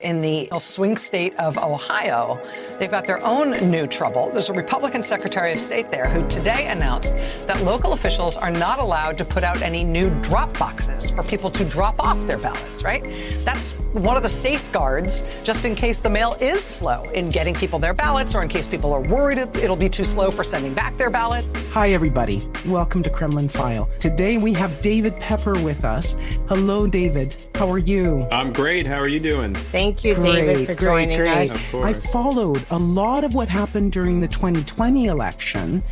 In 0.00 0.20
the 0.20 0.46
swing 0.58 0.98
state 0.98 1.34
of 1.36 1.56
Ohio, 1.56 2.38
they've 2.78 2.90
got 2.90 3.06
their 3.06 3.24
own 3.24 3.52
new 3.70 3.86
trouble. 3.86 4.28
There's 4.30 4.50
a 4.50 4.52
Republican 4.52 5.02
Secretary 5.02 5.54
of 5.54 5.58
State 5.58 5.90
there 5.90 6.06
who 6.06 6.28
today 6.28 6.66
announced 6.66 7.16
that 7.46 7.62
local 7.62 7.94
officials 7.94 8.36
are 8.36 8.50
not 8.50 8.78
allowed 8.78 9.16
to 9.16 9.24
put 9.24 9.42
out 9.42 9.62
any 9.62 9.84
new 9.84 10.10
drop 10.20 10.58
boxes 10.58 11.08
for 11.08 11.22
people 11.22 11.50
to 11.50 11.64
drop 11.64 11.98
off 11.98 12.26
their 12.26 12.36
ballots, 12.36 12.82
right? 12.82 13.02
That's 13.46 13.72
one 13.94 14.18
of 14.18 14.22
the 14.22 14.28
safeguards 14.28 15.24
just 15.42 15.64
in 15.64 15.74
case 15.74 16.00
the 16.00 16.10
mail 16.10 16.36
is 16.42 16.62
slow 16.62 17.04
in 17.14 17.30
getting 17.30 17.54
people 17.54 17.78
their 17.78 17.94
ballots 17.94 18.34
or 18.34 18.42
in 18.42 18.48
case 18.48 18.68
people 18.68 18.92
are 18.92 19.00
worried 19.00 19.38
it'll 19.38 19.76
be 19.76 19.88
too 19.88 20.04
slow 20.04 20.30
for 20.30 20.44
sending 20.44 20.74
back 20.74 20.94
their 20.98 21.08
ballots. 21.08 21.54
Hi, 21.70 21.92
everybody. 21.92 22.46
Welcome 22.66 23.02
to 23.04 23.08
Kremlin 23.08 23.48
File. 23.48 23.88
Today 23.98 24.36
we 24.36 24.52
have 24.52 24.78
David 24.82 25.18
Pepper 25.18 25.54
with 25.54 25.86
us. 25.86 26.16
Hello, 26.48 26.86
David. 26.86 27.34
How 27.54 27.70
are 27.70 27.78
you? 27.78 28.26
I'm 28.30 28.52
great. 28.52 28.84
How 28.84 28.96
are 28.96 29.08
you 29.08 29.20
doing? 29.20 29.54
Thank 29.54 29.85
you, 30.04 30.14
great, 30.14 30.24
David, 30.24 30.66
for 30.66 30.74
great, 30.74 31.08
joining 31.08 31.18
great. 31.18 31.50
us. 31.50 31.74
I 31.74 31.92
followed 31.92 32.64
a 32.70 32.78
lot 32.78 33.24
of 33.24 33.34
what 33.34 33.48
happened 33.48 33.92
during 33.92 34.20
the 34.20 34.28
2020 34.28 35.06
election, 35.06 35.82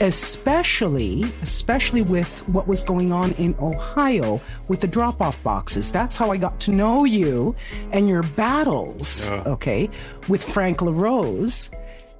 especially 0.00 1.24
especially 1.42 2.02
with 2.02 2.46
what 2.48 2.66
was 2.66 2.82
going 2.82 3.12
on 3.12 3.32
in 3.32 3.54
Ohio 3.60 4.40
with 4.68 4.80
the 4.80 4.86
drop-off 4.86 5.42
boxes. 5.42 5.90
That's 5.90 6.16
how 6.16 6.30
I 6.30 6.36
got 6.36 6.58
to 6.60 6.72
know 6.72 7.04
you 7.04 7.54
and 7.92 8.08
your 8.08 8.22
battles, 8.22 9.30
oh. 9.30 9.52
okay, 9.54 9.88
with 10.28 10.42
Frank 10.42 10.82
LaRose. 10.82 11.70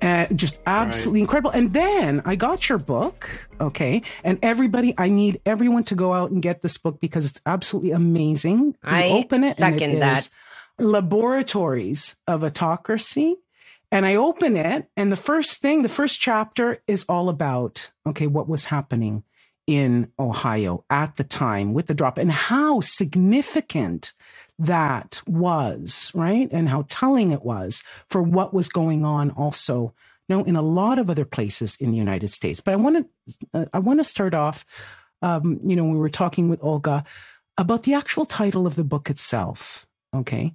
Uh, 0.03 0.27
just 0.35 0.61
absolutely 0.67 1.21
right. 1.21 1.23
incredible. 1.23 1.51
And 1.51 1.73
then 1.73 2.21
I 2.27 2.37
got 2.37 2.69
your 2.69 2.77
book, 2.77 3.31
okay? 3.59 4.03
And 4.23 4.39
everybody, 4.43 4.93
I 4.99 5.09
need 5.09 5.41
everyone 5.47 5.85
to 5.85 5.95
go 5.95 6.13
out 6.13 6.31
and 6.31 6.43
get 6.43 6.61
this 6.61 6.77
book 6.77 7.01
because 7.01 7.25
it's 7.25 7.41
absolutely 7.47 7.93
amazing. 7.93 8.59
You 8.59 8.75
I 8.83 9.09
open 9.11 9.45
it 9.45 9.57
second 9.57 9.83
and 9.83 9.93
it 9.95 10.01
that. 10.01 10.29
Laboratories 10.79 12.17
of 12.27 12.43
Autocracy. 12.43 13.37
And 13.93 14.05
I 14.05 14.17
open 14.17 14.57
it, 14.57 14.89
and 14.97 15.13
the 15.13 15.17
first 15.17 15.61
thing, 15.61 15.83
the 15.83 15.89
first 15.89 16.21
chapter 16.21 16.83
is 16.89 17.05
all 17.09 17.29
about, 17.29 17.93
okay, 18.05 18.27
what 18.27 18.49
was 18.49 18.65
happening 18.65 19.23
in 19.67 20.11
Ohio 20.19 20.85
at 20.91 21.17
the 21.17 21.25
time 21.25 21.75
with 21.75 21.87
the 21.87 21.95
drop 21.95 22.19
and 22.19 22.33
how 22.33 22.81
significant 22.81 24.13
that 24.59 25.23
was, 25.27 26.11
right? 26.15 26.49
And 26.51 26.69
how 26.69 26.85
telling 26.89 27.31
it 27.31 27.45
was 27.45 27.83
for 28.09 28.23
what 28.23 28.53
was 28.53 28.69
going 28.69 29.05
on 29.05 29.31
also, 29.31 29.95
you 30.29 30.37
know, 30.37 30.45
in 30.45 30.57
a 30.57 30.63
lot 30.63 30.99
of 30.99 31.09
other 31.09 31.25
places 31.25 31.77
in 31.77 31.93
the 31.93 31.97
United 31.97 32.29
States. 32.29 32.61
But 32.61 32.75
I 32.75 32.77
want 32.77 32.97
to, 32.97 33.39
uh, 33.55 33.65
I 33.73 33.79
want 33.79 34.01
to 34.01 34.05
start 34.05 34.35
off, 34.35 34.67
um, 35.23 35.61
you 35.65 35.77
know, 35.77 35.85
we 35.85 35.99
were 35.99 36.11
talking 36.11 36.49
with 36.49 36.63
Olga 36.63 37.05
about 37.57 37.85
the 37.85 37.95
actual 37.95 38.27
title 38.27 38.67
of 38.67 38.75
the 38.75 38.85
book 38.85 39.09
itself. 39.09 39.87
Okay. 40.15 40.55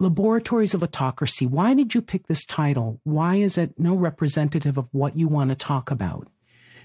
Laboratories 0.00 0.74
of 0.74 0.82
Autocracy. 0.82 1.46
Why 1.46 1.74
did 1.74 1.94
you 1.94 2.02
pick 2.02 2.26
this 2.26 2.44
title? 2.44 3.00
Why 3.04 3.36
is 3.36 3.58
it 3.58 3.78
no 3.78 3.94
representative 3.94 4.78
of 4.78 4.88
what 4.92 5.16
you 5.16 5.26
want 5.26 5.50
to 5.50 5.56
talk 5.56 5.90
about? 5.90 6.28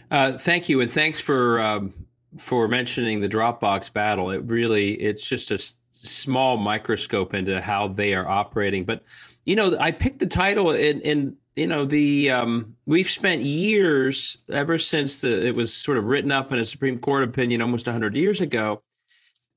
Uh, 0.09 0.33
thank 0.33 0.67
you, 0.67 0.81
and 0.81 0.91
thanks 0.91 1.19
for 1.19 1.59
um, 1.59 1.93
for 2.37 2.67
mentioning 2.67 3.21
the 3.21 3.29
Dropbox 3.29 3.93
battle. 3.93 4.29
It 4.31 4.43
really 4.45 4.93
it's 4.93 5.27
just 5.27 5.51
a 5.51 5.59
small 5.91 6.57
microscope 6.57 7.33
into 7.33 7.61
how 7.61 7.87
they 7.87 8.13
are 8.13 8.27
operating. 8.27 8.83
But 8.83 9.03
you 9.45 9.55
know, 9.55 9.77
I 9.79 9.91
picked 9.91 10.19
the 10.19 10.25
title 10.25 10.71
in 10.71 11.37
you 11.55 11.67
know 11.67 11.85
the 11.85 12.31
um, 12.31 12.75
we've 12.85 13.09
spent 13.09 13.41
years 13.41 14.37
ever 14.49 14.77
since 14.77 15.21
the, 15.21 15.45
it 15.45 15.55
was 15.55 15.73
sort 15.73 15.97
of 15.97 16.05
written 16.05 16.31
up 16.31 16.51
in 16.51 16.59
a 16.59 16.65
Supreme 16.65 16.99
Court 16.99 17.23
opinion 17.23 17.61
almost 17.61 17.85
100 17.85 18.15
years 18.15 18.41
ago. 18.41 18.81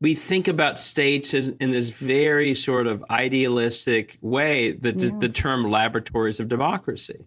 We 0.01 0.15
think 0.15 0.47
about 0.47 0.79
states 0.79 1.33
as, 1.33 1.49
in 1.49 1.71
this 1.71 1.89
very 1.89 2.55
sort 2.55 2.87
of 2.87 3.05
idealistic 3.11 4.19
way. 4.21 4.73
The, 4.73 4.93
yeah. 4.93 5.11
the 5.19 5.29
term 5.29 5.71
laboratories 5.71 6.39
of 6.39 6.49
democracy 6.49 7.25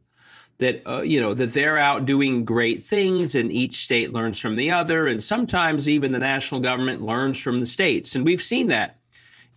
that 0.59 0.81
uh, 0.85 1.01
you 1.01 1.21
know 1.21 1.33
that 1.33 1.53
they're 1.53 1.77
out 1.77 2.05
doing 2.05 2.45
great 2.45 2.83
things 2.83 3.33
and 3.33 3.51
each 3.51 3.83
state 3.83 4.11
learns 4.11 4.37
from 4.37 4.57
the 4.57 4.69
other 4.69 5.07
and 5.07 5.23
sometimes 5.23 5.87
even 5.87 6.11
the 6.11 6.19
national 6.19 6.59
government 6.59 7.01
learns 7.01 7.39
from 7.39 7.61
the 7.61 7.65
states 7.65 8.13
and 8.13 8.25
we've 8.25 8.43
seen 8.43 8.67
that 8.67 8.99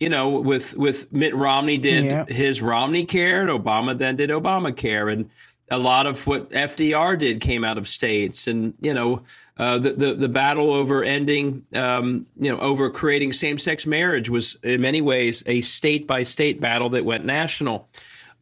you 0.03 0.09
know, 0.09 0.29
with 0.29 0.75
with 0.75 1.11
Mitt 1.13 1.33
Romney 1.33 1.77
did 1.77 2.03
yep. 2.03 2.27
his 2.27 2.61
Romney 2.61 3.05
Care, 3.05 3.47
and 3.47 3.49
Obama 3.49 3.97
then 3.97 4.17
did 4.17 4.29
Obamacare, 4.29 5.11
and 5.11 5.29
a 5.71 5.77
lot 5.77 6.05
of 6.05 6.27
what 6.27 6.49
FDR 6.51 7.17
did 7.17 7.39
came 7.39 7.63
out 7.63 7.77
of 7.77 7.87
states, 7.87 8.45
and 8.45 8.73
you 8.81 8.93
know, 8.93 9.23
uh, 9.57 9.77
the, 9.77 9.93
the 9.93 10.13
the 10.15 10.29
battle 10.29 10.73
over 10.73 11.03
ending, 11.03 11.65
um, 11.75 12.25
you 12.35 12.51
know, 12.51 12.59
over 12.59 12.89
creating 12.89 13.33
same 13.33 13.59
sex 13.59 13.85
marriage 13.85 14.29
was 14.29 14.57
in 14.63 14.81
many 14.81 14.99
ways 14.99 15.43
a 15.45 15.61
state 15.61 16.07
by 16.07 16.23
state 16.23 16.59
battle 16.59 16.89
that 16.89 17.05
went 17.05 17.23
national. 17.23 17.87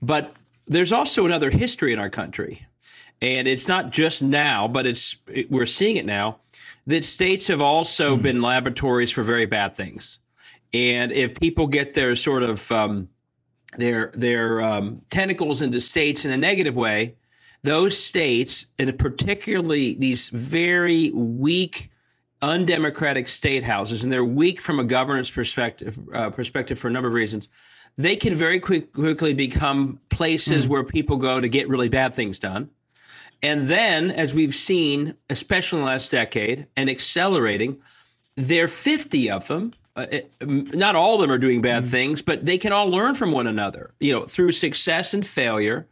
But 0.02 0.34
there's 0.68 0.94
also 0.94 1.26
another 1.26 1.50
history 1.50 1.92
in 1.92 2.00
our 2.00 2.10
country, 2.10 2.66
and 3.22 3.46
it's 3.48 3.68
not 3.68 3.92
just 3.92 4.22
now, 4.22 4.70
but 4.70 4.86
it's 4.86 5.18
it, 5.28 5.52
we're 5.52 5.66
seeing 5.66 5.98
it 5.98 6.06
now 6.06 6.40
that 6.88 7.04
states 7.04 7.48
have 7.48 7.62
also 7.62 8.16
mm. 8.16 8.22
been 8.22 8.42
laboratories 8.42 9.12
for 9.12 9.24
very 9.24 9.46
bad 9.46 9.76
things. 9.76 10.20
And 10.74 11.12
if 11.12 11.40
people 11.40 11.68
get 11.68 11.94
their 11.94 12.16
sort 12.16 12.44
of 12.44 12.72
um, 12.72 13.10
their 13.78 14.12
their 14.14 14.62
um, 14.62 15.02
tentacles 15.10 15.62
into 15.62 15.82
states 15.82 16.24
in 16.24 16.32
a 16.32 16.38
negative 16.38 16.76
way, 16.76 17.16
those 17.64 17.98
states, 17.98 18.68
and 18.80 18.98
particularly 18.98 19.94
these 19.94 20.30
very 20.30 21.12
weak, 21.12 21.90
undemocratic 22.42 23.28
state 23.28 23.64
houses, 23.64 24.04
and 24.04 24.12
they're 24.12 24.26
weak 24.26 24.60
from 24.60 24.80
a 24.80 24.84
governance 24.84 25.30
perspective 25.30 26.00
uh, 26.14 26.30
perspective 26.30 26.80
for 26.80 26.88
a 26.88 26.92
number 26.92 27.08
of 27.08 27.14
reasons. 27.14 27.48
They 27.98 28.16
can 28.16 28.36
very 28.36 28.60
quick, 28.60 28.94
quickly 28.94 29.34
become 29.34 30.00
places 30.10 30.66
mm. 30.66 30.70
where 30.70 30.84
people 30.84 31.18
go 31.18 31.40
to 31.40 31.50
get 31.50 31.68
really 31.68 31.90
bad 31.90 32.14
things 32.14 32.40
done. 32.40 32.70
And 33.44 33.68
then, 33.68 34.10
as 34.12 34.34
we've 34.34 34.56
seen, 34.56 35.16
especially 35.30 35.80
in 35.80 35.86
the 35.86 35.92
last 35.92 36.12
decade, 36.12 36.68
and 36.78 36.90
accelerating, 36.90 37.82
there 38.36 38.66
are 38.66 38.68
50 38.70 39.30
of 39.30 39.48
them 39.48 39.74
uh, 39.96 40.06
not 40.40 40.96
all 40.96 41.16
of 41.16 41.22
them 41.22 41.32
are 41.32 41.38
doing 41.38 41.62
bad 41.62 41.84
mm-hmm. 41.84 41.92
things, 41.92 42.22
but 42.22 42.46
they 42.46 42.58
can 42.58 42.72
all 42.72 42.90
learn 42.90 43.16
from 43.16 43.32
one 43.32 43.48
another. 43.48 43.92
You 44.00 44.14
know, 44.14 44.26
through 44.26 44.54
success 44.54 45.14
and 45.14 45.26
failure, 45.26 45.88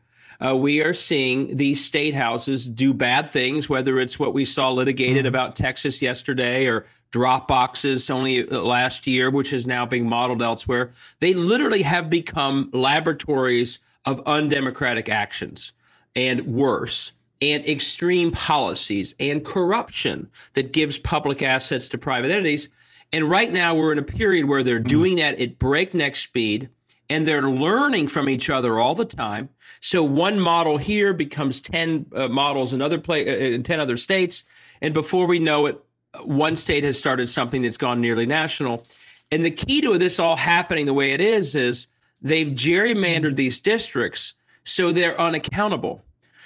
uh, 0.45 0.55
we 0.55 0.81
are 0.81 0.93
seeing 0.93 1.57
these 1.57 1.83
state 1.83 2.13
houses 2.13 2.65
do 2.65 2.93
bad 2.93 3.29
things, 3.29 3.69
whether 3.69 3.99
it's 3.99 4.19
what 4.19 4.33
we 4.33 4.45
saw 4.45 4.71
litigated 4.71 5.19
mm-hmm. 5.19 5.27
about 5.27 5.55
Texas 5.55 6.01
yesterday 6.01 6.65
or 6.65 6.85
drop 7.11 7.47
boxes 7.47 8.09
only 8.09 8.47
uh, 8.47 8.61
last 8.61 9.07
year, 9.07 9.29
which 9.29 9.51
is 9.51 9.67
now 9.67 9.85
being 9.85 10.07
modeled 10.07 10.41
elsewhere. 10.41 10.91
They 11.19 11.33
literally 11.33 11.81
have 11.81 12.09
become 12.09 12.69
laboratories 12.71 13.79
of 14.05 14.21
undemocratic 14.25 15.09
actions 15.09 15.73
and 16.15 16.47
worse 16.47 17.11
and 17.41 17.65
extreme 17.65 18.31
policies 18.31 19.15
and 19.19 19.45
corruption 19.45 20.29
that 20.53 20.73
gives 20.73 20.97
public 20.97 21.41
assets 21.41 21.87
to 21.87 21.97
private 21.97 22.31
entities 22.31 22.69
and 23.11 23.29
right 23.29 23.51
now, 23.51 23.73
we're 23.73 23.91
in 23.91 23.97
a 23.97 24.03
period 24.03 24.45
where 24.45 24.63
they're 24.63 24.79
doing 24.79 25.15
that 25.15 25.39
at 25.39 25.57
breakneck 25.57 26.15
speed 26.15 26.69
and 27.09 27.27
they're 27.27 27.49
learning 27.49 28.07
from 28.07 28.29
each 28.29 28.49
other 28.49 28.79
all 28.79 28.93
the 28.93 29.05
time. 29.05 29.49
So 29.81 30.03
one 30.03 30.39
model 30.39 30.77
here 30.77 31.13
becomes 31.13 31.59
10 31.59 32.07
uh, 32.13 32.27
models 32.27 32.73
in 32.73 32.81
other 32.81 32.99
play, 32.99 33.27
uh, 33.27 33.53
in 33.55 33.63
10 33.63 33.79
other 33.79 33.97
states. 33.97 34.43
And 34.81 34.93
before 34.93 35.25
we 35.25 35.39
know 35.39 35.65
it, 35.65 35.83
one 36.23 36.55
state 36.55 36.83
has 36.83 36.97
started 36.97 37.29
something 37.29 37.61
that's 37.61 37.77
gone 37.77 38.01
nearly 38.01 38.25
national. 38.25 38.85
And 39.31 39.43
the 39.43 39.51
key 39.51 39.81
to 39.81 39.97
this 39.97 40.19
all 40.19 40.35
happening 40.35 40.85
the 40.85 40.93
way 40.93 41.11
it 41.11 41.21
is, 41.21 41.55
is 41.55 41.87
they've 42.21 42.47
gerrymandered 42.47 43.35
these 43.35 43.59
districts 43.59 44.33
so 44.63 44.91
they're 44.91 45.19
unaccountable. 45.19 46.03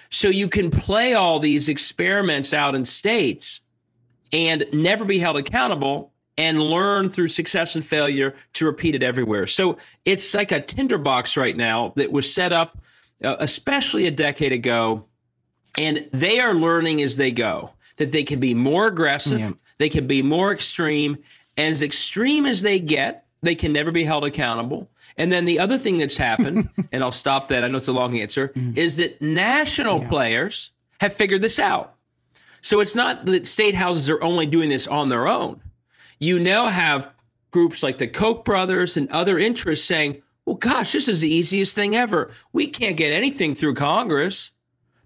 So 0.10 0.27
you 0.27 0.48
can 0.48 0.69
play 0.69 1.13
all 1.13 1.39
these 1.39 1.68
experiments 1.68 2.54
out 2.54 2.75
in 2.75 2.86
states 2.86 3.62
and 4.31 4.65
never 4.71 5.04
be 5.06 5.19
held 5.19 5.38
accountable 5.38 6.12
and 6.38 6.62
learn 6.62 7.09
through 7.09 7.27
success 7.27 7.75
and 7.75 7.85
failure 7.85 8.35
to 8.53 8.65
repeat 8.65 8.95
it 8.95 9.03
everywhere. 9.03 9.47
So 9.47 9.77
it's 10.06 10.33
like 10.33 10.51
a 10.51 10.62
tinderbox 10.62 11.38
right 11.38 11.56
now 11.56 11.94
that 11.95 12.12
was 12.12 12.33
set 12.33 12.51
up, 12.51 12.77
uh, 13.24 13.35
especially 13.39 14.07
a 14.07 14.12
decade 14.12 14.51
ago, 14.51 15.06
and 15.77 16.07
they 16.12 16.39
are 16.39 16.53
learning 16.53 17.01
as 17.01 17.18
they 17.18 17.31
go 17.31 17.71
that 17.97 18.12
they 18.12 18.24
can 18.24 18.39
be 18.39 18.53
more 18.53 18.88
aggressive, 18.88 19.39
yeah. 19.39 19.51
they 19.77 19.89
can 19.89 20.07
be 20.07 20.21
more 20.21 20.51
extreme, 20.51 21.18
and 21.57 21.71
as 21.71 21.81
extreme 21.81 22.45
as 22.45 22.62
they 22.62 22.79
get, 22.79 23.25
they 23.41 23.56
can 23.56 23.71
never 23.71 23.91
be 23.91 24.03
held 24.03 24.25
accountable. 24.25 24.89
And 25.15 25.31
then 25.31 25.45
the 25.45 25.59
other 25.59 25.77
thing 25.77 25.97
that's 25.97 26.18
happened, 26.18 26.69
and 26.91 27.03
I'll 27.03 27.12
stop 27.12 27.50
that. 27.50 27.63
I 27.63 27.68
know 27.68 27.77
it's 27.77 27.88
a 27.88 27.94
long 27.94 28.18
answer, 28.19 28.50
mm-hmm. 28.50 28.77
is 28.77 28.97
that 28.97 29.21
national 29.21 30.01
yeah. 30.01 30.09
players 30.09 30.71
have 31.00 31.13
figured 31.13 31.41
this 31.41 31.59
out. 31.59 31.95
So 32.62 32.79
it's 32.79 32.95
not 32.95 33.25
that 33.25 33.45
state 33.45 33.75
houses 33.75 34.09
are 34.09 34.24
only 34.24 34.45
doing 34.45 34.69
this 34.69 34.88
on 34.88 35.09
their 35.09 35.27
own. 35.27 35.62
You 36.24 36.40
now 36.40 36.68
have 36.70 37.10
groups 37.52 37.84
like 37.84 37.98
the 37.98 38.08
Koch 38.08 38.46
brothers 38.46 38.96
and 38.96 39.12
other 39.12 39.38
interests 39.38 39.86
saying, 39.86 40.22
well, 40.46 40.56
gosh, 40.56 40.94
this 40.94 41.10
is 41.10 41.20
the 41.20 41.34
easiest 41.34 41.75
thing 41.75 41.98
ever. 41.98 42.31
We 42.54 42.68
can't 42.68 42.96
get 42.96 43.12
anything 43.12 43.56
through 43.56 43.75
Congress, 43.75 44.52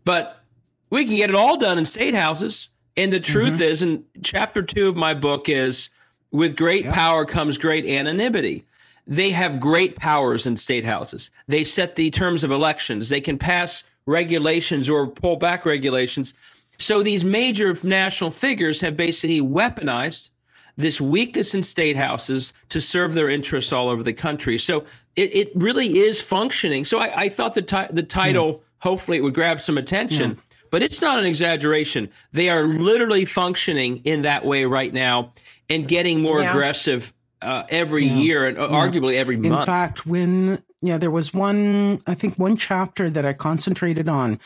but 0.05 0.43
we 0.91 1.05
can 1.05 1.15
get 1.15 1.31
it 1.31 1.35
all 1.35 1.57
done 1.57 1.79
in 1.79 1.85
state 1.85 2.13
houses. 2.13 2.69
And 2.95 3.11
the 3.11 3.19
truth 3.19 3.53
mm-hmm. 3.53 3.63
is, 3.63 3.81
and 3.81 4.03
chapter 4.21 4.61
two 4.61 4.89
of 4.89 4.95
my 4.95 5.15
book 5.15 5.49
is 5.49 5.89
with 6.29 6.55
great 6.55 6.87
power 6.87 7.25
comes 7.25 7.57
great 7.57 7.85
anonymity. 7.85 8.65
They 9.07 9.31
have 9.31 9.59
great 9.59 9.95
powers 9.95 10.45
in 10.45 10.55
state 10.55 10.85
houses. 10.85 11.31
They 11.47 11.63
set 11.63 11.95
the 11.95 12.11
terms 12.11 12.43
of 12.43 12.51
elections. 12.51 13.09
They 13.09 13.21
can 13.21 13.39
pass 13.39 13.81
regulations 14.05 14.87
or 14.87 15.07
pull 15.07 15.37
back 15.37 15.65
regulations. 15.65 16.35
So 16.77 17.01
these 17.01 17.23
major 17.23 17.75
national 17.81 18.29
figures 18.29 18.81
have 18.81 18.95
basically 18.95 19.41
weaponized 19.41 20.29
this 20.77 21.01
weakness 21.01 21.53
in 21.53 21.63
state 21.63 21.97
houses 21.97 22.53
to 22.69 22.79
serve 22.79 23.13
their 23.13 23.29
interests 23.29 23.73
all 23.73 23.89
over 23.89 24.03
the 24.03 24.13
country. 24.13 24.57
So 24.57 24.85
it, 25.15 25.35
it 25.35 25.51
really 25.55 25.97
is 25.97 26.21
functioning. 26.21 26.85
So 26.85 26.99
I, 26.99 27.23
I 27.23 27.29
thought 27.29 27.55
the, 27.55 27.61
ti- 27.61 27.87
the 27.89 28.03
title, 28.03 28.53
mm. 28.53 28.59
hopefully, 28.79 29.17
it 29.17 29.21
would 29.21 29.33
grab 29.33 29.61
some 29.61 29.77
attention. 29.77 30.35
Mm. 30.35 30.39
But 30.69 30.83
it's 30.83 31.01
not 31.01 31.17
an 31.17 31.25
exaggeration. 31.25 32.09
They 32.33 32.49
are 32.49 32.63
literally 32.63 33.25
functioning 33.25 34.01
in 34.03 34.23
that 34.23 34.45
way 34.45 34.65
right 34.65 34.93
now 34.93 35.33
and 35.69 35.87
getting 35.87 36.21
more 36.21 36.41
yeah. 36.41 36.51
aggressive 36.51 37.13
uh, 37.41 37.63
every 37.69 38.05
yeah. 38.05 38.15
year 38.15 38.47
and 38.47 38.57
uh, 38.57 38.67
yeah. 38.69 38.87
arguably 38.87 39.15
every 39.15 39.35
in 39.35 39.43
month. 39.43 39.61
In 39.61 39.65
fact, 39.65 40.05
when 40.05 40.61
yeah, 40.81 40.97
there 40.97 41.11
was 41.11 41.33
one. 41.33 42.01
I 42.05 42.13
think 42.13 42.37
one 42.37 42.55
chapter 42.55 43.09
that 43.09 43.25
I 43.25 43.33
concentrated 43.33 44.07
on 44.09 44.39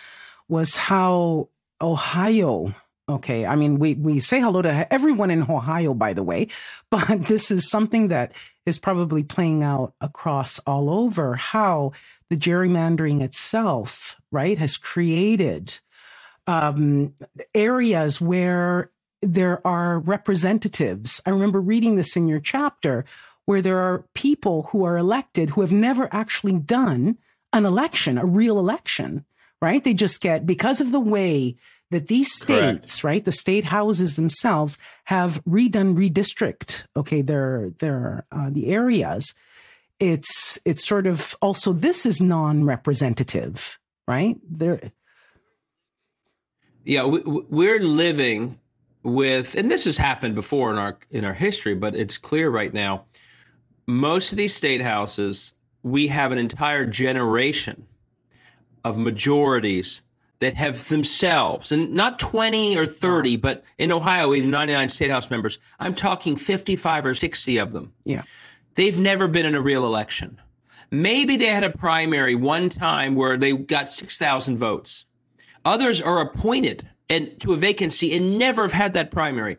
was 0.48 0.76
how 0.76 1.50
Ohio. 1.82 2.74
Okay, 3.12 3.46
I 3.46 3.56
mean, 3.56 3.78
we 3.78 3.96
we 3.96 4.20
say 4.20 4.40
hello 4.40 4.62
to 4.62 4.92
everyone 4.92 5.32
in 5.32 5.44
Ohio, 5.44 5.94
by 5.94 6.14
the 6.14 6.24
way, 6.24 6.48
but 6.90 7.26
this 7.26 7.52
is 7.52 7.70
something 7.70 8.08
that 8.08 8.32
is 8.66 8.80
probably 8.80 9.24
playing 9.24 9.64
out 9.64 9.94
across 10.00 10.60
all 10.60 10.90
over. 10.90 11.36
How 11.36 11.92
the 12.30 12.38
gerrymandering 12.38 13.22
itself, 13.22 14.18
right, 14.32 14.58
has 14.58 14.78
created 14.78 15.80
um, 16.48 17.14
areas 17.54 18.22
where 18.22 18.92
there 19.22 19.66
are 19.68 20.00
representatives. 20.00 21.22
I 21.26 21.30
remember 21.30 21.62
reading 21.62 21.96
this 21.96 22.16
in 22.16 22.28
your 22.28 22.40
chapter 22.40 23.06
where 23.46 23.62
there 23.62 23.80
are 23.80 24.06
people 24.14 24.70
who 24.72 24.84
are 24.86 24.98
elected 24.98 25.52
who 25.52 25.62
have 25.62 25.72
never 25.72 26.08
actually 26.12 26.54
done 26.54 27.18
an 27.54 27.66
election, 27.66 28.18
a 28.18 28.26
real 28.26 28.58
election, 28.58 29.26
right? 29.62 29.84
They 29.84 29.94
just 29.94 30.22
get, 30.22 30.46
because 30.46 30.80
of 30.82 30.92
the 30.92 31.00
way 31.00 31.58
that 31.92 32.08
these 32.08 32.34
states, 32.34 33.02
Correct. 33.02 33.04
right, 33.04 33.26
the 33.26 33.32
state 33.32 33.66
houses 33.66 34.16
themselves 34.16 34.78
have 35.06 35.44
redone 35.46 35.96
redistrict, 35.96 36.84
okay, 36.96 37.22
their, 37.22 37.72
their, 37.80 38.26
uh, 38.32 38.50
the 38.50 38.68
areas. 38.68 39.34
It's, 40.00 40.58
it's 40.66 40.86
sort 40.86 41.06
of 41.06 41.38
also, 41.42 41.74
this 41.74 42.06
is 42.06 42.20
non-representative, 42.22 43.78
right? 44.08 44.38
There. 44.50 44.92
Yeah, 46.84 47.06
we, 47.06 47.22
we're 47.26 47.80
living 47.80 48.60
with, 49.04 49.56
and 49.56 49.70
this 49.70 49.84
has 49.84 49.98
happened 49.98 50.36
before 50.36 50.72
in 50.72 50.78
our 50.78 50.98
in 51.12 51.26
our 51.26 51.34
history, 51.34 51.76
but 51.76 51.96
it's 51.96 52.18
clear 52.18 52.50
right 52.50 52.74
now. 52.74 53.06
Most 53.88 54.32
of 54.32 54.38
these 54.38 54.56
state 54.56 54.82
houses, 54.82 55.54
we 55.84 56.08
have 56.08 56.32
an 56.32 56.38
entire 56.38 56.86
generation 56.86 57.88
of 58.84 58.98
majorities 58.98 60.02
that 60.42 60.56
have 60.56 60.90
themselves, 60.90 61.72
and 61.72 61.94
not 61.94 62.18
20 62.18 62.76
or 62.76 62.88
30, 62.88 63.38
but 63.38 63.64
in 63.78 63.92
Ohio, 63.92 64.30
we 64.30 64.42
have 64.42 64.50
99 64.50 64.90
state 64.90 65.12
house 65.12 65.30
members. 65.30 65.60
I'm 65.80 65.94
talking 65.94 66.36
55 66.36 67.06
or 67.06 67.16
60 67.16 67.58
of 67.58 67.72
them. 67.72 67.94
Yeah. 68.04 68.24
They've 68.74 69.00
never 69.00 69.28
been 69.28 69.46
in 69.46 69.54
a 69.54 69.62
real 69.62 69.86
election. 69.86 70.42
Maybe 70.90 71.38
they 71.38 71.46
had 71.46 71.64
a 71.64 71.70
primary 71.70 72.34
one 72.34 72.70
time 72.70 73.14
where 73.14 73.38
they 73.38 73.54
got 73.54 73.94
6,000 73.94 74.58
votes. 74.58 75.06
Others 75.64 76.02
are 76.02 76.20
appointed 76.20 76.90
and 77.08 77.40
to 77.40 77.54
a 77.54 77.58
vacancy 77.58 78.16
and 78.16 78.40
never 78.40 78.64
have 78.64 78.74
had 78.74 78.94
that 78.94 79.12
primary. 79.12 79.58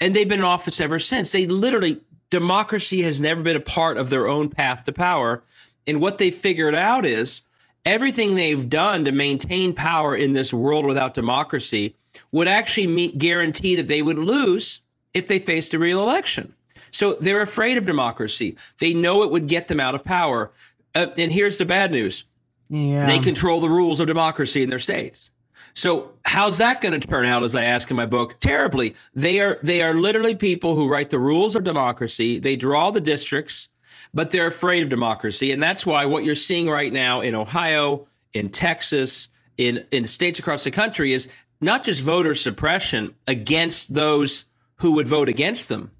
And 0.00 0.14
they've 0.14 0.28
been 0.28 0.40
in 0.40 0.44
office 0.44 0.80
ever 0.80 0.98
since. 0.98 1.30
They 1.30 1.46
literally, 1.46 2.00
democracy 2.30 3.02
has 3.02 3.20
never 3.20 3.42
been 3.42 3.56
a 3.56 3.60
part 3.60 3.96
of 3.96 4.10
their 4.10 4.26
own 4.26 4.50
path 4.50 4.84
to 4.84 4.92
power. 4.92 5.44
And 5.86 6.00
what 6.00 6.18
they 6.18 6.32
figured 6.32 6.74
out 6.74 7.06
is 7.06 7.42
everything 7.86 8.34
they've 8.34 8.68
done 8.68 9.04
to 9.04 9.12
maintain 9.12 9.72
power 9.72 10.14
in 10.14 10.32
this 10.32 10.52
world 10.52 10.84
without 10.84 11.14
democracy 11.14 11.94
would 12.32 12.48
actually 12.48 12.86
meet, 12.86 13.16
guarantee 13.16 13.76
that 13.76 13.86
they 13.86 14.02
would 14.02 14.18
lose 14.18 14.80
if 15.14 15.28
they 15.28 15.38
faced 15.38 15.72
a 15.72 15.78
real 15.78 16.02
election. 16.02 16.54
So 16.90 17.14
they're 17.14 17.40
afraid 17.40 17.78
of 17.78 17.86
democracy. 17.86 18.56
They 18.80 18.92
know 18.92 19.22
it 19.22 19.30
would 19.30 19.46
get 19.46 19.68
them 19.68 19.80
out 19.80 19.94
of 19.94 20.04
power. 20.04 20.50
Uh, 20.94 21.06
and 21.16 21.32
here's 21.32 21.58
the 21.58 21.64
bad 21.64 21.92
news. 21.92 22.24
Yeah. 22.68 23.06
They 23.06 23.20
control 23.20 23.60
the 23.60 23.70
rules 23.70 24.00
of 24.00 24.08
democracy 24.08 24.62
in 24.62 24.70
their 24.70 24.78
states. 24.78 25.30
So 25.74 26.12
how's 26.24 26.58
that 26.58 26.80
going 26.80 26.98
to 26.98 27.06
turn 27.06 27.26
out? 27.26 27.44
As 27.44 27.54
I 27.54 27.64
ask 27.64 27.90
in 27.90 27.96
my 27.96 28.06
book, 28.06 28.40
terribly. 28.40 28.94
They 29.14 29.40
are 29.40 29.58
they 29.62 29.82
are 29.82 29.94
literally 29.94 30.34
people 30.34 30.74
who 30.74 30.88
write 30.88 31.10
the 31.10 31.18
rules 31.18 31.54
of 31.54 31.64
democracy. 31.64 32.38
They 32.38 32.56
draw 32.56 32.90
the 32.90 33.00
districts, 33.00 33.68
but 34.16 34.30
they're 34.30 34.46
afraid 34.46 34.82
of 34.82 34.88
democracy, 34.88 35.52
and 35.52 35.62
that's 35.62 35.84
why 35.84 36.06
what 36.06 36.24
you're 36.24 36.34
seeing 36.34 36.70
right 36.70 36.90
now 36.90 37.20
in 37.20 37.34
Ohio, 37.34 38.06
in 38.32 38.48
Texas, 38.48 39.28
in 39.58 39.84
in 39.90 40.06
states 40.06 40.38
across 40.38 40.64
the 40.64 40.70
country 40.70 41.12
is 41.12 41.28
not 41.60 41.84
just 41.84 42.00
voter 42.00 42.34
suppression 42.34 43.14
against 43.26 43.92
those 43.92 44.44
who 44.76 44.92
would 44.92 45.06
vote 45.06 45.28
against 45.28 45.68
them. 45.68 45.90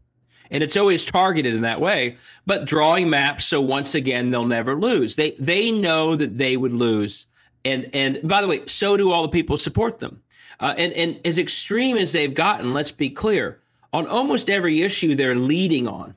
And 0.51 0.63
it's 0.63 0.77
always 0.77 1.05
targeted 1.05 1.55
in 1.55 1.61
that 1.61 1.81
way, 1.81 2.17
but 2.47 2.65
drawing 2.65 3.11
maps 3.11 3.45
so 3.45 3.61
once 3.61 3.95
again 3.95 4.31
they'll 4.31 4.47
never 4.47 4.75
lose. 4.75 5.17
They 5.17 5.33
they 5.33 5.71
know 5.71 6.17
that 6.17 6.39
they 6.39 6.57
would 6.57 6.73
lose 6.73 7.27
and 7.67 7.91
and 7.93 8.21
by 8.23 8.41
the 8.41 8.47
way, 8.49 8.67
so 8.67 8.97
do 8.97 9.11
all 9.11 9.23
the 9.23 9.29
people 9.29 9.59
support 9.59 9.99
them. 9.99 10.23
Uh, 10.59 10.75
and 10.79 10.93
and 10.95 11.21
as 11.23 11.37
extreme 11.37 11.99
as 11.99 12.13
they've 12.13 12.33
gotten, 12.33 12.73
let's 12.73 12.93
be 12.93 13.11
clear, 13.11 13.61
on 13.93 14.07
almost 14.07 14.49
every 14.49 14.81
issue 14.83 15.15
they're 15.15 15.35
leading 15.35 15.87
on, 15.87 16.15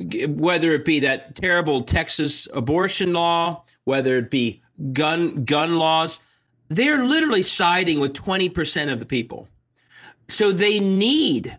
whether 0.00 0.72
it 0.72 0.84
be 0.84 1.00
that 1.00 1.34
terrible 1.34 1.82
Texas 1.82 2.48
abortion 2.52 3.12
law, 3.12 3.64
whether 3.84 4.16
it 4.18 4.30
be 4.30 4.62
gun 4.92 5.44
gun 5.44 5.78
laws, 5.78 6.20
they're 6.68 7.04
literally 7.04 7.42
siding 7.42 8.00
with 8.00 8.14
twenty 8.14 8.48
percent 8.48 8.90
of 8.90 8.98
the 8.98 9.06
people. 9.06 9.48
So 10.28 10.52
they 10.52 10.80
need 10.80 11.58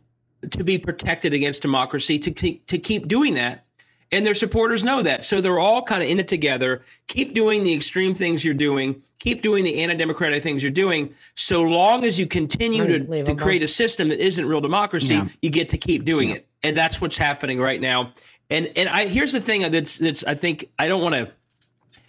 to 0.49 0.63
be 0.63 0.77
protected 0.77 1.33
against 1.33 1.61
democracy 1.61 2.19
to 2.19 2.31
keep, 2.31 2.65
to 2.67 2.77
keep 2.77 3.07
doing 3.07 3.35
that 3.35 3.65
and 4.11 4.25
their 4.25 4.35
supporters 4.35 4.83
know 4.83 5.03
that. 5.03 5.23
So 5.23 5.41
they're 5.41 5.59
all 5.59 5.83
kind 5.83 6.03
of 6.03 6.09
in 6.09 6.19
it 6.19 6.27
together. 6.27 6.83
Keep 7.07 7.33
doing 7.33 7.63
the 7.63 7.73
extreme 7.73 8.15
things 8.15 8.45
you're 8.45 8.53
doing. 8.53 9.01
Keep 9.19 9.41
doing 9.41 9.63
the 9.63 9.81
anti-democratic 9.81 10.43
things 10.43 10.61
you're 10.61 10.71
doing. 10.71 11.15
So 11.35 11.63
long 11.63 12.05
as 12.05 12.19
you 12.19 12.27
continue 12.27 12.85
to, 12.85 13.23
to 13.23 13.35
create 13.35 13.63
a 13.63 13.67
system 13.67 14.09
that 14.09 14.19
isn't 14.19 14.45
real 14.45 14.61
democracy, 14.61 15.15
yeah. 15.15 15.27
you 15.41 15.49
get 15.49 15.69
to 15.69 15.77
keep 15.77 16.05
doing 16.05 16.29
yeah. 16.29 16.35
it. 16.35 16.47
And 16.63 16.77
that's 16.77 17.01
what's 17.01 17.17
happening 17.17 17.59
right 17.59 17.81
now. 17.81 18.13
And 18.49 18.71
and 18.75 18.89
I 18.89 19.07
here's 19.07 19.31
the 19.31 19.41
thing 19.41 19.69
that's 19.71 19.97
that's 19.97 20.23
I 20.23 20.35
think 20.35 20.69
I 20.77 20.87
don't 20.87 21.01
want 21.01 21.15
to 21.15 21.31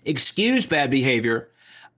excuse 0.05 0.67
bad 0.67 0.91
behavior. 0.91 1.49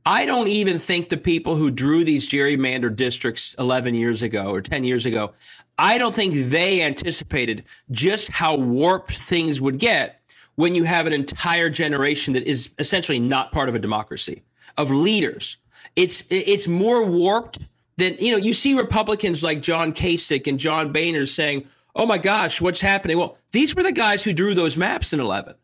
I 0.07 0.25
don't 0.25 0.49
even 0.49 0.79
think 0.79 1.11
the 1.11 1.19
people 1.19 1.57
who 1.57 1.71
drew 1.71 2.05
these 2.05 2.29
gerrymandered 2.29 2.97
districts 2.97 3.55
11 3.59 3.95
years 3.95 4.23
ago 4.23 4.51
or 4.51 4.63
10 4.63 4.85
years 4.85 5.05
ago, 5.05 5.33
I 5.77 5.99
don't 5.99 6.15
think 6.15 6.51
they 6.51 6.81
anticipated 6.81 7.65
just 7.91 8.29
how 8.29 8.57
warped 8.57 9.13
things 9.13 9.61
would 9.61 9.79
get 9.79 10.23
when 10.55 10.75
you 10.75 10.85
have 10.85 11.07
an 11.07 11.13
entire 11.13 11.69
generation 11.69 12.33
that 12.33 12.45
is 12.45 12.71
essentially 12.79 13.19
not 13.19 13.53
part 13.53 13.69
of 13.69 13.75
a 13.75 13.79
democracy 13.79 14.43
of 14.77 14.91
leaders. 14.91 15.59
It's 15.95 16.25
it's 16.31 16.67
more 16.67 17.05
warped 17.05 17.59
than 17.97 18.17
you 18.19 18.33
know. 18.33 18.39
You 18.39 18.55
see 18.55 18.75
Republicans 18.75 19.43
like 19.43 19.61
John 19.61 19.93
Kasich 19.93 20.47
and 20.47 20.59
John 20.59 20.93
Boehner 20.93 21.27
saying, 21.27 21.69
"Oh 21.99 22.07
my 22.07 22.17
gosh, 22.17 22.61
what's 22.61 22.81
happening?" 22.81 23.19
Well, 23.19 23.37
these 23.53 23.75
were 23.75 23.83
the 23.83 23.93
guys 23.93 24.23
who 24.25 24.33
drew 24.33 24.55
those 24.55 24.77
maps 24.77 25.13
in 25.13 25.21
eleven. 25.21 25.55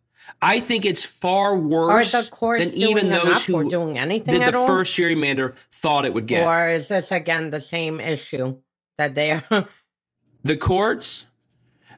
I 0.41 0.61
think 0.61 0.85
it's 0.85 1.05
far 1.05 1.57
worse 1.57 2.11
than 2.12 2.75
even 2.75 3.09
those 3.09 3.45
who 3.45 3.69
doing 3.69 3.99
anything 3.99 4.41
did 4.41 4.55
the 4.55 4.59
all? 4.59 4.67
first 4.67 4.95
gerrymander 4.95 5.55
thought 5.71 6.05
it 6.05 6.14
would 6.14 6.26
get. 6.26 6.47
Or 6.47 6.69
is 6.69 6.88
this 6.88 7.12
again 7.12 7.50
the 7.50 7.61
same 7.61 8.00
issue 8.00 8.59
that 8.99 9.14
they 9.14 9.33
are? 9.33 9.69
The 10.45 10.59
courts, 10.59 11.25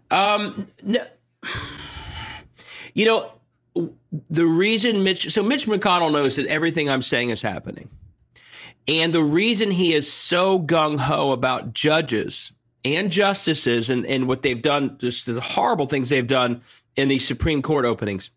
um, 0.09 0.69
no, 0.81 1.05
you 2.95 3.05
know, 3.05 3.33
the 4.31 4.47
reason 4.47 5.03
Mitch, 5.03 5.33
so 5.33 5.43
Mitch 5.43 5.67
McConnell 5.67 6.13
knows 6.13 6.37
that 6.37 6.47
everything 6.47 6.89
I'm 6.89 7.03
saying 7.03 7.31
is 7.31 7.43
happening. 7.43 7.91
And 8.87 9.13
the 9.13 9.25
reason 9.25 9.73
he 9.73 9.95
is 9.95 10.13
so 10.13 10.61
gung 10.61 11.01
ho 11.01 11.33
about 11.33 11.75
judges 11.75 12.53
and 12.95 13.11
justices 13.11 13.91
and, 13.91 14.07
and 14.07 14.29
what 14.29 14.43
they've 14.43 14.63
done, 14.63 14.97
just 14.99 15.27
the 15.27 15.41
horrible 15.41 15.87
things 15.87 16.09
they've 16.09 16.27
done 16.27 16.63
in 16.95 17.09
the 17.09 17.19
Supreme 17.19 17.63
Court 17.63 17.85
openings, 17.85 18.31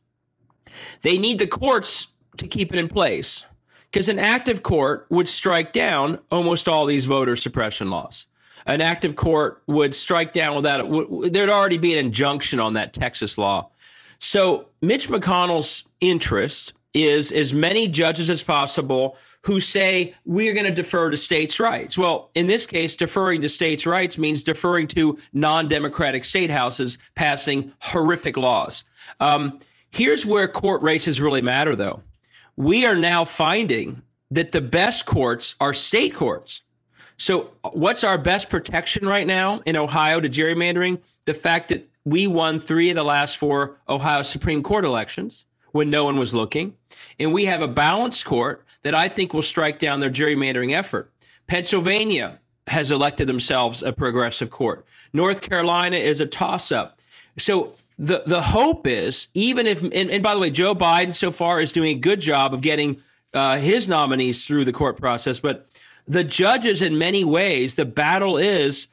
They 1.02 1.18
need 1.18 1.40
the 1.40 1.48
courts 1.48 2.08
to 2.38 2.48
keep 2.48 2.74
it 2.74 2.80
in 2.80 2.88
place 2.88 3.46
because 3.92 4.10
an 4.10 4.20
active 4.20 4.64
court 4.64 5.06
would 5.10 5.28
strike 5.28 5.74
down 5.74 6.20
almost 6.32 6.68
all 6.68 6.86
these 6.86 7.06
voter 7.06 7.36
suppression 7.36 7.90
laws. 7.90 8.28
An 8.66 8.82
active 8.82 9.16
court 9.16 9.64
would 9.68 9.96
strike 9.96 10.34
down 10.34 10.56
without 10.56 10.82
it. 10.82 11.34
There'd 11.34 11.50
already 11.50 11.78
be 11.78 11.98
an 11.98 12.06
injunction 12.06 12.60
on 12.60 12.74
that 12.74 12.94
Texas 12.94 13.38
law. 13.38 13.70
So 14.20 14.68
Mitch 14.82 15.10
McConnell's 15.10 15.86
interest 16.02 16.74
is 16.94 17.32
as 17.32 17.54
many 17.54 17.88
judges 17.88 18.30
as 18.30 18.44
possible 18.44 19.16
who 19.44 19.60
say 19.60 20.14
we're 20.26 20.54
going 20.54 20.66
to 20.66 20.72
defer 20.72 21.10
to 21.10 21.18
states' 21.18 21.60
rights. 21.60 21.98
Well, 21.98 22.30
in 22.36 22.48
this 22.48 22.66
case, 22.66 22.96
deferring 22.96 23.42
to 23.42 23.50
states' 23.50 23.86
rights 23.86 24.18
means 24.18 24.44
deferring 24.44 24.88
to 24.90 25.18
non-democratic 25.32 26.26
state 26.26 26.50
houses 26.50 26.98
passing 27.16 27.72
horrific 27.80 28.36
laws. 28.36 28.84
Um, 29.20 29.60
here's 29.90 30.26
where 30.26 30.48
court 30.48 30.84
races 30.84 31.22
really 31.22 31.42
matter, 31.42 31.76
though. 31.76 32.04
We 32.56 32.86
are 32.86 32.96
now 32.96 33.24
finding 33.24 34.02
that 34.30 34.52
the 34.52 34.62
best 34.62 35.06
courts 35.06 35.56
are 35.60 35.74
state 35.74 36.14
courts. 36.14 36.62
So, 37.18 37.52
what's 37.74 38.04
our 38.04 38.18
best 38.18 38.50
protection 38.50 39.08
right 39.08 39.28
now 39.28 39.62
in 39.66 39.76
Ohio 39.76 40.20
to 40.20 40.30
gerrymandering? 40.30 41.00
The 41.26 41.34
fact 41.34 41.70
that 41.70 41.90
we 42.06 42.28
won 42.28 42.60
three 42.60 42.90
of 42.90 42.96
the 42.96 43.04
last 43.04 43.38
four 43.38 43.78
Ohio 43.88 44.24
Supreme 44.24 44.64
Court 44.64 44.86
elections 44.86 45.46
when 45.72 45.90
no 45.90 46.04
one 46.04 46.18
was 46.18 46.34
looking. 46.34 46.76
And 47.20 47.34
we 47.34 47.46
have 47.46 47.62
a 47.62 47.68
balanced 47.68 48.26
court 48.26 48.66
that 48.84 48.96
I 48.96 49.10
think 49.10 49.34
will 49.34 49.42
strike 49.42 49.80
down 49.80 50.00
their 50.00 50.10
gerrymandering 50.10 50.74
effort. 50.76 51.12
Pennsylvania 51.48 52.40
has 52.68 52.92
elected 52.92 53.28
themselves 53.28 53.82
a 53.82 53.92
progressive 53.92 54.50
court. 54.50 54.86
North 55.12 55.42
Carolina 55.42 55.98
is 55.98 56.22
a 56.22 56.26
toss 56.26 56.72
up. 56.72 57.00
So 57.38 57.74
the, 57.98 58.24
the 58.26 58.44
hope 58.44 58.86
is, 58.86 59.28
even 59.34 59.68
if, 59.68 59.82
and, 59.82 59.94
and, 59.94 60.24
by 60.24 60.34
the 60.34 60.40
way, 60.40 60.50
Joe 60.50 60.76
Biden 60.76 61.16
so 61.16 61.32
far 61.32 61.60
is 61.60 61.72
doing 61.72 61.98
a 61.98 62.00
good 62.00 62.22
job 62.22 62.54
of 62.54 62.62
getting 62.62 63.02
uh, 63.34 63.58
his 63.58 63.88
nominees 63.88 64.46
through 64.46 64.66
the 64.66 64.74
court 64.74 64.98
process, 64.98 65.40
but 65.40 65.68
the 66.08 66.24
judges, 66.24 66.82
in 66.82 66.98
many 66.98 67.24
ways, 67.24 67.76
the 67.76 67.86
battle 67.86 68.38
is 68.38 68.88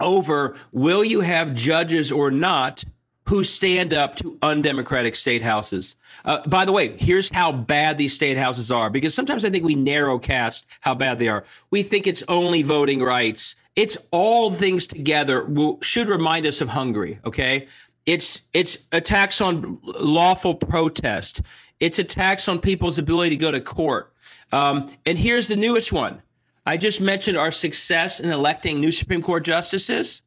over 0.00 0.56
will 0.72 1.04
you 1.04 1.20
have 1.20 1.54
judges 1.54 2.10
or 2.10 2.30
not 2.30 2.84
who 3.28 3.44
stand 3.44 3.94
up 3.94 4.16
to 4.16 4.38
undemocratic 4.42 5.14
state 5.14 5.42
houses. 5.42 5.96
Uh, 6.24 6.46
by 6.46 6.64
the 6.64 6.72
way, 6.72 6.96
here's 6.98 7.30
how 7.30 7.52
bad 7.52 7.96
these 7.96 8.14
state 8.14 8.36
houses 8.36 8.70
are 8.70 8.90
because 8.90 9.14
sometimes 9.14 9.44
I 9.44 9.50
think 9.50 9.64
we 9.64 9.74
narrow 9.74 10.18
cast 10.18 10.66
how 10.80 10.94
bad 10.94 11.18
they 11.18 11.28
are. 11.28 11.44
We 11.70 11.82
think 11.82 12.06
it's 12.06 12.24
only 12.28 12.62
voting 12.62 13.02
rights. 13.02 13.54
It's 13.76 13.96
all 14.10 14.50
things 14.50 14.86
together 14.86 15.44
will, 15.44 15.78
should 15.82 16.08
remind 16.08 16.46
us 16.46 16.60
of 16.60 16.70
Hungary, 16.70 17.20
okay? 17.24 17.68
It's 18.04 18.40
it's 18.52 18.78
attacks 18.90 19.40
on 19.40 19.78
lawful 19.82 20.56
protest. 20.56 21.40
It's 21.78 21.98
attacks 21.98 22.48
on 22.48 22.58
people's 22.58 22.98
ability 22.98 23.30
to 23.30 23.36
go 23.36 23.50
to 23.52 23.60
court. 23.60 24.12
Um, 24.50 24.92
and 25.06 25.18
here's 25.18 25.48
the 25.48 25.56
newest 25.56 25.92
one. 25.92 26.22
I 26.66 26.76
just 26.76 27.00
mentioned 27.00 27.36
our 27.36 27.50
success 27.50 28.20
in 28.20 28.30
electing 28.30 28.80
new 28.80 28.92
Supreme 28.92 29.22
Court 29.22 29.44
justices. 29.44 30.21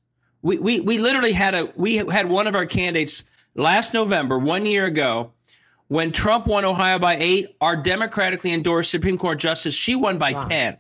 We, 0.46 0.60
we, 0.60 0.80
we 0.80 1.00
literally 1.00 1.34
had 1.34 1.56
a 1.56 1.74
we 1.76 1.96
had 1.96 2.30
one 2.30 2.46
of 2.46 2.54
our 2.54 2.68
candidates 2.68 3.24
last 3.56 3.96
November, 3.96 4.38
one 4.38 4.68
year 4.68 4.86
ago, 4.86 5.32
when 5.88 6.12
Trump 6.12 6.46
won 6.46 6.64
Ohio 6.64 7.00
by 7.00 7.18
eight. 7.18 7.56
Our 7.60 7.76
democratically 7.76 8.54
endorsed 8.54 8.92
Supreme 8.92 9.18
Court 9.18 9.40
justice 9.40 9.74
she 9.74 9.96
won 9.96 10.20
by 10.20 10.34
wow. 10.34 10.42
ten. 10.42 10.78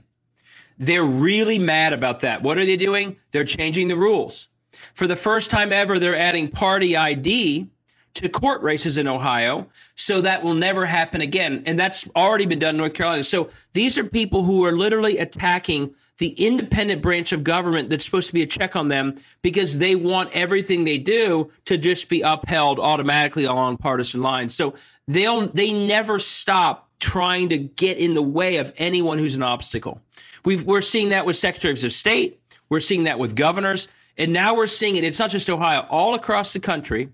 They're 0.78 1.04
really 1.04 1.58
mad 1.58 1.94
about 1.94 2.20
that. 2.20 2.44
What 2.44 2.60
are 2.60 2.66
they 2.66 2.78
doing? 2.78 3.18
They're 3.32 3.44
changing 3.44 3.88
the 3.88 3.96
rules. 3.96 4.50
For 4.94 5.08
the 5.08 5.16
first 5.16 5.50
time 5.50 5.74
ever, 5.74 5.98
they're 5.98 6.16
adding 6.16 6.52
party 6.52 6.96
ID 6.96 7.68
to 8.14 8.30
court 8.30 8.62
races 8.62 9.00
in 9.00 9.08
Ohio. 9.08 9.68
So 9.96 10.22
that 10.22 10.44
will 10.44 10.54
never 10.54 10.86
happen 10.86 11.22
again. 11.22 11.64
And 11.66 11.80
that's 11.80 12.08
already 12.16 12.46
been 12.46 12.60
done 12.60 12.76
in 12.76 12.78
North 12.78 12.94
Carolina. 12.94 13.24
So 13.24 13.50
these 13.74 13.98
are 13.98 14.04
people 14.04 14.44
who 14.44 14.64
are 14.64 14.74
literally 14.74 15.18
attacking 15.18 15.96
the 16.18 16.30
independent 16.30 17.02
branch 17.02 17.32
of 17.32 17.44
government 17.44 17.90
that's 17.90 18.06
supposed 18.06 18.28
to 18.28 18.34
be 18.34 18.42
a 18.42 18.48
check 18.48 18.76
on 18.76 18.88
them 18.88 19.16
because 19.42 19.80
they 19.80 19.96
want 19.96 20.30
everything 20.34 20.84
they 20.84 20.98
do 20.98 21.52
to 21.66 21.78
just 21.78 22.08
be 22.08 22.22
upheld 22.22 22.80
automatically 22.80 23.44
along 23.44 23.78
partisan 23.78 24.22
lines. 24.22 24.56
So 24.56 24.74
they'll 25.08 25.48
they 25.48 25.74
never 25.74 26.20
stop 26.20 26.90
trying 27.00 27.50
to 27.50 27.58
get 27.58 27.98
in 27.98 28.14
the 28.14 28.22
way 28.22 28.58
of 28.58 28.74
anyone 28.78 29.18
who's 29.18 29.36
an 29.36 29.44
obstacle. 29.44 30.02
we 30.46 30.64
are 30.68 30.82
seeing 30.82 31.10
that 31.10 31.26
with 31.26 31.38
secretaries 31.38 31.84
of 31.84 31.92
state. 31.92 32.40
We're 32.70 32.80
seeing 32.80 33.04
that 33.04 33.20
with 33.20 33.36
governors. 33.36 33.88
And 34.18 34.32
now 34.32 34.56
we're 34.56 34.68
seeing 34.68 34.96
it. 34.96 35.04
It's 35.04 35.20
not 35.20 35.30
just 35.30 35.50
Ohio, 35.50 35.86
all 35.90 36.14
across 36.16 36.54
the 36.54 36.60
country. 36.60 37.10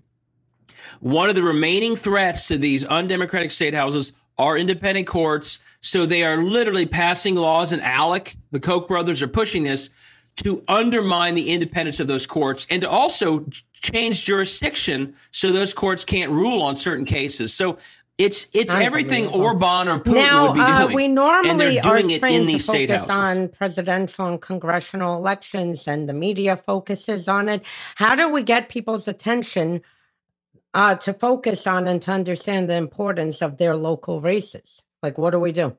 One 1.00 1.28
of 1.28 1.34
the 1.34 1.42
remaining 1.42 1.96
threats 1.96 2.46
to 2.46 2.56
these 2.56 2.84
undemocratic 2.84 3.50
state 3.50 3.74
houses 3.74 4.12
are 4.38 4.56
independent 4.56 5.06
courts. 5.06 5.58
So 5.80 6.06
they 6.06 6.22
are 6.24 6.42
literally 6.42 6.86
passing 6.86 7.34
laws, 7.34 7.72
and 7.72 7.82
ALEC, 7.82 8.36
the 8.50 8.60
Koch 8.60 8.86
brothers, 8.86 9.22
are 9.22 9.28
pushing 9.28 9.64
this 9.64 9.90
to 10.36 10.62
undermine 10.68 11.34
the 11.34 11.50
independence 11.50 12.00
of 12.00 12.06
those 12.06 12.26
courts 12.26 12.66
and 12.70 12.80
to 12.82 12.88
also 12.88 13.46
change 13.82 14.24
jurisdiction 14.24 15.14
so 15.32 15.52
those 15.52 15.74
courts 15.74 16.04
can't 16.04 16.30
rule 16.30 16.62
on 16.62 16.76
certain 16.76 17.04
cases. 17.04 17.52
So 17.52 17.78
it's 18.18 18.46
it's 18.52 18.72
everything 18.72 19.26
Orban 19.26 19.88
or 19.88 19.98
Putin 19.98 20.14
now, 20.14 20.46
would 20.46 20.54
be 20.54 20.60
doing. 20.60 20.72
Uh, 20.72 20.86
we 20.94 21.08
normally 21.08 21.80
are 21.80 22.02
trained 22.02 22.48
to 22.48 22.58
focus 22.58 23.08
on 23.08 23.48
presidential 23.48 24.26
and 24.26 24.40
congressional 24.40 25.16
elections, 25.16 25.88
and 25.88 26.08
the 26.08 26.12
media 26.12 26.56
focuses 26.56 27.26
on 27.26 27.48
it. 27.48 27.64
How 27.96 28.14
do 28.14 28.28
we 28.28 28.42
get 28.42 28.68
people's 28.68 29.08
attention 29.08 29.82
uh, 30.74 30.94
to 30.96 31.12
focus 31.12 31.66
on 31.66 31.86
and 31.86 32.00
to 32.02 32.12
understand 32.12 32.68
the 32.68 32.76
importance 32.76 33.42
of 33.42 33.58
their 33.58 33.76
local 33.76 34.20
races? 34.20 34.82
Like, 35.02 35.18
what 35.18 35.30
do 35.30 35.40
we 35.40 35.52
do? 35.52 35.76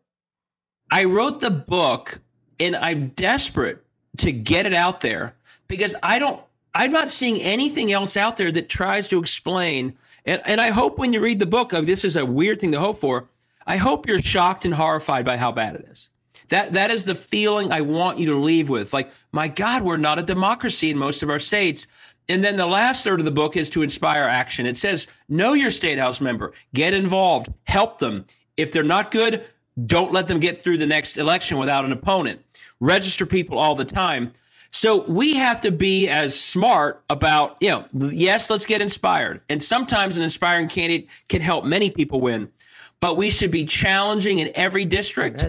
I 0.91 1.05
wrote 1.05 1.39
the 1.39 1.49
book 1.49 2.21
and 2.59 2.75
I'm 2.75 3.09
desperate 3.09 3.83
to 4.17 4.31
get 4.31 4.65
it 4.65 4.73
out 4.73 5.01
there 5.01 5.35
because 5.67 5.95
I 6.03 6.19
don't, 6.19 6.41
I'm 6.75 6.91
not 6.91 7.11
seeing 7.11 7.41
anything 7.41 7.91
else 7.91 8.15
out 8.15 8.37
there 8.37 8.51
that 8.51 8.69
tries 8.69 9.07
to 9.07 9.19
explain. 9.19 9.95
And, 10.25 10.41
and 10.45 10.61
I 10.61 10.71
hope 10.71 10.97
when 10.97 11.13
you 11.13 11.19
read 11.19 11.39
the 11.39 11.45
book, 11.45 11.73
of 11.73 11.85
this 11.85 12.03
is 12.03 12.15
a 12.15 12.25
weird 12.25 12.59
thing 12.59 12.71
to 12.73 12.79
hope 12.79 12.97
for. 12.97 13.29
I 13.65 13.77
hope 13.77 14.07
you're 14.07 14.21
shocked 14.21 14.65
and 14.65 14.75
horrified 14.75 15.25
by 15.25 15.37
how 15.37 15.51
bad 15.51 15.75
it 15.75 15.87
is. 15.89 16.09
That 16.49 16.73
that 16.73 16.91
is 16.91 17.05
the 17.05 17.15
feeling 17.15 17.71
I 17.71 17.81
want 17.81 18.19
you 18.19 18.27
to 18.27 18.35
leave 18.35 18.69
with. 18.69 18.93
Like, 18.93 19.11
my 19.31 19.47
God, 19.47 19.83
we're 19.83 19.97
not 19.97 20.19
a 20.19 20.23
democracy 20.23 20.89
in 20.89 20.97
most 20.97 21.23
of 21.23 21.29
our 21.29 21.39
states. 21.39 21.87
And 22.29 22.43
then 22.43 22.55
the 22.55 22.65
last 22.65 23.03
third 23.03 23.19
of 23.19 23.25
the 23.25 23.31
book 23.31 23.57
is 23.57 23.69
to 23.71 23.81
inspire 23.81 24.23
action. 24.23 24.65
It 24.65 24.77
says, 24.77 25.07
know 25.27 25.53
your 25.53 25.71
state 25.71 25.97
house 25.97 26.21
member, 26.21 26.53
get 26.73 26.93
involved, 26.93 27.53
help 27.65 27.99
them. 27.99 28.25
If 28.55 28.71
they're 28.71 28.83
not 28.83 29.11
good, 29.11 29.45
don't 29.85 30.13
let 30.13 30.27
them 30.27 30.39
get 30.39 30.63
through 30.63 30.77
the 30.77 30.85
next 30.85 31.17
election 31.17 31.57
without 31.57 31.85
an 31.85 31.91
opponent. 31.91 32.41
Register 32.79 33.25
people 33.25 33.57
all 33.57 33.75
the 33.75 33.85
time. 33.85 34.33
So 34.71 35.03
we 35.03 35.35
have 35.35 35.61
to 35.61 35.71
be 35.71 36.07
as 36.07 36.39
smart 36.39 37.03
about, 37.09 37.57
you 37.59 37.69
know, 37.69 37.85
yes, 37.93 38.49
let's 38.49 38.65
get 38.65 38.81
inspired. 38.81 39.41
And 39.47 39.63
sometimes 39.63 40.17
an 40.17 40.23
inspiring 40.23 40.67
candidate 40.67 41.09
can 41.29 41.41
help 41.41 41.63
many 41.63 41.91
people 41.91 42.21
win, 42.21 42.51
but 42.99 43.15
we 43.15 43.29
should 43.29 43.51
be 43.51 43.65
challenging 43.65 44.39
in 44.39 44.51
every 44.55 44.85
district. 44.85 45.45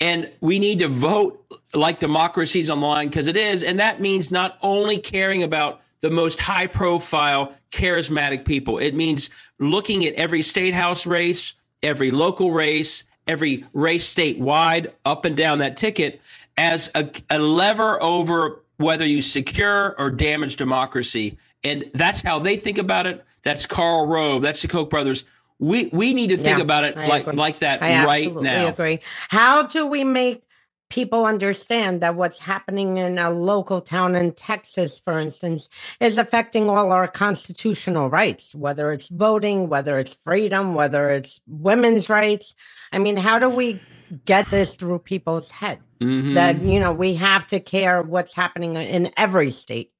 And 0.00 0.30
we 0.40 0.58
need 0.58 0.80
to 0.80 0.88
vote 0.88 1.44
like 1.74 1.98
democracy's 1.98 2.68
on 2.68 2.80
the 2.80 2.86
line 2.86 3.08
because 3.08 3.26
it 3.26 3.36
is. 3.36 3.62
And 3.62 3.80
that 3.80 4.00
means 4.00 4.30
not 4.30 4.58
only 4.60 4.98
caring 4.98 5.42
about 5.42 5.80
the 6.00 6.10
most 6.10 6.40
high 6.40 6.66
profile, 6.66 7.54
charismatic 7.72 8.44
people. 8.44 8.78
It 8.78 8.94
means 8.94 9.30
looking 9.58 10.04
at 10.04 10.14
every 10.14 10.42
state 10.42 10.74
house 10.74 11.06
race, 11.06 11.54
every 11.82 12.10
local 12.10 12.52
race, 12.52 13.04
every 13.26 13.64
race 13.72 14.12
statewide, 14.12 14.92
up 15.04 15.24
and 15.24 15.36
down 15.36 15.58
that 15.58 15.76
ticket 15.76 16.20
as 16.56 16.90
a, 16.94 17.10
a 17.30 17.38
lever 17.38 18.02
over 18.02 18.62
whether 18.76 19.04
you 19.04 19.22
secure 19.22 19.94
or 19.98 20.10
damage 20.10 20.56
democracy. 20.56 21.36
And 21.64 21.90
that's 21.92 22.22
how 22.22 22.38
they 22.38 22.56
think 22.56 22.78
about 22.78 23.06
it. 23.06 23.24
That's 23.42 23.66
Karl 23.66 24.06
Rove. 24.06 24.42
That's 24.42 24.62
the 24.62 24.68
Koch 24.68 24.88
brothers. 24.88 25.24
We 25.58 25.86
we 25.86 26.14
need 26.14 26.28
to 26.28 26.36
think 26.36 26.58
yeah, 26.58 26.62
about 26.62 26.84
it 26.84 26.96
like 26.96 27.32
like 27.32 27.58
that 27.60 27.82
I 27.82 28.04
right 28.04 28.32
now. 28.32 28.66
I 28.66 28.68
agree. 28.68 29.00
How 29.28 29.64
do 29.64 29.86
we 29.86 30.04
make 30.04 30.44
people 30.88 31.26
understand 31.26 32.00
that 32.00 32.14
what's 32.14 32.38
happening 32.38 32.98
in 32.98 33.18
a 33.18 33.30
local 33.30 33.80
town 33.80 34.14
in 34.14 34.32
Texas, 34.32 34.98
for 34.98 35.18
instance, 35.18 35.68
is 36.00 36.18
affecting 36.18 36.68
all 36.68 36.92
our 36.92 37.06
constitutional 37.06 38.08
rights, 38.08 38.54
whether 38.54 38.92
it's 38.92 39.08
voting, 39.08 39.68
whether 39.68 39.98
it's 39.98 40.14
freedom, 40.14 40.74
whether 40.74 41.10
it's 41.10 41.40
women's 41.46 42.08
rights. 42.08 42.54
I 42.92 42.98
mean, 42.98 43.16
how 43.16 43.38
do 43.38 43.50
we 43.50 43.80
get 44.24 44.50
this 44.50 44.76
through 44.76 45.00
people's 45.00 45.50
head 45.50 45.80
mm-hmm. 46.00 46.34
that, 46.34 46.62
you 46.62 46.80
know, 46.80 46.92
we 46.92 47.14
have 47.14 47.46
to 47.48 47.60
care 47.60 48.02
what's 48.02 48.34
happening 48.34 48.74
in 48.74 49.12
every 49.16 49.50
state? 49.50 49.92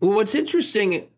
what's 0.00 0.34
interesting. 0.34 1.08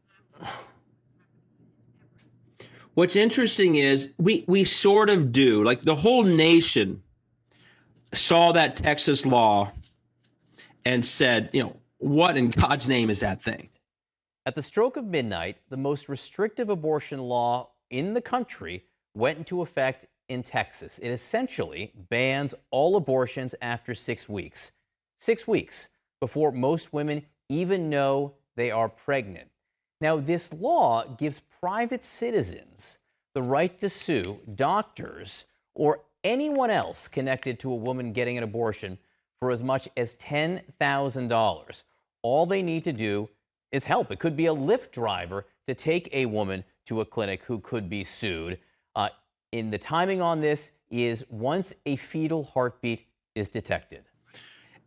What's 2.95 3.15
interesting 3.15 3.77
is 3.77 4.11
we 4.19 4.45
we 4.47 4.65
sort 4.65 5.11
of 5.11 5.33
do 5.33 5.63
like 5.63 5.83
the 5.83 5.97
whole 5.97 6.25
nation 6.25 7.03
saw 8.13 8.53
that 8.53 8.77
Texas 8.77 9.25
law 9.25 9.73
and 10.85 11.05
said, 11.05 11.51
you 11.53 11.63
know, 11.63 11.77
what 11.99 12.37
in 12.37 12.51
God's 12.51 12.89
name 12.89 13.11
is 13.11 13.21
that 13.21 13.41
thing? 13.41 13.69
At 14.47 14.55
the 14.55 14.63
stroke 14.63 14.97
of 14.97 15.05
midnight, 15.05 15.59
the 15.69 15.77
most 15.77 16.09
restrictive 16.09 16.71
abortion 16.71 17.21
law 17.21 17.71
in 17.91 18.15
the 18.15 18.23
country 18.23 18.85
went 19.15 19.39
into 19.39 19.61
effect 19.61 20.07
in 20.29 20.43
Texas. 20.43 20.99
It 20.99 21.11
essentially 21.11 21.93
bans 22.09 22.55
all 22.71 22.97
abortions 22.97 23.55
after 23.61 23.95
six 23.95 24.29
weeks. 24.29 24.73
Six 25.19 25.47
weeks 25.47 25.89
before 26.21 26.53
most 26.53 26.93
women 26.93 27.27
even 27.49 27.91
know 27.91 28.35
they 28.57 28.71
are 28.71 28.89
pregnant. 28.89 29.49
Now, 30.01 30.17
this 30.17 30.53
law 30.53 31.05
gives 31.05 31.41
private 31.61 32.05
citizens 32.05 32.99
the 33.35 33.43
right 33.43 33.79
to 33.81 33.91
sue 33.91 34.41
doctors 34.55 35.45
or 35.75 36.01
anyone 36.25 36.71
else 36.71 37.09
connected 37.09 37.59
to 37.61 37.73
a 37.73 37.77
woman 37.77 38.13
getting 38.13 38.37
an 38.37 38.45
abortion 38.45 38.99
for 39.39 39.51
as 39.51 39.63
much 39.63 39.89
as 39.97 40.17
$10,000. 40.17 41.83
All 42.23 42.47
they 42.47 42.63
need 42.63 42.85
to 42.85 42.93
do 42.93 43.29
is 43.73 43.87
help. 43.87 44.11
It 44.11 44.19
could 44.19 44.37
be 44.37 44.47
a 44.47 44.55
Lyft 44.55 44.91
driver 44.91 45.47
to 45.67 45.75
take 45.75 46.09
a 46.13 46.27
woman 46.27 46.65
to 46.87 47.01
a 47.01 47.05
clinic 47.05 47.45
who 47.45 47.59
could 47.61 47.89
be 47.89 48.05
sued. 48.05 48.59
Uh, 48.95 49.09
in 49.53 49.71
the 49.71 49.79
timing 49.79 50.21
on 50.21 50.41
this 50.41 50.73
is 50.91 51.25
once 51.31 51.73
a 51.87 51.97
fetal 51.97 52.45
heartbeat 52.45 53.07
is 53.35 53.49
detected. 53.49 54.05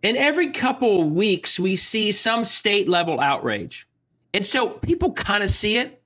In 0.01 0.17
every 0.17 0.51
couple 0.51 1.09
weeks, 1.09 1.59
we 1.59 1.77
see 1.77 2.11
some 2.11 2.43
state 2.43 2.89
level 2.89 3.21
outrage. 3.21 3.87
And 4.33 4.45
so 4.45 4.69
people 4.69 5.13
kind 5.13 5.43
of 5.43 5.49
see 5.49 5.77
it, 5.77 6.03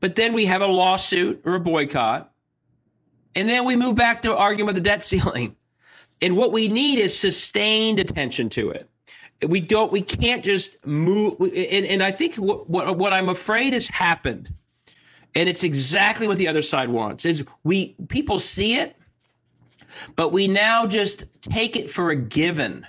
but 0.00 0.16
then 0.16 0.32
we 0.32 0.46
have 0.46 0.62
a 0.62 0.66
lawsuit 0.66 1.42
or 1.44 1.54
a 1.54 1.60
boycott. 1.60 2.32
And 3.38 3.48
then 3.48 3.64
we 3.64 3.76
move 3.76 3.94
back 3.94 4.22
to 4.22 4.34
arguing 4.34 4.68
about 4.68 4.74
the 4.74 4.80
debt 4.80 5.04
ceiling. 5.04 5.54
And 6.20 6.36
what 6.36 6.50
we 6.50 6.66
need 6.66 6.98
is 6.98 7.16
sustained 7.16 8.00
attention 8.00 8.48
to 8.48 8.70
it. 8.70 8.90
We 9.46 9.60
don't, 9.60 9.92
we 9.92 10.02
can't 10.02 10.44
just 10.44 10.84
move. 10.84 11.36
And, 11.40 11.86
and 11.86 12.02
I 12.02 12.10
think 12.10 12.34
what, 12.34 12.68
what, 12.68 12.98
what 12.98 13.12
I'm 13.12 13.28
afraid 13.28 13.74
has 13.74 13.86
happened, 13.86 14.52
and 15.36 15.48
it's 15.48 15.62
exactly 15.62 16.26
what 16.26 16.36
the 16.36 16.48
other 16.48 16.62
side 16.62 16.88
wants, 16.88 17.24
is 17.24 17.44
we, 17.62 17.94
people 18.08 18.40
see 18.40 18.74
it, 18.74 18.96
but 20.16 20.32
we 20.32 20.48
now 20.48 20.88
just 20.88 21.26
take 21.42 21.76
it 21.76 21.88
for 21.88 22.10
a 22.10 22.16
given 22.16 22.88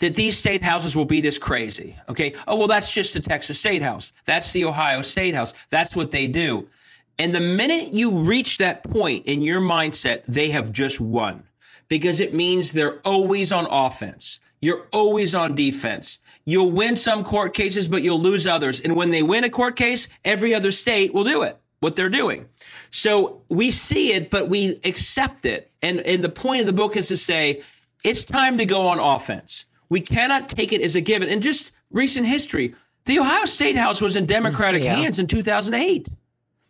that 0.00 0.14
these 0.14 0.36
state 0.36 0.62
houses 0.62 0.94
will 0.94 1.06
be 1.06 1.22
this 1.22 1.38
crazy. 1.38 1.96
Okay. 2.10 2.34
Oh, 2.46 2.56
well, 2.56 2.68
that's 2.68 2.92
just 2.92 3.14
the 3.14 3.20
Texas 3.20 3.58
State 3.58 3.80
House. 3.80 4.12
That's 4.26 4.52
the 4.52 4.66
Ohio 4.66 5.00
State 5.00 5.34
House. 5.34 5.54
That's 5.70 5.96
what 5.96 6.10
they 6.10 6.26
do. 6.26 6.68
And 7.18 7.34
the 7.34 7.40
minute 7.40 7.94
you 7.94 8.10
reach 8.10 8.58
that 8.58 8.84
point 8.84 9.26
in 9.26 9.42
your 9.42 9.60
mindset, 9.60 10.24
they 10.26 10.50
have 10.50 10.72
just 10.72 11.00
won 11.00 11.44
because 11.88 12.20
it 12.20 12.34
means 12.34 12.72
they're 12.72 13.00
always 13.00 13.52
on 13.52 13.66
offense. 13.66 14.38
You're 14.60 14.86
always 14.92 15.34
on 15.34 15.54
defense. 15.54 16.18
You'll 16.44 16.70
win 16.70 16.96
some 16.96 17.24
court 17.24 17.54
cases, 17.54 17.88
but 17.88 18.02
you'll 18.02 18.20
lose 18.20 18.46
others. 18.46 18.80
And 18.80 18.96
when 18.96 19.10
they 19.10 19.22
win 19.22 19.44
a 19.44 19.50
court 19.50 19.76
case, 19.76 20.08
every 20.24 20.54
other 20.54 20.72
state 20.72 21.14
will 21.14 21.24
do 21.24 21.42
it, 21.42 21.58
what 21.80 21.96
they're 21.96 22.08
doing. 22.08 22.46
So 22.90 23.42
we 23.48 23.70
see 23.70 24.12
it, 24.12 24.30
but 24.30 24.48
we 24.48 24.80
accept 24.84 25.46
it. 25.46 25.70
And, 25.82 26.00
and 26.00 26.24
the 26.24 26.28
point 26.28 26.60
of 26.60 26.66
the 26.66 26.72
book 26.72 26.96
is 26.96 27.08
to 27.08 27.16
say, 27.16 27.62
it's 28.02 28.24
time 28.24 28.58
to 28.58 28.64
go 28.64 28.88
on 28.88 28.98
offense. 28.98 29.66
We 29.88 30.00
cannot 30.00 30.48
take 30.48 30.72
it 30.72 30.80
as 30.80 30.94
a 30.94 31.00
given. 31.00 31.28
And 31.28 31.42
just 31.42 31.72
recent 31.90 32.26
history, 32.26 32.74
the 33.04 33.18
Ohio 33.18 33.44
State 33.44 33.76
House 33.76 34.00
was 34.00 34.16
in 34.16 34.26
Democratic 34.26 34.82
yeah. 34.82 34.96
hands 34.96 35.18
in 35.18 35.26
2008. 35.26 36.08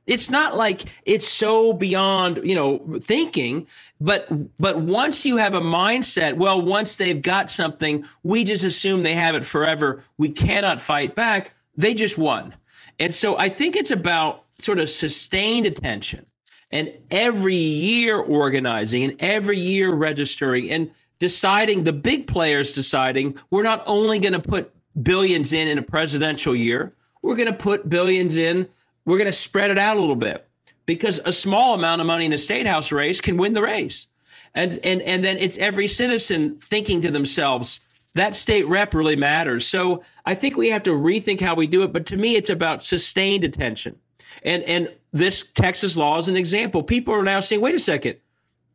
It's 0.07 0.31
not 0.31 0.57
like 0.57 0.85
it's 1.05 1.27
so 1.27 1.73
beyond, 1.73 2.41
you 2.45 2.55
know, 2.55 2.99
thinking, 3.01 3.67
but 4.01 4.29
but 4.59 4.79
once 4.79 5.25
you 5.25 5.39
have 5.39 5.55
a 5.55 5.61
mindset, 5.61 6.37
well, 6.37 6.61
once 6.61 6.97
they've 6.97 7.21
got 7.21 7.51
something, 7.51 8.05
we 8.23 8.45
just 8.45 8.63
assume 8.63 9.03
they 9.03 9.15
have 9.15 9.35
it 9.35 9.45
forever. 9.45 10.05
We 10.17 10.29
cannot 10.29 10.81
fight 10.81 11.15
back. 11.15 11.55
They 11.77 11.93
just 11.93 12.17
won. 12.17 12.55
And 12.99 13.15
so 13.15 13.37
I 13.37 13.49
think 13.49 13.77
it's 13.77 13.91
about 13.91 14.45
sort 14.59 14.79
of 14.79 14.89
sustained 14.89 15.67
attention 15.67 16.27
and 16.71 16.93
every 17.11 17.55
year 17.55 18.17
organizing 18.17 19.05
and 19.05 19.17
every 19.21 19.59
year 19.59 19.93
registering 19.93 20.71
and 20.71 20.91
deciding 21.19 21.85
the 21.85 21.93
big 21.93 22.27
players 22.27 22.73
deciding 22.73 23.39
we're 23.51 23.63
not 23.63 23.83
only 23.87 24.19
going 24.19 24.33
to 24.33 24.41
put 24.41 24.73
billions 25.01 25.53
in 25.53 25.69
in 25.69 25.79
a 25.79 25.83
presidential 25.83 26.55
year, 26.55 26.93
we're 27.23 27.37
going 27.37 27.51
to 27.51 27.53
put 27.53 27.89
billions 27.89 28.37
in, 28.37 28.69
we're 29.07 29.17
going 29.17 29.27
to 29.27 29.33
spread 29.33 29.71
it 29.71 29.79
out 29.79 29.97
a 29.97 30.01
little 30.01 30.17
bit 30.17 30.47
because 30.85 31.21
a 31.25 31.33
small 31.33 31.73
amount 31.75 32.03
of 32.03 32.07
money 32.07 32.27
in 32.27 32.33
a 32.33 32.39
state 32.39 32.67
house 32.67 32.93
race 32.93 33.21
can 33.21 33.39
win 33.39 33.55
the 33.55 33.63
race. 33.63 34.09
And 34.55 34.79
and 34.85 35.03
and 35.03 35.25
then 35.25 35.39
it's 35.39 35.57
every 35.59 35.89
citizen 35.89 36.59
thinking 36.61 37.01
to 37.03 37.11
themselves, 37.11 37.81
that 38.15 38.35
state 38.35 38.67
rep 38.67 38.95
really 38.95 39.17
matters. 39.17 39.67
So 39.67 40.03
I 40.25 40.35
think 40.35 40.57
we 40.57 40.71
have 40.71 40.83
to 40.85 40.91
rethink 40.91 41.41
how 41.41 41.55
we 41.55 41.67
do 41.67 41.83
it. 41.83 41.93
But 41.93 42.07
to 42.07 42.17
me, 42.17 42.37
it's 42.37 42.51
about 42.51 42.83
sustained 42.83 43.45
attention. 43.45 43.97
And 44.43 44.63
and 44.65 44.93
this 45.13 45.45
Texas 45.55 45.97
law 45.97 46.19
is 46.19 46.29
an 46.29 46.37
example. 46.37 46.83
People 46.83 47.15
are 47.15 47.23
now 47.23 47.41
saying, 47.41 47.61
wait 47.61 47.75
a 47.75 47.79
second, 47.79 48.17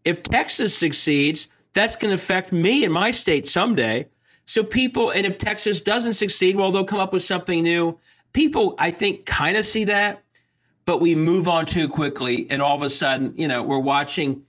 if 0.03 0.23
Texas 0.23 0.77
succeeds, 0.77 1.47
that's 1.73 1.95
going 1.95 2.09
to 2.09 2.15
affect 2.15 2.51
me 2.51 2.83
in 2.83 2.91
my 2.91 3.11
state 3.11 3.47
someday. 3.47 4.07
So 4.45 4.63
people, 4.63 5.11
and 5.11 5.25
if 5.25 5.37
Texas 5.37 5.81
doesn't 5.81 6.15
succeed, 6.15 6.55
well, 6.55 6.71
they'll 6.71 6.83
come 6.83 6.99
up 6.99 7.13
with 7.13 7.23
something 7.23 7.63
new. 7.63 7.97
People, 8.33 8.75
I 8.77 8.91
think, 8.91 9.25
kind 9.25 9.57
of 9.57 9.65
see 9.65 9.85
that, 9.85 10.23
but 10.85 11.01
we 11.01 11.15
move 11.15 11.47
on 11.47 11.65
too 11.65 11.87
quickly, 11.89 12.47
and 12.49 12.61
all 12.61 12.75
of 12.75 12.81
a 12.81 12.89
sudden, 12.89 13.33
you 13.35 13.47
know, 13.47 13.63
we're 13.63 13.79
watching 13.79 14.43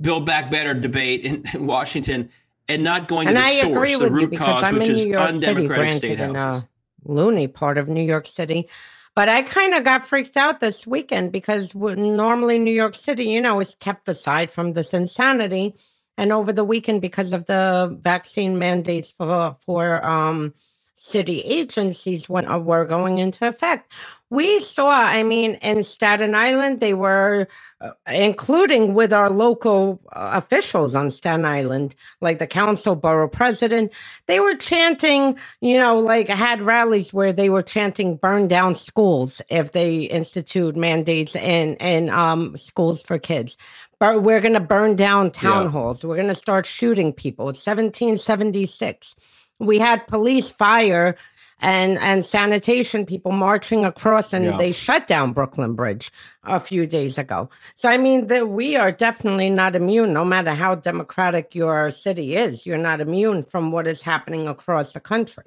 Build 0.00 0.24
Back 0.24 0.50
Better 0.50 0.74
debate 0.74 1.22
in, 1.24 1.44
in 1.52 1.66
Washington 1.66 2.30
and 2.68 2.82
not 2.82 3.08
going 3.08 3.28
and 3.28 3.36
to 3.36 3.42
the 3.42 3.46
I 3.46 3.60
source, 3.60 3.76
agree 3.76 3.94
the 3.96 4.10
root 4.10 4.22
you 4.22 4.28
because 4.28 4.62
I'm 4.62 4.78
which 4.78 4.88
is 4.88 5.04
undemocratic 5.04 5.94
City, 5.94 6.14
state 6.14 6.18
houses. 6.18 6.64
loony 7.04 7.46
part 7.46 7.78
of 7.78 7.88
New 7.88 8.02
York 8.02 8.26
City. 8.26 8.68
But 9.14 9.30
I 9.30 9.42
kind 9.42 9.74
of 9.74 9.82
got 9.82 10.06
freaked 10.06 10.36
out 10.36 10.60
this 10.60 10.86
weekend 10.86 11.32
because 11.32 11.74
normally 11.74 12.58
New 12.58 12.72
York 12.72 12.94
City, 12.94 13.24
you 13.24 13.40
know, 13.40 13.60
is 13.60 13.74
kept 13.80 14.08
aside 14.08 14.50
from 14.50 14.74
this 14.74 14.92
insanity 14.92 15.74
and 16.18 16.32
over 16.32 16.52
the 16.52 16.64
weekend 16.64 17.00
because 17.00 17.32
of 17.32 17.46
the 17.46 17.96
vaccine 18.02 18.58
mandates 18.58 19.10
for 19.10 19.56
for 19.60 20.04
um, 20.06 20.52
city 20.96 21.40
agencies 21.42 22.28
when 22.28 22.48
uh, 22.48 22.58
were 22.58 22.86
going 22.86 23.18
into 23.18 23.46
effect. 23.48 23.92
We 24.30 24.60
saw, 24.60 24.90
I 24.90 25.22
mean, 25.24 25.54
in 25.56 25.84
Staten 25.84 26.34
Island, 26.34 26.80
they 26.80 26.94
were, 26.94 27.48
uh, 27.80 27.92
including 28.08 28.94
with 28.94 29.12
our 29.12 29.30
local 29.30 30.00
uh, 30.12 30.32
officials 30.34 30.96
on 30.96 31.12
Staten 31.12 31.44
Island, 31.46 31.94
like 32.22 32.40
the 32.40 32.48
council 32.48 32.96
borough 32.96 33.28
president, 33.28 33.92
they 34.26 34.40
were 34.40 34.56
chanting, 34.56 35.38
you 35.62 35.78
know, 35.78 35.98
like 36.00 36.28
had 36.28 36.62
rallies 36.62 37.12
where 37.14 37.32
they 37.32 37.50
were 37.50 37.62
chanting 37.62 38.16
burn 38.16 38.48
down 38.48 38.74
schools 38.74 39.42
if 39.50 39.72
they 39.72 40.04
institute 40.04 40.76
mandates 40.76 41.36
in, 41.36 41.76
in 41.76 42.10
um, 42.10 42.56
schools 42.56 43.02
for 43.02 43.18
kids 43.18 43.56
But 44.00 44.22
we're 44.22 44.40
going 44.40 44.54
to 44.54 44.60
burn 44.60 44.96
down 44.96 45.30
town 45.32 45.64
yeah. 45.64 45.70
halls. 45.70 46.04
We're 46.04 46.16
going 46.16 46.28
to 46.28 46.36
start 46.36 46.66
shooting 46.66 47.12
people. 47.14 47.48
It's 47.50 47.66
1776. 47.66 49.16
We 49.58 49.78
had 49.78 50.06
police, 50.06 50.50
fire, 50.50 51.16
and 51.60 51.98
and 51.98 52.24
sanitation 52.24 53.06
people 53.06 53.32
marching 53.32 53.84
across, 53.84 54.32
and 54.32 54.44
yeah. 54.44 54.56
they 54.56 54.72
shut 54.72 55.06
down 55.06 55.32
Brooklyn 55.32 55.74
Bridge 55.74 56.12
a 56.44 56.60
few 56.60 56.86
days 56.86 57.16
ago. 57.18 57.48
So 57.74 57.88
I 57.88 57.96
mean, 57.96 58.26
that 58.26 58.48
we 58.48 58.76
are 58.76 58.92
definitely 58.92 59.50
not 59.50 59.74
immune. 59.74 60.12
No 60.12 60.24
matter 60.24 60.54
how 60.54 60.74
democratic 60.74 61.54
your 61.54 61.90
city 61.90 62.34
is, 62.34 62.66
you're 62.66 62.76
not 62.76 63.00
immune 63.00 63.42
from 63.42 63.72
what 63.72 63.86
is 63.86 64.02
happening 64.02 64.46
across 64.48 64.92
the 64.92 65.00
country. 65.00 65.44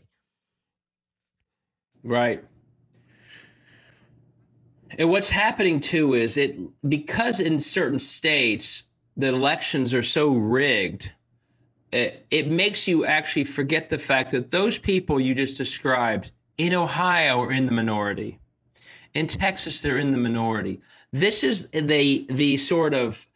Right. 2.03 2.43
And 4.97 5.09
what's 5.09 5.29
happening 5.29 5.79
too 5.79 6.13
is 6.13 6.37
it 6.37 6.57
because 6.87 7.39
in 7.39 7.59
certain 7.59 7.99
states 7.99 8.83
the 9.15 9.27
elections 9.27 9.93
are 9.93 10.03
so 10.03 10.29
rigged, 10.29 11.11
it, 11.91 12.25
it 12.29 12.49
makes 12.49 12.87
you 12.87 13.05
actually 13.05 13.45
forget 13.45 13.89
the 13.89 13.97
fact 13.97 14.31
that 14.31 14.51
those 14.51 14.77
people 14.77 15.19
you 15.19 15.33
just 15.33 15.57
described 15.57 16.31
in 16.57 16.73
Ohio 16.73 17.41
are 17.41 17.51
in 17.51 17.65
the 17.65 17.71
minority. 17.71 18.39
In 19.13 19.27
Texas, 19.27 19.81
they're 19.81 19.97
in 19.97 20.11
the 20.11 20.17
minority. 20.17 20.81
This 21.11 21.43
is 21.43 21.69
the 21.69 22.25
the 22.29 22.57
sort 22.57 22.93
of 22.93 23.27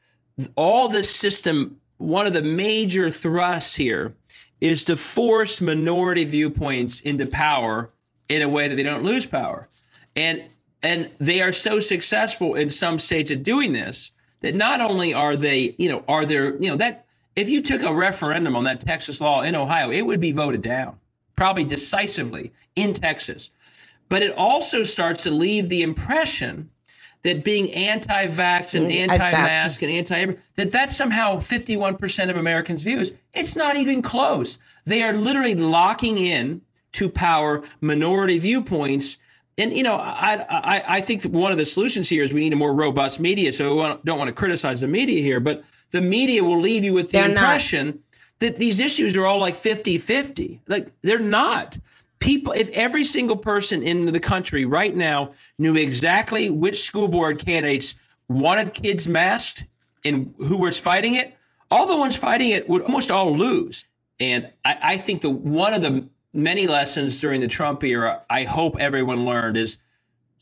all 0.56 0.88
this 0.88 1.10
system. 1.16 1.80
One 1.98 2.28
of 2.28 2.34
the 2.34 2.42
major 2.42 3.10
thrusts 3.10 3.76
here 3.76 4.14
is 4.62 4.84
to 4.84 4.96
force 4.96 5.60
minority 5.60 6.26
viewpoints 6.26 7.00
into 7.00 7.26
power 7.26 7.90
in 8.30 8.42
a 8.42 8.50
way 8.50 8.68
that 8.68 8.76
they 8.76 8.84
don't 8.84 9.04
lose 9.04 9.26
power. 9.26 9.68
And 10.16 10.44
and 10.84 11.10
they 11.18 11.42
are 11.42 11.54
so 11.54 11.80
successful 11.80 12.56
in 12.56 12.70
some 12.70 13.00
states 13.00 13.32
at 13.32 13.42
doing 13.42 13.72
this 13.72 14.12
that 14.42 14.54
not 14.54 14.82
only 14.82 15.14
are 15.14 15.38
they, 15.38 15.74
you 15.78 15.90
know, 15.90 16.04
are 16.08 16.26
there, 16.26 16.56
you 16.62 16.70
know, 16.70 16.76
that 16.76 17.06
if 17.36 17.50
you 17.50 17.62
took 17.62 17.82
a 17.82 17.94
referendum 17.94 18.56
on 18.56 18.64
that 18.66 18.82
Texas 18.82 19.20
law 19.20 19.42
in 19.42 19.56
Ohio, 19.56 19.92
it 19.92 20.04
would 20.04 20.20
be 20.20 20.32
voted 20.32 20.62
down, 20.62 20.98
probably 21.36 21.64
decisively 21.64 22.52
in 22.76 22.94
Texas. 22.94 23.50
But 24.10 24.22
it 24.22 24.36
also 24.38 24.84
starts 24.84 25.24
to 25.24 25.32
leave 25.32 25.70
the 25.70 25.82
impression 25.82 26.70
that 27.24 27.44
being 27.44 27.72
anti-vax 27.72 28.74
and 28.74 28.92
mm, 28.92 28.96
anti-mask 28.96 29.82
and 29.82 29.92
anti 29.92 30.36
that 30.56 30.72
that's 30.72 30.96
somehow 30.96 31.38
51% 31.38 32.30
of 32.30 32.36
Americans' 32.36 32.84
views. 32.84 33.14
It's 33.34 33.56
not 33.56 33.78
even 33.78 34.02
close. 34.02 34.58
They 34.86 35.02
are 35.02 35.14
literally 35.14 35.56
locking 35.56 36.18
in 36.18 36.62
to 36.94 37.10
power 37.10 37.64
minority 37.82 38.38
viewpoints 38.40 39.18
and 39.58 39.76
you 39.76 39.84
know, 39.84 39.96
I, 39.96 40.46
I 40.50 40.84
I 40.98 41.02
think 41.02 41.24
one 41.24 41.52
of 41.52 41.58
the 41.58 41.66
solutions 41.66 42.10
here 42.10 42.24
is 42.24 42.34
we 42.34 42.40
need 42.40 42.54
a 42.54 42.58
more 42.58 42.74
robust 42.74 43.20
media. 43.20 43.54
So 43.54 43.80
I 43.82 43.98
don't 44.04 44.18
want 44.18 44.30
to 44.30 44.34
criticize 44.34 44.82
the 44.82 44.88
media 44.88 45.22
here, 45.22 45.40
but 45.40 45.64
the 45.94 46.02
media 46.02 46.44
will 46.44 46.60
leave 46.60 46.84
you 46.84 46.92
with 46.94 47.08
the 47.12 47.20
They're 47.20 47.30
impression 47.30 47.86
not. 47.86 47.96
that 48.40 48.56
these 48.58 48.80
issues 48.80 49.16
are 49.16 49.26
all 49.26 49.40
like 49.40 49.62
50-50. 49.62 50.60
Like 50.68 50.92
they're 51.04 51.20
not. 51.20 51.78
People, 52.20 52.52
if 52.54 52.70
every 52.70 53.06
single 53.06 53.38
person 53.38 53.84
in 53.84 54.06
the 54.12 54.20
country 54.20 54.66
right 54.66 54.96
now 54.96 55.34
knew 55.60 55.76
exactly 55.76 56.50
which 56.50 56.84
school 56.84 57.08
board 57.08 57.46
candidates 57.46 57.94
wanted 58.28 58.74
kids 58.74 59.08
masked 59.08 59.66
and 60.04 60.34
who 60.40 60.58
was 60.58 60.80
fighting 60.80 61.14
it, 61.14 61.38
all 61.70 61.86
the 61.86 61.96
ones 61.96 62.16
fighting 62.16 62.50
it 62.50 62.68
would 62.68 62.82
almost 62.82 63.12
all 63.12 63.38
lose. 63.38 63.86
And 64.20 64.50
I, 64.66 64.78
I 64.82 64.98
think 64.98 65.22
the 65.22 65.30
one 65.30 65.74
of 65.74 65.82
the 65.82 66.08
many 66.34 66.66
lessons 66.66 67.20
during 67.20 67.40
the 67.40 67.48
Trump 67.48 67.84
era, 67.84 68.24
I 68.30 68.46
hope 68.46 68.78
everyone 68.80 69.26
learned 69.26 69.58
is 69.58 69.78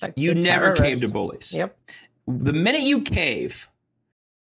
like 0.01 0.13
you 0.15 0.33
never 0.33 0.73
terrorist. 0.73 0.81
cave 0.81 1.01
to 1.01 1.07
bullies. 1.09 1.51
Yep. 1.53 1.77
The 2.27 2.53
minute 2.53 2.81
you 2.83 3.01
cave, 3.01 3.67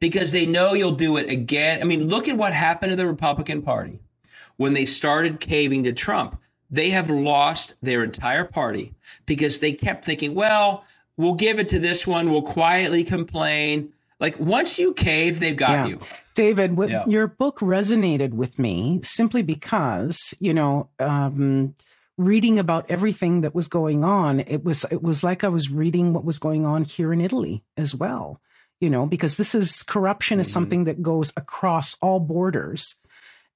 because 0.00 0.32
they 0.32 0.46
know 0.46 0.74
you'll 0.74 0.92
do 0.92 1.16
it 1.16 1.28
again. 1.28 1.80
I 1.80 1.84
mean, 1.84 2.08
look 2.08 2.28
at 2.28 2.36
what 2.36 2.52
happened 2.52 2.90
to 2.90 2.96
the 2.96 3.06
Republican 3.06 3.62
Party 3.62 4.00
when 4.56 4.72
they 4.72 4.86
started 4.86 5.40
caving 5.40 5.84
to 5.84 5.92
Trump. 5.92 6.40
They 6.70 6.90
have 6.90 7.08
lost 7.08 7.74
their 7.82 8.04
entire 8.04 8.44
party 8.44 8.94
because 9.26 9.60
they 9.60 9.72
kept 9.72 10.04
thinking, 10.04 10.34
well, 10.34 10.84
we'll 11.16 11.34
give 11.34 11.58
it 11.58 11.68
to 11.70 11.78
this 11.78 12.06
one, 12.06 12.30
we'll 12.30 12.42
quietly 12.42 13.04
complain. 13.04 13.92
Like 14.20 14.38
once 14.38 14.78
you 14.78 14.92
cave, 14.94 15.40
they've 15.40 15.56
got 15.56 15.70
Yeah. 15.70 15.86
you. 15.86 15.98
David, 16.34 16.76
what, 16.76 16.88
Yeah. 16.90 17.04
your 17.06 17.26
book 17.26 17.58
resonated 17.60 18.32
with 18.34 18.58
me 18.58 19.00
simply 19.02 19.42
because, 19.42 20.34
you 20.38 20.52
know, 20.54 20.88
um, 21.00 21.74
reading 22.16 22.58
about 22.58 22.84
everything 22.90 23.40
that 23.40 23.54
was 23.54 23.68
going 23.68 24.04
on, 24.04 24.40
it 24.40 24.64
was 24.64 24.84
it 24.90 25.02
was 25.02 25.22
like 25.24 25.44
I 25.44 25.48
was 25.48 25.70
reading 25.70 26.12
what 26.12 26.24
was 26.24 26.38
going 26.38 26.66
on 26.66 26.84
here 26.84 27.12
in 27.12 27.20
Italy 27.20 27.62
as 27.76 27.94
well. 27.94 28.40
You 28.80 28.90
know, 28.90 29.06
because 29.06 29.36
this 29.36 29.54
is 29.54 29.82
corruption 29.82 30.38
is 30.38 30.48
Mhm. 30.48 30.52
something 30.52 30.84
that 30.84 31.02
goes 31.02 31.32
across 31.36 31.96
all 32.00 32.20
borders, 32.20 32.94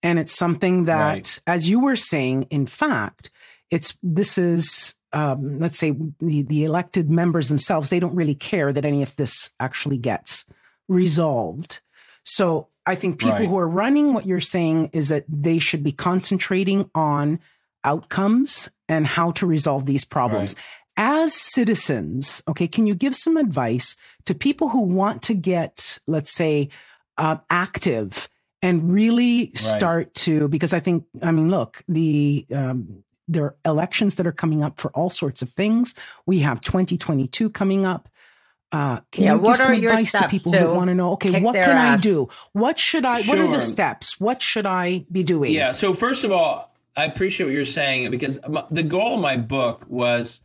and 0.02 0.18
it's 0.18 0.32
something 0.36 0.86
that, 0.86 1.12
Right. 1.14 1.38
as 1.46 1.68
you 1.68 1.78
were 1.80 1.94
saying, 1.96 2.44
in 2.50 2.66
fact, 2.66 3.30
it's 3.70 3.96
this 4.02 4.36
is 4.38 4.94
um, 5.14 5.58
let's 5.60 5.78
say 5.78 5.90
the 6.20 6.42
the 6.42 6.64
elected 6.64 7.10
members 7.10 7.48
themselves 7.48 7.90
they 7.90 8.00
don't 8.00 8.14
really 8.14 8.34
care 8.34 8.72
that 8.72 8.84
any 8.86 9.02
of 9.02 9.14
this 9.16 9.50
actually 9.60 9.98
gets 9.98 10.46
resolved. 10.88 11.80
So 12.24 12.68
I 12.86 12.94
think 12.94 13.18
people 13.18 13.34
Right. 13.34 13.48
who 13.48 13.58
are 13.58 13.68
running 13.68 14.14
what 14.14 14.26
you're 14.26 14.40
saying 14.40 14.88
is 14.94 15.08
that 15.10 15.24
they 15.28 15.58
should 15.58 15.82
be 15.82 15.92
concentrating 15.92 16.90
on 16.94 17.40
outcomes 17.84 18.70
and 18.88 19.06
how 19.06 19.32
to 19.32 19.46
resolve 19.46 19.86
these 19.86 20.04
problems. 20.04 20.56
As 20.96 21.32
citizens, 21.32 22.42
okay, 22.46 22.68
can 22.68 22.86
you 22.86 22.94
give 22.94 23.16
some 23.16 23.36
advice 23.36 23.96
to 24.26 24.34
people 24.34 24.68
who 24.68 24.82
want 24.82 25.22
to 25.22 25.34
get, 25.34 25.98
let's 26.06 26.32
say, 26.34 26.68
uh, 27.16 27.38
active 27.48 28.28
and 28.60 28.92
really 28.92 29.52
start 29.54 30.12
to? 30.14 30.48
Because 30.48 30.74
I 30.74 30.80
think, 30.80 31.04
I 31.22 31.30
mean, 31.30 31.50
look, 31.50 31.82
the 31.88 32.46
um, 32.52 33.04
there 33.26 33.44
are 33.44 33.56
elections 33.64 34.16
that 34.16 34.26
are 34.26 34.32
coming 34.32 34.62
up 34.62 34.78
for 34.78 34.90
all 34.90 35.10
sorts 35.10 35.42
of 35.42 35.48
things. 35.50 35.94
We 36.26 36.40
have 36.40 36.60
2022 36.60 37.50
coming 37.50 37.86
up. 37.86 38.08
Uh, 38.70 39.00
can 39.10 39.24
Yeah, 39.24 39.32
you 39.32 39.38
give 39.38 39.44
what 39.44 39.58
some 39.58 39.70
are 39.72 39.74
your 39.74 39.92
advice 39.92 40.12
to 40.12 40.28
people 40.28 40.52
to 40.52 40.58
who 40.58 40.74
want 40.74 40.88
to 40.88 40.94
know? 40.94 41.12
Okay, 41.12 41.40
what 41.40 41.52
their 41.52 41.64
can 41.64 41.76
I 41.76 41.96
do? 41.96 42.28
What 42.52 42.78
should 42.78 43.04
I? 43.04 43.22
What 43.22 43.38
are 43.38 43.48
the 43.48 43.60
steps? 43.60 44.20
What 44.20 44.40
should 44.40 44.66
I 44.66 45.04
be 45.10 45.22
doing? 45.22 45.52
Yeah. 45.52 45.72
So 45.72 45.92
first 45.94 46.24
of 46.24 46.32
all, 46.32 46.74
I 46.96 47.04
appreciate 47.04 47.46
what 47.46 47.54
you're 47.54 47.64
saying 47.64 48.10
because 48.10 48.38
the 48.70 48.82
goal 48.82 49.16
of 49.16 49.20
my 49.20 49.36
book 49.36 49.86
was 49.88 50.41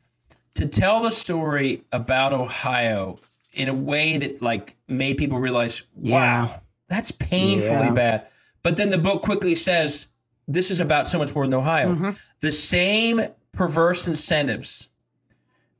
to 0.57 0.67
tell 0.67 1.01
the 1.01 1.11
story 1.11 1.83
about 1.91 2.33
Ohio 2.33 3.17
in 3.53 3.69
a 3.69 3.73
way 3.73 4.17
that 4.17 4.41
like 4.41 4.75
made 4.87 5.17
people 5.17 5.39
realize, 5.39 5.83
Yeah. 5.97 6.15
wow, 6.45 6.61
that's 6.87 7.11
painfully 7.11 7.69
Yeah. 7.87 7.91
bad. 7.91 8.27
But 8.63 8.75
then 8.75 8.89
the 8.89 8.97
book 8.97 9.21
quickly 9.21 9.55
says 9.55 10.07
this 10.47 10.69
is 10.71 10.79
about 10.79 11.07
so 11.07 11.17
much 11.17 11.33
more 11.33 11.45
than 11.45 11.53
Ohio. 11.53 11.93
Mm-hmm. 11.93 12.09
The 12.41 12.51
same 12.51 13.27
perverse 13.53 14.07
incentives 14.07 14.89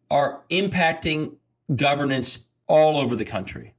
are 0.09 0.41
impacting 0.49 1.33
governance 1.75 2.39
all 2.67 2.97
over 2.97 3.15
the 3.15 3.25
country. 3.25 3.73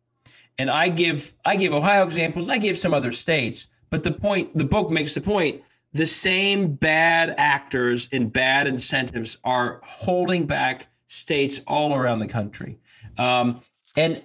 And 0.59 0.71
I 0.71 0.89
give 0.89 1.35
I 1.45 1.57
give 1.57 1.73
Ohio 1.73 2.05
examples, 2.05 2.49
I 2.49 2.59
give 2.59 2.79
some 2.79 2.93
other 2.93 3.13
states, 3.13 3.69
but 3.91 4.03
the 4.03 4.11
point 4.13 4.57
the 4.57 4.65
book 4.65 4.91
makes 4.91 5.15
the 5.15 5.21
point 5.21 5.63
the 5.93 6.07
same 6.07 6.75
bad 6.75 7.35
actors 7.39 8.09
and 8.13 8.33
bad 8.33 8.67
incentives 8.67 9.39
are 9.43 9.81
holding 9.85 10.47
back 10.47 10.89
states 11.07 11.61
all 11.67 11.95
around 11.95 12.19
the 12.19 12.29
country. 12.29 12.79
Um, 13.17 13.61
and 13.97 14.23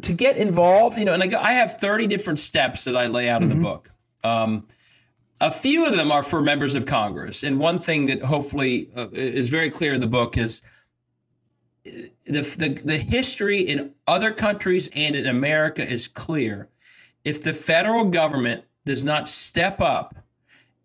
to 0.00 0.12
get 0.12 0.36
involved, 0.36 0.96
you 0.96 1.04
know, 1.04 1.12
and 1.12 1.22
I, 1.22 1.42
I 1.42 1.52
have 1.54 1.78
30 1.78 2.06
different 2.06 2.38
steps 2.38 2.84
that 2.84 2.96
I 2.96 3.06
lay 3.06 3.28
out 3.28 3.42
in 3.42 3.48
the 3.48 3.54
book. 3.56 3.90
Um, 4.22 4.68
a 5.40 5.50
few 5.50 5.86
of 5.86 5.96
them 5.96 6.12
are 6.12 6.22
for 6.22 6.40
members 6.40 6.74
of 6.74 6.86
Congress. 6.86 7.42
And 7.42 7.58
one 7.58 7.78
thing 7.78 8.06
that 8.06 8.22
hopefully 8.22 8.90
uh, 8.96 9.08
is 9.12 9.48
very 9.48 9.70
clear 9.70 9.94
in 9.94 10.00
the 10.00 10.06
book 10.06 10.36
is 10.36 10.62
the, 11.84 12.42
the, 12.42 12.80
the 12.84 12.98
history 12.98 13.60
in 13.60 13.94
other 14.06 14.32
countries 14.32 14.88
and 14.94 15.16
in 15.16 15.26
America 15.26 15.86
is 15.86 16.06
clear. 16.06 16.68
If 17.24 17.42
the 17.42 17.54
federal 17.54 18.04
government 18.06 18.64
does 18.84 19.02
not 19.02 19.28
step 19.28 19.80
up 19.80 20.14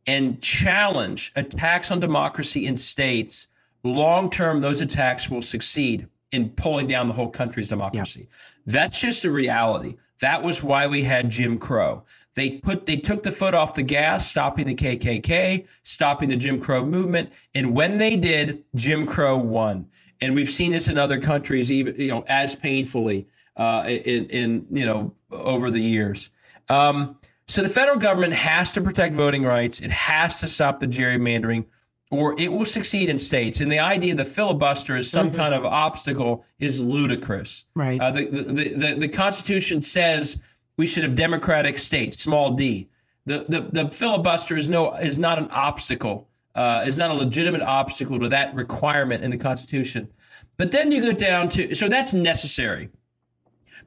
and 0.07 0.41
challenge 0.41 1.31
attacks 1.35 1.91
on 1.91 1.99
democracy 1.99 2.65
in 2.65 2.77
states, 2.77 3.47
long 3.83 4.29
term, 4.29 4.61
those 4.61 4.81
attacks 4.81 5.29
will 5.29 5.41
succeed 5.41 6.07
in 6.31 6.49
pulling 6.49 6.87
down 6.87 7.07
the 7.07 7.13
whole 7.13 7.29
country's 7.29 7.69
democracy. 7.69 8.27
That's 8.65 8.99
just 8.99 9.23
a 9.23 9.31
reality. 9.31 9.95
That 10.19 10.43
was 10.43 10.63
why 10.63 10.87
we 10.87 11.03
had 11.03 11.29
Jim 11.29 11.57
Crow. 11.57 12.03
They 12.35 12.51
put 12.51 12.85
they 12.85 12.97
took 12.97 13.23
the 13.23 13.31
foot 13.31 13.53
off 13.53 13.73
the 13.73 13.83
gas, 13.83 14.29
stopping 14.29 14.65
the 14.67 14.75
KKK, 14.75 15.65
stopping 15.83 16.29
the 16.29 16.35
Jim 16.35 16.59
Crow 16.59 16.85
movement, 16.85 17.31
and 17.53 17.75
when 17.75 17.97
they 17.97 18.15
did, 18.15 18.63
Jim 18.75 19.05
Crow 19.05 19.37
won. 19.37 19.87
And 20.21 20.33
we've 20.33 20.51
seen 20.51 20.71
this 20.71 20.87
in 20.87 20.97
other 20.97 21.19
countries, 21.19 21.71
even 21.71 21.95
you 21.95 22.07
know, 22.07 22.23
as 22.27 22.55
painfully 22.55 23.27
uh, 23.57 23.83
in, 23.87 24.25
in 24.27 24.67
you 24.71 24.85
know 24.85 25.13
over 25.31 25.69
the 25.69 25.81
years. 25.81 26.29
Um, 26.69 27.17
so 27.47 27.61
the 27.61 27.69
federal 27.69 27.97
government 27.97 28.33
has 28.33 28.71
to 28.73 28.81
protect 28.81 29.15
voting 29.15 29.43
rights. 29.43 29.79
It 29.79 29.91
has 29.91 30.39
to 30.39 30.47
stop 30.47 30.79
the 30.79 30.87
gerrymandering, 30.87 31.65
or 32.09 32.39
it 32.39 32.51
will 32.51 32.65
succeed 32.65 33.09
in 33.09 33.19
states. 33.19 33.59
And 33.59 33.71
the 33.71 33.79
idea 33.79 34.15
the 34.15 34.25
filibuster 34.25 34.95
is 34.95 35.09
some 35.09 35.31
kind 35.31 35.53
of 35.53 35.63
obstacle 35.63 36.43
is 36.59 36.79
ludicrous. 36.79 37.65
Right. 37.75 38.01
Uh, 38.01 38.11
the, 38.11 38.25
the, 38.25 38.69
the, 38.69 38.95
the 38.99 39.07
Constitution 39.07 39.81
says 39.81 40.39
we 40.77 40.87
should 40.87 41.03
have 41.03 41.15
democratic 41.15 41.77
states, 41.77 42.21
small 42.21 42.53
d. 42.53 42.89
The, 43.25 43.45
the, 43.47 43.83
the 43.83 43.91
filibuster 43.91 44.55
is 44.55 44.69
no 44.69 44.95
is 44.95 45.17
not 45.17 45.37
an 45.37 45.49
obstacle. 45.51 46.29
Uh, 46.53 46.85
is 46.87 46.97
not 46.97 47.11
a 47.11 47.13
legitimate 47.13 47.61
obstacle 47.61 48.17
to 48.17 48.29
that 48.29 48.55
requirement 48.55 49.21
in 49.21 49.29
the 49.29 49.37
Constitution. 49.37 50.07
But 50.55 50.71
then 50.71 50.89
you 50.89 51.01
go 51.01 51.11
down 51.11 51.49
to 51.49 51.75
so 51.75 51.89
that's 51.89 52.13
necessary. 52.13 52.89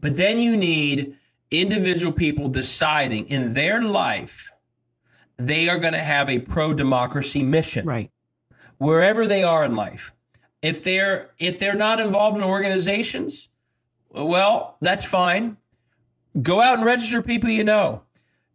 But 0.00 0.16
then 0.16 0.38
you 0.38 0.56
need 0.56 1.16
individual 1.50 2.12
people 2.12 2.48
deciding 2.48 3.26
in 3.28 3.54
their 3.54 3.82
life 3.82 4.50
they 5.36 5.68
are 5.68 5.78
going 5.78 5.92
to 5.92 6.02
have 6.02 6.28
a 6.28 6.40
pro 6.40 6.72
democracy 6.74 7.42
mission 7.42 7.86
Right. 7.86 8.10
wherever 8.78 9.26
they 9.26 9.42
are 9.44 9.64
in 9.64 9.76
life. 9.76 10.12
If 10.60 10.82
they're 10.82 11.30
if 11.38 11.58
they're 11.58 11.74
not 11.74 12.00
involved 12.00 12.36
in 12.36 12.42
organizations, 12.42 13.48
well, 14.10 14.76
that's 14.80 15.04
fine. 15.04 15.56
Go 16.42 16.60
out 16.60 16.78
and 16.78 16.84
register 16.84 17.22
people 17.22 17.50
you 17.50 17.62
know. 17.64 18.02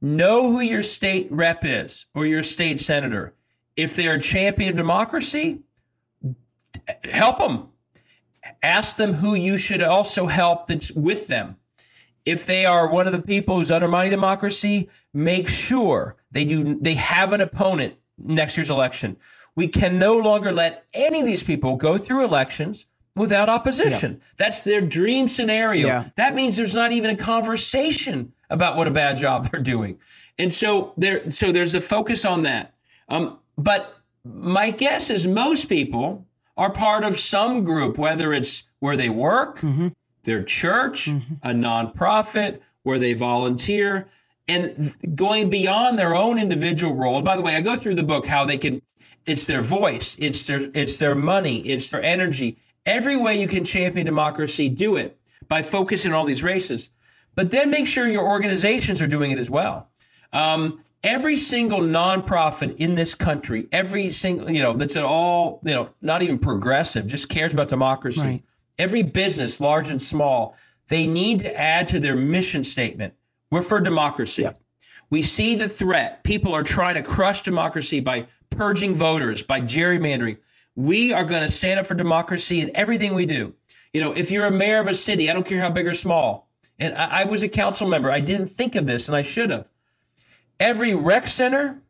Know 0.02 0.52
who 0.52 0.60
your 0.60 0.84
state 0.84 1.30
rep 1.32 1.64
is 1.64 2.08
or 2.14 2.26
your 2.26 2.44
state 2.44 2.82
senator. 2.82 3.34
If 3.78 3.96
they're 3.96 4.16
a 4.16 4.20
champion 4.22 4.72
of 4.72 4.76
democracy, 4.76 5.62
help 7.10 7.38
them. 7.40 7.70
Ask 8.62 8.98
them 8.98 9.14
who 9.14 9.34
you 9.36 9.58
should 9.58 9.82
also 9.82 10.28
help 10.28 10.68
that's 10.68 10.92
with 10.92 11.28
them. 11.28 11.56
If 12.26 12.46
they 12.46 12.66
are 12.66 12.88
one 12.88 13.08
of 13.08 13.14
the 13.14 13.22
people 13.22 13.58
who's 13.58 13.72
undermining 13.72 14.12
democracy, 14.12 14.90
make 15.14 15.48
sure 15.48 16.16
they 16.32 16.46
do 16.46 16.78
they 16.80 16.96
have 16.96 17.34
an 17.34 17.42
opponent 17.42 17.96
next 18.18 18.58
year's 18.58 18.70
election. 18.70 19.18
We 19.56 19.68
can 19.68 20.00
no 20.00 20.18
longer 20.18 20.52
let 20.52 20.86
any 20.94 21.20
of 21.20 21.26
these 21.26 21.44
people 21.44 21.76
go 21.76 21.98
through 21.98 22.24
elections 22.24 22.88
without 23.16 23.50
opposition. 23.50 24.14
Yeah. 24.14 24.28
That's 24.38 24.62
their 24.62 24.82
dream 24.82 25.28
scenario. 25.28 25.88
Yeah. 25.88 26.10
That 26.16 26.34
means 26.34 26.56
there's 26.56 26.74
not 26.74 26.92
even 26.92 27.10
a 27.12 27.16
conversation 27.16 28.34
about 28.50 28.76
what 28.78 28.88
a 28.88 28.92
bad 28.92 29.18
job 29.18 29.50
they're 29.52 29.62
doing. 29.62 30.00
And 30.38 30.54
so 30.54 30.94
there 30.98 31.30
so 31.30 31.52
there's 31.52 31.76
a 31.76 31.82
focus 31.82 32.26
on 32.26 32.44
that. 32.44 32.74
Um, 33.10 33.40
but 33.58 33.98
my 34.24 34.72
guess 34.72 35.10
is 35.10 35.28
most 35.28 35.70
people 35.70 36.26
are 36.56 36.72
part 36.72 37.04
of 37.04 37.20
some 37.20 37.64
group, 37.64 37.98
whether 37.98 38.34
it's 38.34 38.64
where 38.80 38.96
they 38.96 39.10
work, 39.10 39.60
mm-hmm. 39.60 39.90
Their 40.24 40.44
church, 40.44 41.06
mm-hmm. 41.06 41.36
a 41.42 41.52
nonprofit, 41.52 42.60
where 42.84 43.00
they 43.00 43.14
volunteer, 43.14 44.08
and 44.48 44.96
going 45.16 45.50
beyond 45.50 45.98
their 45.98 46.16
own 46.16 46.38
individual 46.38 46.96
role. 46.96 47.22
By 47.22 47.36
the 47.36 47.42
way, 47.42 47.56
I 47.56 47.62
go 47.62 47.78
through 47.78 47.96
the 47.96 48.04
book 48.04 48.28
how 48.28 48.46
they 48.46 48.58
can. 48.58 48.82
It's 49.26 49.46
their 49.46 49.62
voice, 49.62 50.18
it's 50.20 50.46
their 50.48 50.70
it's 50.74 50.98
their 50.98 51.16
money, 51.16 51.68
it's 51.70 51.90
their 51.92 52.04
energy. 52.04 52.58
Every 52.86 53.16
way 53.16 53.40
you 53.40 53.48
can 53.48 53.64
champion 53.64 54.06
democracy, 54.06 54.68
do 54.68 54.98
it 54.98 55.18
by 55.48 55.62
focusing 55.62 56.12
on 56.12 56.18
all 56.18 56.26
these 56.26 56.44
races. 56.44 56.90
But 57.36 57.52
then 57.52 57.70
make 57.70 57.88
sure 57.88 58.08
your 58.08 58.28
organizations 58.28 59.02
are 59.02 59.08
doing 59.08 59.32
it 59.32 59.40
as 59.40 59.50
well. 59.50 59.90
Um, 60.34 60.84
every 61.04 61.38
single 61.38 61.80
nonprofit 61.80 62.76
in 62.78 62.96
this 62.96 63.16
country, 63.16 63.68
every 63.72 64.12
single, 64.12 64.50
you 64.50 64.62
know, 64.62 64.74
that's 64.74 64.96
at 64.96 65.04
all, 65.04 65.60
you 65.64 65.74
know, 65.74 65.90
not 66.02 66.22
even 66.22 66.40
progressive, 66.40 67.08
just 67.08 67.30
cares 67.30 67.54
about 67.54 67.70
democracy. 67.70 68.22
Right. 68.22 68.44
Every 68.78 69.04
business, 69.04 69.60
large 69.60 69.90
and 69.90 70.02
small, 70.02 70.56
they 70.88 71.08
need 71.08 71.40
to 71.40 71.56
add 71.56 71.88
to 71.90 72.00
their 72.00 72.16
mission 72.16 72.64
statement. 72.64 73.14
We're 73.52 73.62
for 73.62 73.80
democracy. 73.80 74.44
Yep. 74.44 74.62
We 75.10 75.22
see 75.22 75.56
the 75.56 75.70
threat. 75.70 76.24
People 76.24 76.56
are 76.56 76.64
trying 76.64 76.96
to 76.96 77.04
crush 77.04 77.44
democracy 77.44 78.00
by 78.00 78.28
purging 78.50 78.96
voters, 78.96 79.44
by 79.44 79.62
gerrymandering. 79.62 80.38
We 80.76 81.14
are 81.14 81.24
going 81.24 81.44
to 81.44 81.52
stand 81.52 81.80
up 81.80 81.86
for 81.86 81.94
democracy 81.94 82.60
in 82.62 82.76
everything 82.76 83.14
we 83.14 83.26
do. 83.26 83.54
You 83.94 84.02
know, 84.02 84.12
if 84.12 84.32
you're 84.32 84.48
a 84.48 84.52
mayor 84.52 84.80
of 84.80 84.88
a 84.88 84.96
city, 84.96 85.30
I 85.30 85.34
don't 85.34 85.46
care 85.46 85.62
how 85.62 85.70
big 85.70 85.86
or 85.86 85.94
small, 85.94 86.50
and 86.80 86.96
I, 86.96 87.22
I 87.22 87.24
was 87.26 87.44
a 87.44 87.48
council 87.48 87.88
member, 87.88 88.10
I 88.10 88.20
didn't 88.20 88.48
think 88.48 88.76
of 88.76 88.88
this, 88.88 89.08
and 89.08 89.16
I 89.16 89.22
should 89.22 89.52
have 89.52 89.68
every 90.60 90.96
rec 90.96 91.28
center, 91.28 91.82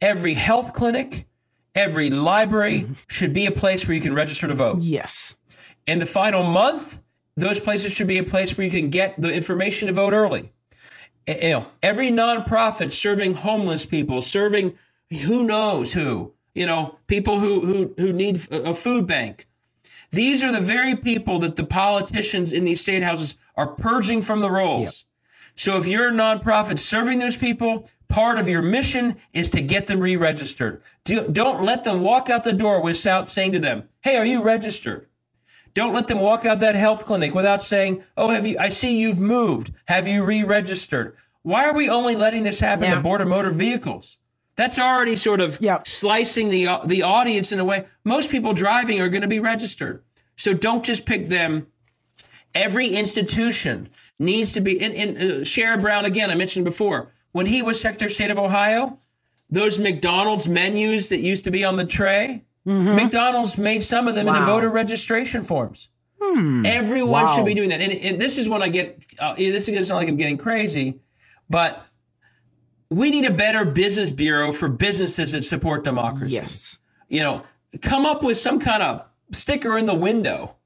every 0.00 0.34
health 0.34 0.72
clinic, 0.72 1.26
every 1.74 2.08
library 2.08 2.82
mm-hmm. 2.82 2.92
should 3.08 3.34
be 3.34 3.44
a 3.44 3.50
place 3.50 3.86
where 3.86 3.94
you 3.94 4.00
can 4.00 4.14
register 4.14 4.46
to 4.46 4.54
vote. 4.54 4.80
Yes. 4.80 5.36
In 5.86 5.98
the 5.98 6.06
final 6.06 6.42
month, 6.42 6.98
those 7.36 7.60
places 7.60 7.92
should 7.92 8.06
be 8.06 8.18
a 8.18 8.24
place 8.24 8.56
where 8.56 8.64
you 8.64 8.70
can 8.70 8.90
get 8.90 9.20
the 9.20 9.30
information 9.30 9.88
to 9.88 9.94
vote 9.94 10.12
early. 10.12 10.52
You 11.26 11.50
know, 11.50 11.66
every 11.82 12.10
nonprofit 12.10 12.92
serving 12.92 13.34
homeless 13.34 13.84
people, 13.84 14.22
serving 14.22 14.74
who 15.10 15.44
knows 15.44 15.92
who, 15.92 16.32
you 16.54 16.66
know, 16.66 16.98
people 17.06 17.40
who 17.40 17.64
who 17.66 17.94
who 17.96 18.12
need 18.12 18.46
a 18.50 18.74
food 18.74 19.06
bank. 19.06 19.46
These 20.10 20.42
are 20.42 20.52
the 20.52 20.60
very 20.60 20.94
people 20.94 21.38
that 21.40 21.56
the 21.56 21.64
politicians 21.64 22.52
in 22.52 22.64
these 22.64 22.80
state 22.80 23.02
houses 23.02 23.34
are 23.56 23.66
purging 23.66 24.22
from 24.22 24.40
the 24.40 24.50
rolls. 24.50 24.80
Yep. 24.82 24.92
So 25.56 25.76
if 25.78 25.86
you're 25.86 26.08
a 26.08 26.12
nonprofit 26.12 26.78
serving 26.78 27.18
those 27.18 27.36
people, 27.36 27.88
part 28.08 28.38
of 28.38 28.48
your 28.48 28.62
mission 28.62 29.16
is 29.32 29.50
to 29.50 29.60
get 29.60 29.86
them 29.86 30.00
re-registered. 30.00 30.82
Do, 31.04 31.28
don't 31.28 31.62
let 31.64 31.84
them 31.84 32.00
walk 32.00 32.28
out 32.28 32.44
the 32.44 32.52
door 32.52 32.80
without 32.80 33.28
saying 33.28 33.52
to 33.52 33.58
them, 33.58 33.88
"Hey, 34.02 34.16
are 34.16 34.26
you 34.26 34.42
registered?" 34.42 35.08
Don't 35.74 35.92
let 35.92 36.06
them 36.06 36.20
walk 36.20 36.44
out 36.44 36.60
that 36.60 36.76
health 36.76 37.04
clinic 37.04 37.34
without 37.34 37.62
saying, 37.62 38.04
"Oh, 38.16 38.30
have 38.30 38.46
you? 38.46 38.56
I 38.58 38.68
see 38.68 38.96
you've 38.96 39.20
moved. 39.20 39.72
Have 39.86 40.06
you 40.06 40.24
re-registered?" 40.24 41.16
Why 41.42 41.66
are 41.66 41.74
we 41.74 41.90
only 41.90 42.16
letting 42.16 42.42
this 42.42 42.60
happen 42.60 42.84
yeah. 42.84 42.94
to 42.94 43.00
border 43.00 43.26
motor 43.26 43.50
vehicles? 43.50 44.18
That's 44.56 44.78
already 44.78 45.16
sort 45.16 45.40
of 45.40 45.60
yep. 45.60 45.86
slicing 45.86 46.48
the 46.48 46.80
the 46.84 47.02
audience 47.02 47.52
in 47.52 47.58
a 47.58 47.64
way. 47.64 47.86
Most 48.04 48.30
people 48.30 48.54
driving 48.54 49.00
are 49.00 49.08
going 49.08 49.22
to 49.22 49.28
be 49.28 49.40
registered, 49.40 50.02
so 50.36 50.54
don't 50.54 50.84
just 50.84 51.04
pick 51.04 51.28
them. 51.28 51.66
Every 52.54 52.88
institution 52.88 53.88
needs 54.18 54.52
to 54.52 54.60
be. 54.60 54.80
And, 54.80 54.94
and 54.94 55.16
uh, 55.16 55.44
Sherrod 55.44 55.80
Brown 55.80 56.04
again, 56.04 56.30
I 56.30 56.36
mentioned 56.36 56.64
before, 56.64 57.10
when 57.32 57.46
he 57.46 57.62
was 57.62 57.80
Secretary 57.80 58.10
of 58.10 58.14
State 58.14 58.30
of 58.30 58.38
Ohio, 58.38 59.00
those 59.50 59.78
McDonald's 59.78 60.46
menus 60.46 61.08
that 61.08 61.18
used 61.18 61.44
to 61.44 61.50
be 61.50 61.64
on 61.64 61.76
the 61.76 61.84
tray, 61.84 62.44
mm-hmm. 62.66 62.96
McDonald's 62.96 63.58
made 63.58 63.82
some 63.82 64.08
of 64.08 64.14
them 64.14 64.26
wow. 64.26 64.34
into 64.34 64.46
voter 64.46 64.70
registration 64.70 65.44
forms. 65.44 65.88
Hmm. 66.20 66.64
Everyone 66.64 67.24
wow. 67.24 67.34
should 67.34 67.44
be 67.44 67.54
doing 67.54 67.68
that. 67.68 67.80
And, 67.80 67.92
and, 67.92 68.20
this 68.20 68.38
is 68.38 68.48
when 68.48 68.62
I 68.62 68.68
get. 68.68 68.98
Uh, 69.18 69.34
this 69.34 69.68
is 69.68 69.88
not 69.88 69.96
like 69.96 70.08
I'm 70.08 70.16
getting 70.16 70.38
crazy, 70.38 71.00
but 71.50 71.84
we 72.90 73.10
need 73.10 73.24
a 73.24 73.32
better 73.32 73.64
business 73.64 74.10
bureau 74.10 74.52
for 74.52 74.68
businesses 74.68 75.32
that 75.32 75.44
support 75.44 75.84
democracy. 75.84 76.34
Yes. 76.34 76.78
You 77.08 77.20
know, 77.20 77.42
come 77.82 78.06
up 78.06 78.22
with 78.22 78.38
some 78.38 78.58
kind 78.58 78.82
of 78.82 79.04
sticker 79.32 79.76
in 79.76 79.86
the 79.86 79.94
window, 79.94 80.56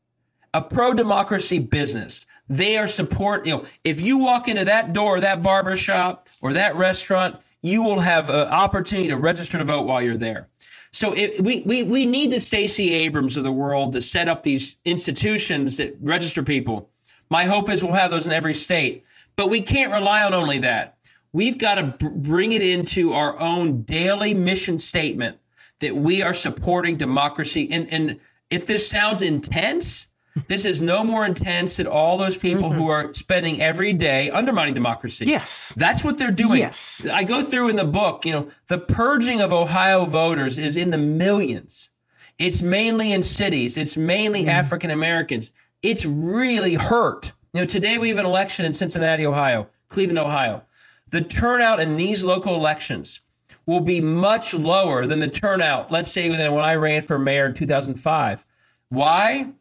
a 0.55 0.63
pro 0.63 0.95
democracy 0.95 1.59
business 1.59 2.25
they 2.49 2.79
are 2.79 2.89
support. 2.89 3.47
You 3.47 3.59
know, 3.59 3.65
if 3.85 4.01
you 4.01 4.19
walk 4.19 4.49
into 4.49 4.65
that 4.65 4.93
door, 4.93 5.21
that 5.21 5.43
barber 5.43 5.77
shop, 5.77 6.29
or 6.41 6.53
that 6.55 6.77
restaurant, 6.77 7.37
you 7.61 7.83
will 7.83 8.01
have 8.01 8.31
an 8.31 8.49
opportunity 8.49 9.09
to 9.09 9.17
register 9.17 9.59
to 9.59 9.65
vote 9.65 9.83
while 9.83 10.01
you're 10.01 10.17
there. 10.17 10.49
So 10.93 11.13
it, 11.13 11.43
we, 11.43 11.63
we, 11.63 11.83
we 11.83 12.07
need 12.07 12.33
the 12.33 12.41
Stacey 12.41 12.93
Abrams 12.95 13.37
of 13.37 13.45
the 13.45 13.53
world 13.53 13.93
to 13.93 14.03
set 14.03 14.29
up 14.29 14.43
these 14.43 14.77
institutions 14.85 15.77
that 15.77 15.97
register 16.01 16.43
people. 16.43 16.91
My 17.31 17.45
hope 17.45 17.69
is 17.69 17.83
we'll 17.83 17.93
have 17.93 18.11
those 18.11 18.27
in 18.27 18.33
every 18.33 18.55
state, 18.55 19.05
but 19.37 19.51
we 19.51 19.61
can't 19.61 19.93
rely 19.93 20.25
on 20.25 20.35
only 20.35 20.59
that. 20.61 20.97
We've 21.33 21.59
got 21.59 21.75
to 21.77 22.09
bring 22.09 22.53
it 22.53 22.63
into 22.63 23.13
our 23.13 23.39
own 23.39 23.83
daily 23.83 24.35
mission 24.35 24.79
statement 24.79 25.39
that 25.81 25.95
we 25.95 26.23
are 26.23 26.35
supporting 26.35 26.97
democracy. 26.97 27.69
And, 27.71 27.93
and 27.93 28.19
if 28.51 28.67
this 28.67 28.89
sounds 28.89 29.23
intense, 29.23 30.08
this 30.47 30.65
is 30.65 30.81
no 30.81 31.03
more 31.03 31.25
intense 31.25 31.77
than 31.77 31.87
all 31.87 32.19
those 32.19 32.37
people 32.37 32.71
mm-hmm. 32.71 32.79
who 32.79 32.89
are 32.89 33.13
spending 33.15 33.61
every 33.61 33.93
day 33.93 34.31
undermining 34.31 34.75
democracy. 34.75 35.27
Yes. 35.27 35.73
That's 35.77 36.05
what 36.05 36.19
they're 36.19 36.31
doing. 36.31 36.59
Yes. 36.59 37.05
I 37.11 37.25
go 37.25 37.43
through 37.43 37.71
in 37.71 37.77
the 37.77 37.85
book, 37.85 38.25
you 38.25 38.33
know, 38.33 38.49
the 38.69 38.79
purging 38.79 39.41
of 39.41 39.53
Ohio 39.53 40.05
voters 40.07 40.59
is 40.59 40.77
in 40.77 40.91
the 40.91 40.99
millions. 40.99 41.91
It's 42.39 42.63
mainly 42.63 43.13
in 43.13 43.25
cities, 43.25 43.77
it's 43.77 43.97
mainly 43.97 44.45
mm. 44.45 44.49
African 44.49 44.91
Americans. 44.91 45.51
It's 45.83 46.05
really 46.05 46.75
hurt. 46.75 47.33
You 47.53 47.63
know, 47.63 47.67
today 47.67 47.99
we 47.99 48.09
have 48.11 48.19
an 48.19 48.27
election 48.27 48.65
in 48.65 48.75
Cincinnati, 48.75 49.25
Ohio, 49.27 49.69
Cleveland, 49.89 50.19
Ohio. 50.19 50.63
The 51.11 51.23
turnout 51.23 51.81
in 51.81 51.97
these 51.97 52.23
local 52.23 52.55
elections 52.55 53.21
will 53.65 53.81
be 53.81 54.01
much 54.01 54.55
lower 54.55 55.07
than 55.07 55.21
the 55.21 55.29
turnout, 55.29 55.91
let's 55.91 56.11
say, 56.11 56.29
than 56.29 56.53
when 56.53 56.65
I 56.65 56.75
ran 56.75 57.03
for 57.03 57.19
mayor 57.19 57.47
in 57.47 57.55
2005. 57.55 58.47
Why? 58.89 59.53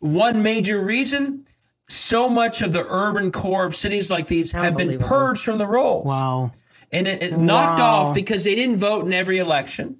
One 0.00 0.42
major 0.42 0.80
reason 0.80 1.46
so 1.88 2.28
much 2.28 2.60
of 2.60 2.72
the 2.72 2.86
urban 2.86 3.32
core 3.32 3.64
of 3.64 3.74
cities 3.74 4.10
like 4.10 4.28
these 4.28 4.52
have 4.52 4.76
been 4.76 4.98
purged 4.98 5.42
from 5.42 5.58
the 5.58 5.66
rolls. 5.66 6.06
Wow. 6.06 6.52
And 6.92 7.08
it, 7.08 7.22
it 7.22 7.32
wow. 7.32 7.44
knocked 7.44 7.80
off 7.80 8.14
because 8.14 8.44
they 8.44 8.54
didn't 8.54 8.76
vote 8.76 9.06
in 9.06 9.12
every 9.12 9.38
election. 9.38 9.96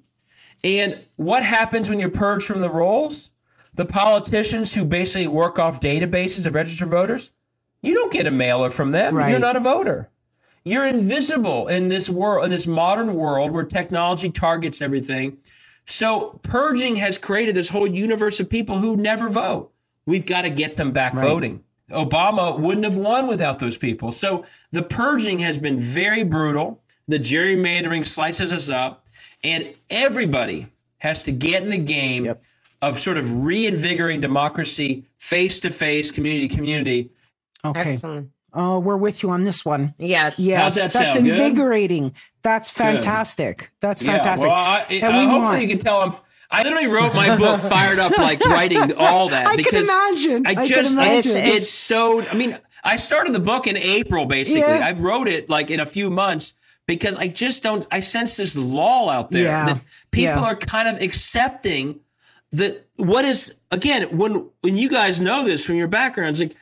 And 0.63 0.99
what 1.15 1.43
happens 1.43 1.89
when 1.89 1.99
you're 1.99 2.09
purged 2.09 2.45
from 2.45 2.61
the 2.61 2.69
rolls? 2.69 3.31
The 3.73 3.85
politicians 3.85 4.73
who 4.73 4.85
basically 4.85 5.27
work 5.27 5.57
off 5.57 5.79
databases 5.79 6.45
of 6.45 6.53
registered 6.53 6.89
voters, 6.89 7.31
you 7.81 7.93
don't 7.93 8.11
get 8.11 8.27
a 8.27 8.31
mailer 8.31 8.69
from 8.69 8.91
them. 8.91 9.15
Right. 9.15 9.31
You're 9.31 9.39
not 9.39 9.55
a 9.55 9.61
voter. 9.61 10.09
You're 10.63 10.85
invisible 10.85 11.67
in 11.67 11.87
this 11.87 12.09
world, 12.09 12.45
in 12.45 12.51
this 12.51 12.67
modern 12.67 13.15
world 13.15 13.51
where 13.51 13.63
technology 13.63 14.29
targets 14.29 14.81
everything. 14.81 15.37
So 15.85 16.39
purging 16.43 16.97
has 16.97 17.17
created 17.17 17.55
this 17.55 17.69
whole 17.69 17.87
universe 17.87 18.39
of 18.39 18.49
people 18.49 18.79
who 18.79 18.97
never 18.97 19.29
vote. 19.29 19.71
We've 20.09 20.25
got 20.25 20.41
to 20.41 20.49
get 20.49 20.75
them 20.75 20.91
back 20.91 21.13
right. 21.13 21.23
voting. 21.23 21.63
Obama 21.91 22.59
wouldn't 22.59 22.83
have 22.83 22.95
won 22.95 23.27
without 23.27 23.59
those 23.59 23.77
people. 23.77 24.11
So 24.11 24.43
the 24.71 24.81
purging 24.81 25.37
has 25.39 25.59
been 25.59 25.79
very 25.79 26.23
brutal. 26.23 26.81
The 27.07 27.19
gerrymandering 27.19 28.07
slices 28.07 28.51
us 28.51 28.69
up, 28.69 29.05
and 29.43 29.75
everybody 29.87 30.73
has 30.97 31.21
to 31.23 31.31
get 31.31 31.61
in 31.61 31.69
the 31.69 31.77
game 31.77 32.25
yep. 32.25 32.41
of 32.81 32.99
sort 32.99 33.17
of 33.17 33.43
reinvigorating 33.43 34.19
democracy 34.19 35.05
face 35.19 35.59
to 35.59 35.69
face, 35.69 36.09
community 36.09 36.47
to 36.47 36.55
community. 36.55 37.11
Okay. 37.63 37.93
Excellent. 37.93 38.31
Oh, 38.51 38.79
we're 38.79 38.97
with 38.97 39.21
you 39.21 39.29
on 39.29 39.43
this 39.43 39.63
one. 39.63 39.93
Yes. 39.99 40.39
Yes. 40.39 40.73
That 40.73 40.91
that's 40.91 41.17
invigorating. 41.17 42.03
Good? 42.09 42.13
That's 42.41 42.71
fantastic. 42.71 43.57
Good. 43.57 43.67
That's 43.79 44.01
fantastic. 44.01 44.47
Yeah, 44.47 44.53
well, 44.53 45.07
I, 45.13 45.19
I, 45.19 45.23
hopefully 45.25 45.39
want... 45.39 45.61
you 45.61 45.67
can 45.67 45.77
tell 45.77 46.01
I'm 46.01 46.15
I 46.51 46.63
literally 46.63 46.87
wrote 46.87 47.13
my 47.13 47.37
book 47.37 47.61
fired 47.69 47.99
up, 47.99 48.17
like 48.17 48.43
writing 48.45 48.93
all 48.93 49.29
that. 49.29 49.47
I 49.47 49.55
because 49.55 49.71
can 49.71 49.83
imagine. 49.83 50.47
I 50.47 50.67
just, 50.67 50.97
I 50.97 51.05
imagine. 51.05 51.37
It's, 51.37 51.55
it's 51.57 51.69
so. 51.69 52.21
I 52.21 52.33
mean, 52.33 52.57
I 52.83 52.95
started 52.95 53.33
the 53.33 53.39
book 53.39 53.67
in 53.67 53.77
April, 53.77 54.25
basically. 54.25 54.61
Yeah. 54.61 54.87
I 54.87 54.91
wrote 54.93 55.27
it 55.27 55.49
like 55.49 55.69
in 55.69 55.79
a 55.79 55.85
few 55.85 56.09
months 56.09 56.53
because 56.87 57.15
I 57.15 57.27
just 57.27 57.61
don't. 57.61 57.85
I 57.91 57.99
sense 57.99 58.37
this 58.37 58.55
lull 58.55 59.09
out 59.09 59.29
there 59.29 59.43
yeah. 59.43 59.65
that 59.65 59.81
people 60.11 60.41
yeah. 60.41 60.43
are 60.43 60.55
kind 60.55 60.87
of 60.87 61.01
accepting 61.01 61.99
that 62.51 62.87
what 62.95 63.25
is 63.25 63.53
again 63.69 64.17
when 64.17 64.49
when 64.61 64.75
you 64.75 64.89
guys 64.89 65.21
know 65.21 65.45
this 65.45 65.63
from 65.63 65.75
your 65.75 65.87
backgrounds, 65.87 66.39
like 66.39 66.55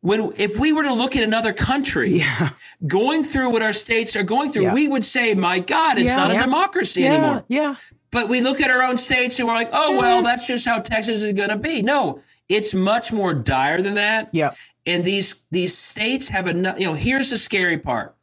when 0.00 0.32
if 0.36 0.58
we 0.58 0.72
were 0.72 0.82
to 0.82 0.92
look 0.92 1.16
at 1.16 1.22
another 1.22 1.52
country 1.52 2.12
yeah. 2.18 2.50
going 2.86 3.24
through 3.24 3.50
what 3.50 3.62
our 3.62 3.72
states 3.72 4.16
are 4.16 4.22
going 4.22 4.52
through, 4.52 4.62
yeah. 4.62 4.74
we 4.74 4.88
would 4.88 5.04
say, 5.04 5.34
"My 5.34 5.58
God, 5.58 5.98
it's 5.98 6.08
yeah, 6.08 6.16
not 6.16 6.30
a 6.30 6.38
democracy 6.38 7.06
anymore." 7.06 7.44
Yeah, 7.48 7.76
But 8.10 8.28
we 8.28 8.40
look 8.40 8.60
at 8.60 8.70
our 8.70 8.82
own 8.82 8.96
states 8.98 9.38
and 9.38 9.46
we're 9.46 9.54
like, 9.54 9.70
oh, 9.72 9.96
well, 9.96 10.16
mm-hmm. 10.18 10.24
that's 10.24 10.46
just 10.46 10.64
how 10.64 10.80
Texas 10.80 11.22
is 11.22 11.32
going 11.32 11.50
to 11.50 11.56
be. 11.56 11.82
No, 11.82 12.22
it's 12.48 12.72
much 12.72 13.12
more 13.12 13.34
dire 13.34 13.82
than 13.82 13.94
that. 13.94 14.30
Yeah. 14.32 14.52
And 14.86 15.04
these 15.04 15.34
these 15.50 15.76
states 15.76 16.28
have 16.28 16.46
enough. 16.46 16.80
You 16.80 16.86
know, 16.86 16.94
here's 16.94 17.30
the 17.30 17.36
scary 17.36 17.76
part: 17.76 18.14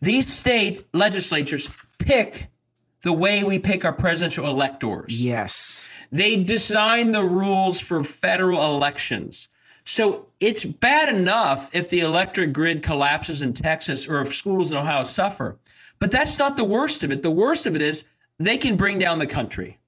these 0.00 0.32
state 0.32 0.86
legislatures 0.94 1.68
pick 1.98 2.48
the 3.02 3.12
way 3.12 3.44
we 3.44 3.58
pick 3.58 3.84
our 3.84 3.92
presidential 3.92 4.46
electors. 4.46 5.22
Yes. 5.22 5.86
They 6.10 6.42
design 6.42 7.12
the 7.12 7.22
rules 7.22 7.78
for 7.78 8.02
federal 8.02 8.74
elections. 8.74 9.48
So 9.84 10.26
it's 10.40 10.64
bad 10.64 11.14
enough 11.14 11.72
if 11.72 11.88
the 11.88 12.00
electric 12.00 12.52
grid 12.52 12.82
collapses 12.82 13.42
in 13.42 13.52
Texas 13.52 14.08
or 14.08 14.20
if 14.22 14.34
schools 14.34 14.72
in 14.72 14.78
Ohio 14.78 15.04
suffer. 15.04 15.58
But 16.00 16.10
that's 16.10 16.38
not 16.38 16.56
the 16.56 16.64
worst 16.64 17.04
of 17.04 17.12
it. 17.12 17.22
The 17.22 17.30
worst 17.30 17.66
of 17.66 17.76
it 17.76 17.82
is 17.82 18.04
they 18.38 18.58
can 18.58 18.76
bring 18.76 18.98
down 18.98 19.18
the 19.18 19.26
country. 19.26 19.78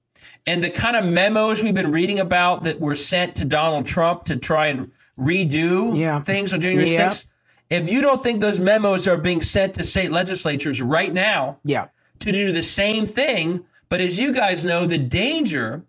And 0.47 0.63
the 0.63 0.69
kind 0.69 0.95
of 0.95 1.05
memos 1.05 1.61
we've 1.61 1.73
been 1.73 1.91
reading 1.91 2.19
about 2.19 2.63
that 2.63 2.79
were 2.79 2.95
sent 2.95 3.35
to 3.35 3.45
Donald 3.45 3.85
Trump 3.85 4.25
to 4.25 4.35
try 4.35 4.67
and 4.67 4.91
redo 5.19 5.97
Yeah. 5.97 6.21
things 6.21 6.53
on 6.53 6.61
January 6.61 6.89
Yeah. 6.91 7.09
6th, 7.09 7.25
if 7.69 7.89
you 7.89 8.01
don't 8.01 8.23
think 8.23 8.39
those 8.39 8.59
memos 8.59 9.07
are 9.07 9.17
being 9.17 9.41
sent 9.41 9.75
to 9.75 9.83
state 9.83 10.11
legislatures 10.11 10.81
right 10.81 11.13
now 11.13 11.57
Yeah. 11.63 11.87
to 12.19 12.31
do 12.31 12.51
the 12.51 12.63
same 12.63 13.05
thing, 13.05 13.65
but 13.89 14.01
as 14.01 14.17
you 14.17 14.33
guys 14.33 14.63
know, 14.65 14.85
the 14.85 14.97
danger 14.97 15.83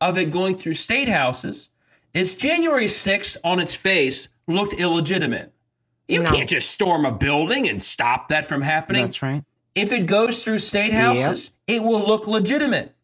of 0.00 0.18
it 0.18 0.30
going 0.30 0.56
through 0.56 0.74
state 0.74 1.08
houses 1.08 1.70
is 2.12 2.34
January 2.34 2.88
6th 2.88 3.36
on 3.44 3.60
its 3.60 3.74
face 3.74 4.28
looked 4.46 4.74
illegitimate. 4.74 5.52
You 6.08 6.24
No. 6.24 6.30
can't 6.32 6.50
just 6.50 6.70
storm 6.70 7.06
a 7.06 7.12
building 7.12 7.68
and 7.68 7.82
stop 7.82 8.28
that 8.28 8.44
from 8.46 8.62
happening. 8.62 9.04
That's 9.06 9.22
right. 9.22 9.44
If 9.74 9.92
it 9.92 10.04
goes 10.06 10.44
through 10.44 10.58
state 10.58 10.92
houses, 10.92 11.52
it 11.72 11.82
will 11.82 12.06
look 12.06 12.26
legitimate. 12.26 12.94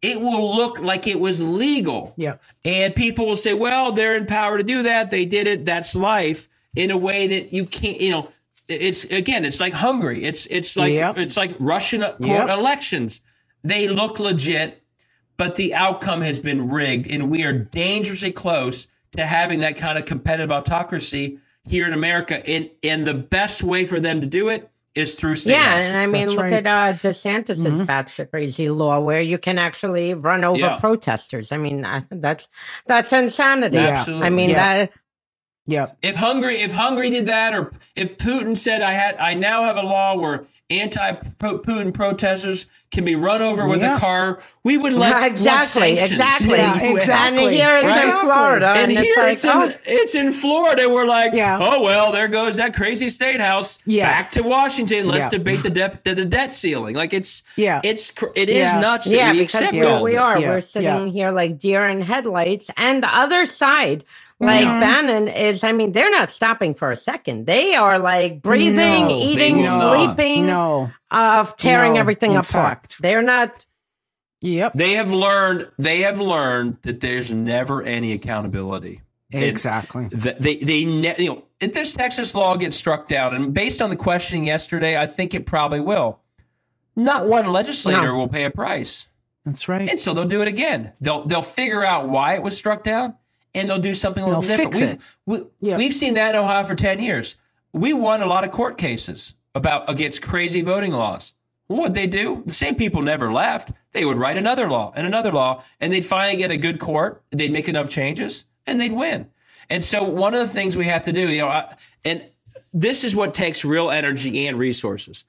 It 0.00 0.20
will 0.20 0.54
look 0.56 0.78
like 0.78 1.06
it 1.08 1.18
was 1.18 1.40
legal. 1.40 2.14
Yeah. 2.16 2.36
And 2.64 2.94
people 2.94 3.26
will 3.26 3.36
say, 3.36 3.52
well, 3.54 3.90
they're 3.90 4.16
in 4.16 4.26
power 4.26 4.56
to 4.58 4.62
do 4.64 4.82
that. 4.84 5.10
They 5.10 5.24
did 5.24 5.46
it. 5.48 5.64
That's 5.64 5.94
life 5.94 6.48
in 6.76 6.90
a 6.90 6.96
way 6.96 7.26
that 7.26 7.52
you 7.52 7.64
can't, 7.66 8.00
you 8.00 8.10
know, 8.10 8.28
it's 8.68 9.04
again, 9.04 9.44
it's 9.44 9.60
like 9.60 9.72
Hungary. 9.72 10.24
It's 10.24 10.46
it's 10.46 10.76
like 10.76 10.92
Yep. 10.92 11.18
it's 11.18 11.36
like 11.36 11.56
Russian 11.58 12.02
court 12.02 12.20
Yep. 12.20 12.48
elections. 12.50 13.20
They 13.64 13.88
look 13.88 14.18
legit, 14.20 14.82
but 15.36 15.56
the 15.56 15.74
outcome 15.74 16.20
has 16.20 16.38
been 16.38 16.68
rigged, 16.68 17.10
and 17.10 17.30
we 17.30 17.42
are 17.44 17.52
dangerously 17.54 18.30
close 18.30 18.86
to 19.16 19.24
having 19.24 19.60
that 19.60 19.76
kind 19.76 19.96
of 19.98 20.04
competitive 20.04 20.50
autocracy 20.52 21.38
here 21.66 21.86
in 21.86 21.92
America. 21.94 22.46
And 22.48 22.70
and 22.82 23.06
the 23.06 23.14
best 23.14 23.62
way 23.62 23.86
for 23.86 24.00
them 24.00 24.20
to 24.20 24.26
do 24.26 24.48
it 24.50 24.70
is 24.94 25.16
through 25.16 25.36
state 25.36 25.52
Yeah, 25.52 25.64
houses. 25.74 25.88
and 25.88 25.98
I 25.98 26.06
mean, 26.06 26.26
That's 26.26 26.36
look 26.36 26.40
right. 26.42 26.52
at 26.52 26.66
uh, 26.66 26.98
DeSantis's 26.98 27.80
Mhm. 27.80 27.86
batshit 27.86 28.30
crazy 28.30 28.70
law 28.70 29.00
where 29.00 29.22
you 29.22 29.38
can 29.38 29.58
actually 29.58 30.14
run 30.14 30.44
over 30.44 30.58
Yeah. 30.60 30.76
protesters. 30.76 31.52
I 31.52 31.58
mean, 31.58 31.84
I, 31.86 32.04
that's 32.10 32.48
that's 32.86 33.12
insanity. 33.12 33.76
Yeah. 33.78 34.00
Absolutely. 34.00 34.26
I 34.26 34.30
mean, 34.30 34.50
Yeah. 34.50 34.54
that 34.54 34.92
Yeah. 35.68 35.88
If 36.00 36.16
Hungary, 36.16 36.62
if 36.62 36.72
Hungary 36.72 37.10
did 37.10 37.26
that, 37.26 37.54
or 37.54 37.72
if 37.94 38.16
Putin 38.16 38.56
said, 38.56 38.80
"I 38.80 38.94
had, 38.94 39.16
I 39.18 39.34
now 39.34 39.64
have 39.64 39.76
a 39.76 39.82
law 39.82 40.16
where 40.16 40.46
anti-Putin 40.70 41.92
protesters 41.92 42.64
can 42.90 43.04
be 43.04 43.14
run 43.14 43.42
over 43.42 43.68
with 43.68 43.82
Yeah. 43.82 43.96
a 43.96 44.00
car," 44.00 44.38
we 44.64 44.78
would 44.78 44.94
let 44.94 45.12
want 45.12 45.26
exactly, 45.32 45.98
exactly, 45.98 46.56
Yeah, 46.56 46.80
exactly. 46.80 47.44
And 47.44 47.52
here 47.54 47.78
it's 47.82 48.04
in 48.04 48.16
Florida, 48.16 48.68
And, 48.68 48.78
and, 48.92 48.92
here 48.92 49.04
it's 49.08 49.18
like, 49.18 49.32
it's, 49.34 49.44
in, 49.44 49.50
oh, 49.50 49.72
it's 49.84 50.14
in 50.14 50.32
Florida. 50.32 50.88
We're 50.88 51.06
like, 51.06 51.34
Yeah. 51.34 51.58
oh 51.60 51.82
well, 51.82 52.12
there 52.12 52.28
goes 52.28 52.56
that 52.56 52.74
crazy 52.74 53.10
state 53.10 53.40
house. 53.40 53.78
Yeah. 53.84 54.06
Back 54.06 54.30
to 54.32 54.42
Washington. 54.42 55.06
Let's 55.06 55.24
Yeah. 55.24 55.28
debate 55.38 55.62
the, 55.62 55.70
de- 55.70 56.00
the 56.02 56.14
the 56.14 56.24
debt 56.24 56.54
ceiling. 56.54 56.94
Like 56.94 57.12
it's 57.12 57.42
Yeah. 57.56 57.82
it's 57.84 58.10
it 58.34 58.48
is 58.48 58.56
Yeah. 58.72 58.80
nuts. 58.80 59.06
yeah, 59.06 59.32
we 59.32 59.40
because 59.40 59.54
accept 59.60 59.74
here 59.74 60.00
we 60.00 60.16
are. 60.16 60.38
Yeah, 60.40 60.48
We're 60.48 60.60
sitting 60.62 61.08
yeah. 61.08 61.12
here 61.12 61.30
like 61.30 61.58
deer 61.58 61.86
in 61.86 62.00
headlights, 62.00 62.70
and 62.78 63.02
the 63.02 63.14
other 63.14 63.46
side. 63.46 64.04
Like 64.40 64.66
Mm-hmm. 64.66 64.80
Bannon 64.80 65.28
is, 65.28 65.64
I 65.64 65.72
mean, 65.72 65.90
they're 65.92 66.10
not 66.12 66.30
stopping 66.30 66.74
for 66.74 66.92
a 66.92 66.96
second. 66.96 67.46
They 67.46 67.74
are 67.74 67.98
like 67.98 68.40
breathing, 68.40 68.76
No, 68.76 69.10
eating, 69.10 69.64
sleeping, 69.64 70.46
No. 70.46 70.92
of 71.10 71.56
tearing 71.56 71.94
No, 71.94 72.00
everything 72.00 72.32
apart. 72.36 72.46
fact. 72.46 72.96
They're 73.02 73.22
not 73.22 73.64
Yep. 74.40 74.74
They 74.76 74.92
have 74.92 75.10
learned. 75.10 75.68
They 75.80 76.02
have 76.02 76.20
learned 76.20 76.76
that 76.82 77.00
there's 77.00 77.32
never 77.32 77.82
any 77.82 78.12
accountability. 78.12 79.00
Exactly. 79.32 80.08
th- 80.10 80.36
they 80.38 80.58
they 80.58 80.84
ne- 80.84 81.16
you 81.18 81.30
know 81.30 81.42
if 81.60 81.72
this 81.72 81.90
Texas 81.90 82.32
law 82.36 82.54
gets 82.56 82.76
struck 82.76 83.08
down, 83.08 83.34
and 83.34 83.52
based 83.52 83.82
on 83.82 83.90
the 83.90 83.96
questioning 83.96 84.44
yesterday, 84.44 84.96
I 84.96 85.06
think 85.08 85.34
it 85.34 85.44
probably 85.44 85.80
will. 85.80 86.20
Not 86.94 87.26
one 87.26 87.50
legislator 87.50 88.06
No. 88.06 88.14
will 88.14 88.28
pay 88.28 88.44
a 88.44 88.50
price, 88.50 89.08
That's 89.44 89.68
right. 89.68 89.88
and 89.90 89.98
so 89.98 90.14
they'll 90.14 90.24
do 90.24 90.40
it 90.40 90.46
again. 90.48 90.92
They'll 91.00 91.26
they'll 91.26 91.42
figure 91.42 91.84
out 91.84 92.08
why 92.08 92.34
it 92.34 92.42
was 92.44 92.56
struck 92.56 92.84
down, 92.84 93.14
and 93.58 93.68
they'll 93.68 93.78
do 93.78 93.94
something 93.94 94.22
a 94.22 94.26
little 94.26 94.42
They'll 94.42 94.56
different. 94.56 94.74
fix 94.74 95.00
we've, 95.26 95.38
it. 95.40 95.50
We, 95.60 95.68
Yeah. 95.68 95.76
We've 95.76 95.94
seen 95.94 96.14
that 96.14 96.34
in 96.34 96.40
Ohio 96.40 96.64
for 96.64 96.74
ten 96.74 97.00
years. 97.00 97.36
We 97.72 97.92
won 97.92 98.22
a 98.22 98.26
lot 98.26 98.44
of 98.44 98.50
court 98.50 98.78
cases 98.78 99.34
about 99.54 99.88
against 99.90 100.22
crazy 100.22 100.62
voting 100.62 100.92
laws. 100.92 101.34
What'd 101.66 101.94
they 101.94 102.06
do? 102.06 102.42
The 102.46 102.54
same 102.54 102.76
people 102.76 103.02
never 103.02 103.30
left. 103.30 103.72
They 103.92 104.04
would 104.06 104.16
write 104.16 104.38
another 104.38 104.70
law 104.70 104.92
and 104.96 105.06
another 105.06 105.30
law, 105.32 105.62
and 105.80 105.92
they'd 105.92 106.04
finally 106.04 106.38
get 106.38 106.50
a 106.50 106.56
good 106.56 106.78
court. 106.80 107.22
They'd 107.30 107.52
make 107.52 107.68
enough 107.68 107.90
changes, 107.90 108.44
and 108.66 108.80
they'd 108.80 108.92
win. 108.92 109.28
And 109.68 109.84
so, 109.84 110.02
one 110.02 110.32
of 110.32 110.40
the 110.40 110.52
things 110.52 110.76
we 110.76 110.86
have 110.86 111.04
to 111.04 111.12
do, 111.12 111.28
you 111.28 111.42
know, 111.42 111.48
I, 111.48 111.74
and 112.04 112.24
this 112.72 113.04
is 113.04 113.14
what 113.14 113.34
takes 113.34 113.64
real 113.64 113.90
energy 113.90 114.46
and 114.46 114.58
resources. 114.58 115.24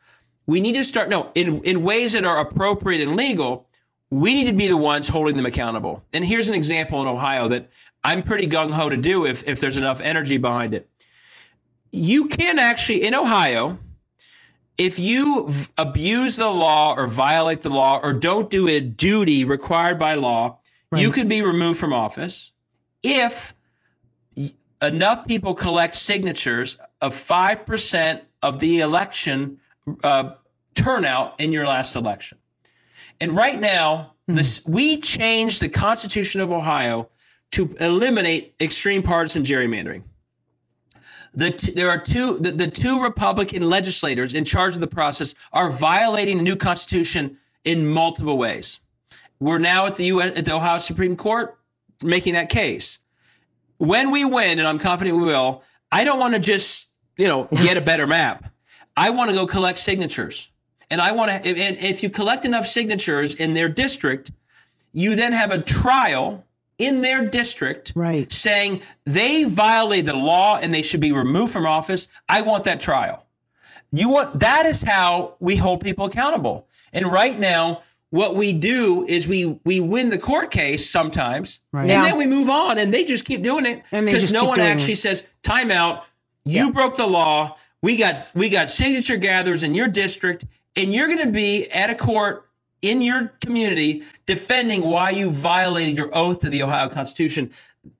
We 0.45 0.61
need 0.61 0.73
to 0.73 0.83
start 0.83 1.09
no 1.09 1.31
in 1.35 1.61
in 1.63 1.83
ways 1.83 2.13
that 2.13 2.23
are 2.23 2.39
appropriate 2.39 3.01
and 3.01 3.17
legal. 3.17 3.67
We 4.09 4.33
need 4.33 4.45
to 4.45 4.53
be 4.53 4.67
the 4.67 4.77
ones 4.77 5.09
holding 5.09 5.35
them 5.35 5.45
accountable. 5.45 6.03
And 6.13 6.25
here's 6.25 6.47
an 6.47 6.55
example 6.55 6.99
in 7.01 7.07
Ohio 7.07 7.47
that 7.49 7.69
I'm 8.03 8.23
pretty 8.23 8.47
gung 8.47 8.71
ho 8.73 8.89
to 8.89 8.97
do 8.97 9.25
if 9.25 9.47
if 9.47 9.59
there's 9.59 9.77
enough 9.77 9.99
energy 10.01 10.37
behind 10.37 10.73
it. 10.73 10.89
You 11.91 12.25
can 12.27 12.59
actually 12.59 13.03
in 13.03 13.13
Ohio 13.15 13.79
if 14.77 14.97
you 14.99 15.47
v- 15.49 15.67
abuse 15.77 16.37
the 16.37 16.47
law 16.49 16.93
or 16.95 17.07
violate 17.07 17.61
the 17.61 17.69
law 17.69 17.99
or 18.01 18.13
don't 18.13 18.49
do 18.49 18.67
a 18.67 18.79
duty 18.79 19.43
required 19.43 19.99
by 19.99 20.15
law, 20.15 20.59
you 20.95 21.07
Right. 21.07 21.13
could 21.15 21.29
be 21.29 21.41
removed 21.41 21.79
from 21.79 21.93
office 21.93 22.53
if 23.03 23.53
enough 24.81 25.27
people 25.27 25.53
collect 25.55 25.95
signatures 25.95 26.77
of 27.01 27.13
5% 27.15 28.21
of 28.41 28.59
the 28.59 28.79
election 28.79 29.59
uh, 30.03 30.31
turnout 30.75 31.39
in 31.39 31.51
your 31.51 31.67
last 31.67 31.95
election. 31.95 32.37
And 33.19 33.35
right 33.35 33.59
now, 33.59 34.13
this, 34.27 34.65
we 34.65 34.99
changed 35.01 35.61
the 35.61 35.69
Constitution 35.69 36.41
of 36.41 36.51
Ohio 36.51 37.09
to 37.51 37.75
eliminate 37.79 38.53
extreme 38.59 39.03
partisan 39.03 39.43
gerrymandering. 39.43 40.03
The 41.33 41.51
t- 41.51 41.71
there 41.71 41.89
are 41.89 41.99
two 41.99 42.39
the, 42.39 42.51
the 42.51 42.67
two 42.67 43.01
Republican 43.01 43.69
legislators 43.69 44.33
in 44.33 44.45
charge 44.45 44.75
of 44.75 44.81
the 44.81 44.87
process 44.87 45.35
are 45.53 45.69
violating 45.69 46.37
the 46.37 46.43
new 46.43 46.55
Constitution 46.55 47.37
in 47.63 47.87
multiple 47.87 48.37
ways. 48.37 48.79
We're 49.39 49.59
now 49.59 49.85
at 49.85 49.95
the 49.95 50.05
US, 50.05 50.33
at 50.35 50.45
the 50.45 50.53
Ohio 50.53 50.79
Supreme 50.79 51.15
Court 51.15 51.57
making 52.01 52.33
that 52.33 52.49
case. 52.49 52.99
When 53.77 54.11
we 54.11 54.25
win, 54.25 54.59
and 54.59 54.67
I'm 54.67 54.79
confident 54.79 55.17
we 55.17 55.23
will, 55.23 55.63
I 55.91 56.03
don't 56.03 56.19
want 56.19 56.33
to 56.33 56.39
just 56.39 56.87
you 57.17 57.27
know 57.27 57.47
get 57.51 57.77
a 57.77 57.81
better 57.81 58.07
map. 58.07 58.51
I 58.97 59.11
want 59.11 59.29
to 59.29 59.35
go 59.35 59.45
collect 59.45 59.79
signatures, 59.79 60.49
and 60.89 60.99
I 60.99 61.11
want 61.11 61.31
to. 61.31 61.47
And 61.47 61.77
if 61.77 62.01
you 62.01 62.09
collect 62.09 62.43
enough 62.43 62.67
signatures 62.67 63.35
in 63.35 63.53
their 63.53 63.69
district, 63.69 64.31
you 64.93 65.15
then 65.15 65.33
have 65.33 65.51
a 65.51 65.61
trial 65.61 66.43
in 66.79 67.01
their 67.01 67.25
district 67.27 67.91
Right. 67.93 68.31
saying 68.31 68.81
they 69.05 69.43
violated 69.43 70.07
the 70.07 70.13
law 70.13 70.57
and 70.57 70.73
they 70.73 70.81
should 70.81 71.01
be 71.01 71.11
removed 71.11 71.53
from 71.53 71.65
office. 71.67 72.07
I 72.27 72.41
want 72.41 72.63
that 72.63 72.79
trial. 72.79 73.25
You 73.91 74.09
want 74.09 74.39
that 74.39 74.65
is 74.65 74.81
how 74.83 75.35
we 75.39 75.57
hold 75.57 75.81
people 75.81 76.05
accountable. 76.05 76.67
And 76.93 77.11
right 77.11 77.37
now, 77.37 77.81
what 78.11 78.35
we 78.35 78.53
do 78.53 79.05
is 79.07 79.27
we 79.27 79.59
we 79.65 79.79
win 79.79 80.09
the 80.09 80.17
court 80.17 80.49
case 80.51 80.89
sometimes, 80.89 81.59
Right. 81.71 81.81
and 81.81 81.89
Yeah. 81.91 82.01
then 82.03 82.17
we 82.17 82.25
move 82.25 82.49
on, 82.49 82.77
and 82.79 82.91
they 82.93 83.03
just 83.03 83.25
keep 83.25 83.43
doing 83.43 83.65
it 83.67 83.83
because 83.91 84.31
no 84.33 84.45
one 84.45 84.59
actually 84.59 84.93
it. 84.93 84.99
says 84.99 85.23
time 85.43 85.69
out. 85.69 86.05
You 86.45 86.71
broke 86.71 86.97
the 86.97 87.05
law. 87.07 87.57
We 87.81 87.97
got 87.97 88.27
we 88.33 88.49
got 88.49 88.71
signature 88.71 89.17
gatherers 89.17 89.61
in 89.63 89.75
your 89.75 89.87
district, 89.87 90.45
and 90.75 90.93
you're 90.93 91.07
going 91.07 91.19
to 91.19 91.31
be 91.31 91.69
at 91.71 91.89
a 91.89 91.95
court 91.95 92.45
in 92.81 93.01
your 93.01 93.33
community 93.41 94.03
defending 94.25 94.81
why 94.83 95.09
you 95.09 95.31
violated 95.31 95.97
your 95.97 96.15
oath 96.15 96.39
to 96.39 96.49
the 96.49 96.63
Ohio 96.63 96.87
Constitution. 96.89 97.51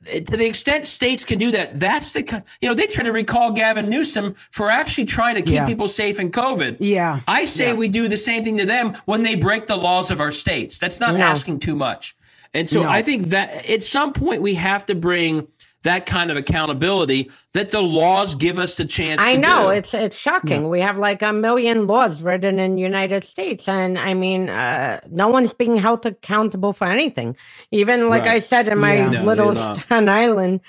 To 0.05 0.21
the 0.37 0.45
extent 0.45 0.85
states 0.85 1.23
can 1.25 1.39
do 1.39 1.51
that, 1.51 1.79
that's 1.79 2.13
the 2.13 2.43
you 2.61 2.67
know 2.69 2.75
they 2.75 2.85
try 2.85 3.03
to 3.03 3.11
recall 3.11 3.51
Gavin 3.51 3.89
Newsom 3.89 4.35
for 4.51 4.69
actually 4.69 5.05
trying 5.05 5.35
to 5.35 5.41
keep 5.41 5.53
Yeah. 5.53 5.65
people 5.65 5.87
safe 5.87 6.19
in 6.19 6.31
COVID. 6.31 6.77
Yeah. 6.79 7.21
I 7.27 7.45
say 7.45 7.67
Yeah. 7.67 7.73
we 7.73 7.87
do 7.87 8.07
the 8.07 8.17
same 8.17 8.43
thing 8.43 8.57
to 8.57 8.65
them 8.65 8.97
when 9.05 9.23
they 9.23 9.35
break 9.35 9.67
the 9.67 9.77
laws 9.77 10.11
of 10.11 10.19
our 10.19 10.31
states. 10.31 10.79
That's 10.79 10.99
not 10.99 11.15
No. 11.15 11.21
asking 11.21 11.59
too 11.59 11.75
much. 11.75 12.15
And 12.53 12.69
so 12.69 12.83
No. 12.83 12.89
I 12.89 13.01
think 13.01 13.29
that 13.29 13.65
at 13.69 13.83
some 13.83 14.11
point 14.13 14.41
we 14.41 14.55
have 14.55 14.85
to 14.87 14.95
bring 14.95 15.47
that 15.83 16.05
kind 16.05 16.29
of 16.29 16.37
accountability 16.37 17.31
that 17.53 17.71
the 17.71 17.81
laws 17.81 18.35
give 18.35 18.59
us 18.59 18.75
the 18.77 18.85
chance 18.85 19.21
I 19.21 19.35
to 19.35 19.39
know 19.41 19.63
do. 19.69 19.77
it's 19.77 19.93
it's 19.93 20.15
shocking. 20.15 20.69
We 20.69 20.81
have 20.81 20.97
like 20.97 21.21
a 21.21 21.31
million 21.31 21.87
laws 21.87 22.21
written 22.21 22.59
in 22.59 22.75
the 22.75 22.81
United 22.81 23.23
States, 23.23 23.67
and 23.67 23.97
I 23.97 24.13
mean, 24.13 24.49
uh, 24.49 24.99
no 25.09 25.29
one's 25.29 25.53
being 25.53 25.77
held 25.77 26.05
accountable 26.05 26.73
for 26.73 26.85
anything. 26.85 27.35
Even 27.71 28.09
like 28.09 28.23
Right. 28.23 28.35
I 28.35 28.39
said 28.39 28.67
in 28.67 28.77
my 28.79 28.95
Yeah. 28.95 29.09
No, 29.09 29.23
little 29.23 29.53
they're. 29.53 29.73
Staten 29.75 30.09
Island. 30.09 30.61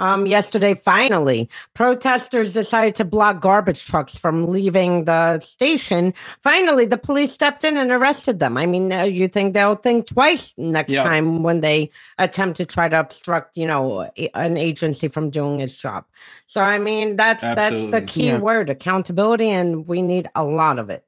Um, 0.00 0.26
yesterday, 0.26 0.74
finally, 0.74 1.48
protesters 1.74 2.52
decided 2.52 2.94
to 2.96 3.04
block 3.04 3.40
garbage 3.40 3.84
trucks 3.84 4.16
from 4.16 4.46
leaving 4.46 5.06
the 5.06 5.40
station. 5.40 6.14
Finally, 6.42 6.86
the 6.86 6.98
police 6.98 7.32
stepped 7.32 7.64
in 7.64 7.76
and 7.76 7.90
arrested 7.90 8.38
them. 8.38 8.56
I 8.56 8.66
mean, 8.66 8.92
uh, 8.92 9.02
you 9.02 9.26
think 9.28 9.54
they'll 9.54 9.74
think 9.74 10.06
twice 10.06 10.54
next 10.56 10.90
Yeah. 10.92 11.02
time 11.02 11.42
when 11.42 11.60
they 11.62 11.90
attempt 12.18 12.58
to 12.58 12.66
try 12.66 12.88
to 12.88 12.98
obstruct, 13.00 13.56
you 13.56 13.66
know, 13.66 14.02
a- 14.16 14.30
an 14.34 14.56
agency 14.56 15.08
from 15.08 15.30
doing 15.30 15.60
its 15.60 15.76
job. 15.76 16.04
So, 16.46 16.60
I 16.60 16.78
mean, 16.78 17.16
that's 17.16 17.42
that's 17.42 17.80
the 17.90 18.00
key 18.02 18.28
Yeah. 18.28 18.38
word: 18.38 18.70
accountability, 18.70 19.50
and 19.50 19.86
we 19.88 20.00
need 20.02 20.28
a 20.34 20.44
lot 20.44 20.78
of 20.78 20.90
it 20.90 21.04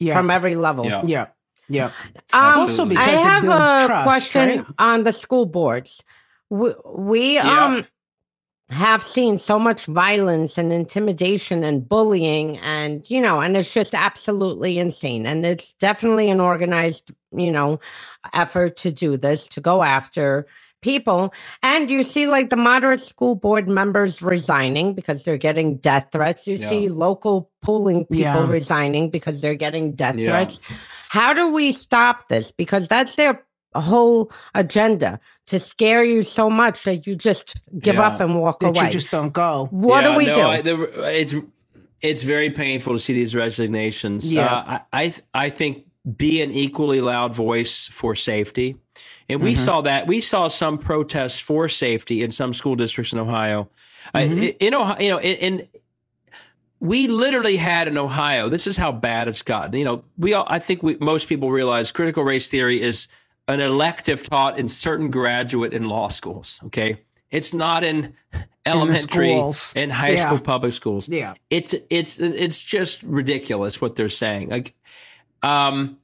Yeah. 0.00 0.14
from 0.16 0.30
every 0.30 0.54
level. 0.54 0.84
Yeah. 0.84 1.02
yeah. 1.06 1.26
Yeah. 1.68 1.90
Um, 2.34 2.60
Also 2.60 2.84
because 2.84 3.08
I 3.08 3.12
it 3.12 3.20
have 3.24 3.42
builds 3.42 3.70
a 3.70 3.86
trust, 3.86 4.04
question 4.04 4.48
right? 4.58 4.66
on 4.78 5.04
the 5.04 5.14
school 5.14 5.46
boards. 5.46 6.04
We, 6.50 6.74
we 6.86 7.34
Yeah. 7.36 7.64
um 7.64 7.86
have 8.70 9.02
seen 9.02 9.36
so 9.36 9.58
much 9.58 9.84
violence 9.86 10.56
and 10.56 10.72
intimidation 10.72 11.62
and 11.62 11.86
bullying 11.86 12.56
and 12.58 13.08
you 13.10 13.20
know 13.20 13.40
and 13.40 13.56
it's 13.58 13.72
just 13.72 13.94
absolutely 13.94 14.78
insane 14.78 15.26
and 15.26 15.44
it's 15.44 15.74
definitely 15.74 16.30
an 16.30 16.40
organized 16.40 17.10
you 17.36 17.50
know 17.50 17.78
effort 18.32 18.74
to 18.76 18.90
do 18.90 19.18
this 19.18 19.46
to 19.46 19.60
go 19.60 19.82
after 19.82 20.46
people 20.80 21.32
and 21.62 21.90
you 21.90 22.02
see 22.02 22.26
like 22.26 22.48
the 22.48 22.56
moderate 22.56 23.00
school 23.00 23.34
board 23.34 23.68
members 23.68 24.22
resigning 24.22 24.94
because 24.94 25.24
they're 25.24 25.36
getting 25.36 25.76
death 25.76 26.08
threats 26.10 26.46
you 26.46 26.56
Yeah. 26.56 26.68
see 26.70 26.88
local 26.88 27.50
polling 27.60 28.06
people 28.06 28.44
Yeah. 28.46 28.50
resigning 28.50 29.10
because 29.10 29.42
they're 29.42 29.54
getting 29.54 29.92
death 29.92 30.16
Yeah. 30.16 30.30
threats 30.30 30.58
how 31.10 31.34
do 31.34 31.52
we 31.52 31.70
stop 31.72 32.28
this 32.28 32.50
because 32.50 32.88
that's 32.88 33.14
their 33.16 33.44
whole 33.80 34.30
agenda 34.54 35.18
to 35.46 35.58
scare 35.60 36.04
you 36.04 36.22
so 36.22 36.48
much 36.50 36.84
that 36.84 37.06
you 37.06 37.14
just 37.16 37.60
give 37.78 37.96
Yeah. 37.96 38.06
up 38.06 38.20
and 38.20 38.40
walk 38.40 38.60
That 38.60 38.76
away 38.76 38.86
you 38.86 38.92
just 38.92 39.10
don't 39.10 39.32
go. 39.32 39.68
what 39.70 40.04
Yeah, 40.04 40.10
do 40.12 40.16
we 40.18 40.26
no, 40.26 40.34
do 40.34 40.40
I, 40.42 40.60
the, 40.62 41.10
it's 41.20 41.34
it's 42.00 42.22
very 42.22 42.50
painful 42.50 42.92
to 42.94 42.98
see 42.98 43.12
these 43.14 43.34
resignations. 43.34 44.32
Yeah. 44.32 44.46
Uh, 44.54 44.78
I 44.92 45.02
I, 45.04 45.14
I 45.34 45.50
think 45.50 45.86
be 46.16 46.42
an 46.42 46.50
equally 46.50 47.00
loud 47.00 47.34
voice 47.34 47.86
for 47.88 48.14
safety, 48.14 48.76
and 49.28 49.40
we 49.42 49.54
Mm-hmm. 49.54 49.64
saw 49.64 49.80
that 49.82 50.06
we 50.06 50.20
saw 50.20 50.48
some 50.48 50.76
protests 50.78 51.38
for 51.38 51.68
safety 51.68 52.22
in 52.22 52.30
some 52.30 52.52
school 52.52 52.76
districts 52.76 53.12
in 53.12 53.18
Ohio. 53.18 53.70
Mm-hmm. 54.14 54.32
in, 54.38 54.42
in 54.60 54.74
Ohio, 54.74 55.00
you 55.00 55.10
know, 55.10 55.18
in, 55.18 55.36
in 55.36 55.68
we 56.80 57.06
literally 57.08 57.56
had 57.56 57.88
in 57.88 57.96
Ohio. 57.96 58.50
This 58.50 58.66
is 58.66 58.76
how 58.76 58.92
bad 58.92 59.28
it's 59.28 59.40
gotten. 59.42 59.72
You 59.78 59.84
know, 59.86 60.04
we 60.18 60.34
all, 60.34 60.44
I 60.48 60.58
think 60.58 60.82
we, 60.82 60.96
most 61.00 61.28
people 61.28 61.50
realize 61.50 61.90
critical 61.90 62.24
race 62.24 62.50
theory 62.50 62.82
is 62.82 63.08
an 63.48 63.60
elective 63.60 64.28
taught 64.28 64.58
in 64.58 64.68
certain 64.68 65.10
graduate 65.10 65.72
and 65.74 65.86
law 65.88 66.08
schools. 66.08 66.60
Okay, 66.66 67.02
it's 67.30 67.52
not 67.52 67.84
in 67.84 68.14
elementary 68.66 69.32
and 69.76 69.92
high 69.92 70.10
Yeah. 70.12 70.26
school 70.26 70.40
public 70.40 70.72
schools. 70.74 71.08
Yeah. 71.08 71.34
It's 71.50 71.74
it's 71.90 72.18
it's 72.18 72.62
just 72.62 73.02
ridiculous 73.02 73.80
what 73.80 73.96
they're 73.96 74.08
saying. 74.08 74.48
Like, 74.50 74.74
um, 75.42 75.98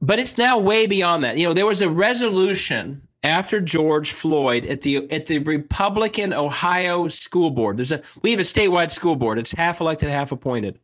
but 0.00 0.18
it's 0.18 0.38
now 0.38 0.58
way 0.58 0.86
beyond 0.86 1.24
that. 1.24 1.36
You 1.38 1.48
know, 1.48 1.54
there 1.54 1.66
was 1.66 1.80
a 1.80 1.88
resolution 1.90 3.02
after 3.24 3.60
George 3.60 4.12
Floyd 4.12 4.66
at 4.66 4.82
the 4.82 5.10
at 5.10 5.26
the 5.26 5.38
Republican 5.38 6.32
Ohio 6.32 7.08
School 7.08 7.50
Board. 7.50 7.76
There's 7.78 7.92
a 7.92 8.02
we 8.22 8.30
have 8.30 8.40
a 8.40 8.44
statewide 8.44 8.90
school 8.92 9.16
board. 9.16 9.38
It's 9.38 9.52
half 9.52 9.80
elected, 9.80 10.08
half 10.10 10.30
appointed. 10.32 10.78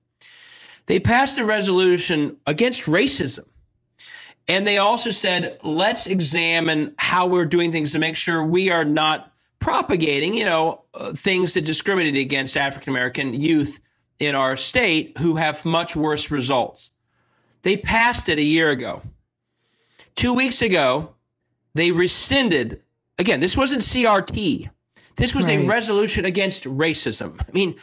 They 0.87 0.99
passed 0.99 1.37
a 1.39 1.45
resolution 1.45 2.39
against 2.47 2.83
racism. 2.85 3.45
And 4.49 4.67
they 4.67 4.79
also 4.79 5.11
said, 5.11 5.59
let's 5.63 6.07
examine 6.07 6.95
how 6.97 7.27
we're 7.27 7.45
doing 7.45 7.71
things 7.71 7.93
to 7.93 7.99
make 7.99 8.17
sure 8.17 8.43
we 8.43 8.71
are 8.71 8.85
not 8.85 9.33
propagating, 9.59 10.35
you 10.35 10.47
know, 10.47 10.85
uh, 10.95 11.13
things 11.13 11.53
that 11.55 11.63
discriminate 11.65 12.17
against 12.17 12.57
African 12.57 12.91
American 12.91 13.35
youth 13.35 13.81
in 14.19 14.35
our 14.35 14.57
state 14.57 15.19
who 15.19 15.37
have 15.37 15.65
much 15.65 15.95
worse 15.95 16.31
results. 16.31 16.91
They 17.63 17.77
passed 17.77 18.29
it 18.29 18.39
a 18.39 18.43
year 18.43 18.71
ago. 18.71 19.03
Two 20.17 20.33
weeks 20.33 20.63
ago, 20.63 21.15
they 21.75 21.91
rescinded. 21.91 22.83
Again, 23.19 23.41
this 23.41 23.57
wasn't 23.57 23.83
CRT. 23.83 24.71
This 25.17 25.35
was 25.35 25.49
a 25.49 25.67
resolution 25.67 26.25
against 26.25 26.65
racism. 26.65 27.41
I 27.41 27.53
mean, 27.53 27.75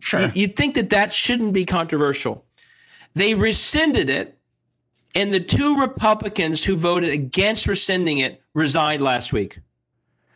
Sure. 0.00 0.20
y- 0.20 0.32
you'd 0.34 0.56
think 0.56 0.74
that 0.74 0.90
that 0.90 1.12
shouldn't 1.14 1.52
be 1.52 1.64
controversial. 1.64 2.44
They 3.14 3.34
rescinded 3.34 4.08
it, 4.10 4.37
and 5.18 5.34
the 5.34 5.40
two 5.40 5.80
Republicans 5.80 6.64
who 6.64 6.76
voted 6.76 7.10
against 7.10 7.66
rescinding 7.66 8.18
it 8.18 8.40
resigned 8.54 9.02
last 9.02 9.32
week 9.32 9.58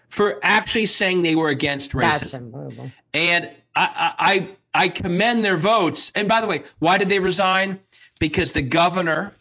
for 0.09 0.41
actually 0.43 0.87
saying 0.87 1.23
they 1.23 1.37
were 1.37 1.49
against 1.49 1.93
that's 1.93 2.35
racism. 2.35 2.93
And 3.15 3.51
I, 3.77 4.15
I, 4.19 4.57
I 4.75 4.85
I 4.85 4.89
commend 4.89 5.45
their 5.45 5.57
votes. 5.57 6.11
And 6.15 6.27
by 6.27 6.41
the 6.41 6.47
way, 6.49 6.65
why 6.81 6.99
did 6.99 7.09
they 7.09 7.21
resign? 7.21 7.79
Because 8.19 8.55
the 8.55 8.63
governor 8.63 9.35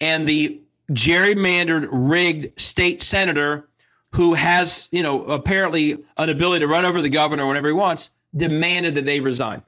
and 0.00 0.28
the 0.28 0.60
gerrymandered, 0.92 1.88
rigged 1.90 2.60
state 2.60 3.02
senator 3.02 3.68
who 4.12 4.34
has, 4.34 4.88
you 4.90 5.02
know, 5.02 5.24
apparently 5.24 5.98
an 6.18 6.28
ability 6.28 6.60
to 6.60 6.68
run 6.68 6.84
over 6.84 7.00
the 7.00 7.08
governor 7.08 7.46
whenever 7.46 7.68
he 7.68 7.72
wants, 7.74 8.10
demanded 8.36 8.94
that 8.94 9.04
they 9.06 9.20
resign. 9.20 9.62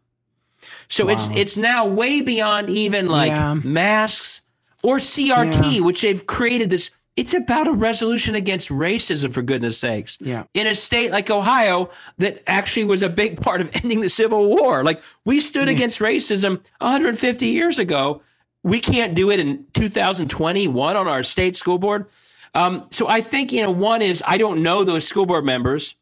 So 0.89 1.09
it's 1.09 1.27
it's 1.35 1.57
now 1.57 1.87
way 1.87 2.21
beyond 2.21 2.69
even 2.69 3.09
like 3.09 3.31
Yeah. 3.33 3.55
masks 3.55 4.43
or 4.83 4.99
CRT, 4.99 5.81
which 5.83 6.03
they've 6.03 6.27
created 6.27 6.71
this. 6.71 6.91
It's 7.17 7.35
about 7.35 7.67
a 7.67 7.73
resolution 7.73 8.37
against 8.37 8.69
racism, 8.69 9.33
for 9.33 9.43
goodness 9.43 9.77
sakes. 9.79 10.19
Yeah. 10.21 10.45
In 10.55 10.69
a 10.69 10.75
state 10.77 11.11
like 11.11 11.31
Ohio 11.31 11.91
that 12.19 12.43
actually 12.47 12.85
was 12.85 13.03
a 13.03 13.09
big 13.09 13.41
part 13.41 13.61
of 13.61 13.71
ending 13.75 14.01
the 14.01 14.09
Civil 14.09 14.47
War. 14.49 14.85
Like 14.85 15.03
we 15.25 15.41
stood 15.41 15.69
against 15.69 15.99
racism 15.99 16.63
150 16.79 17.47
years 17.47 17.79
ago. 17.79 18.23
We 18.63 18.81
can't 18.81 19.15
do 19.15 19.31
it 19.31 19.41
in 19.41 19.67
2021 19.75 20.97
on 20.97 21.09
our 21.09 21.23
state 21.23 21.57
school 21.57 21.79
board. 21.79 22.07
Um, 22.55 22.87
so 22.91 23.09
I 23.09 23.21
think, 23.21 23.53
you 23.53 23.63
know, 23.63 23.71
one 23.71 24.03
is 24.03 24.23
I 24.27 24.39
don't 24.39 24.63
know 24.63 24.85
those 24.85 25.07
school 25.07 25.27
board 25.27 25.45
members, 25.45 25.95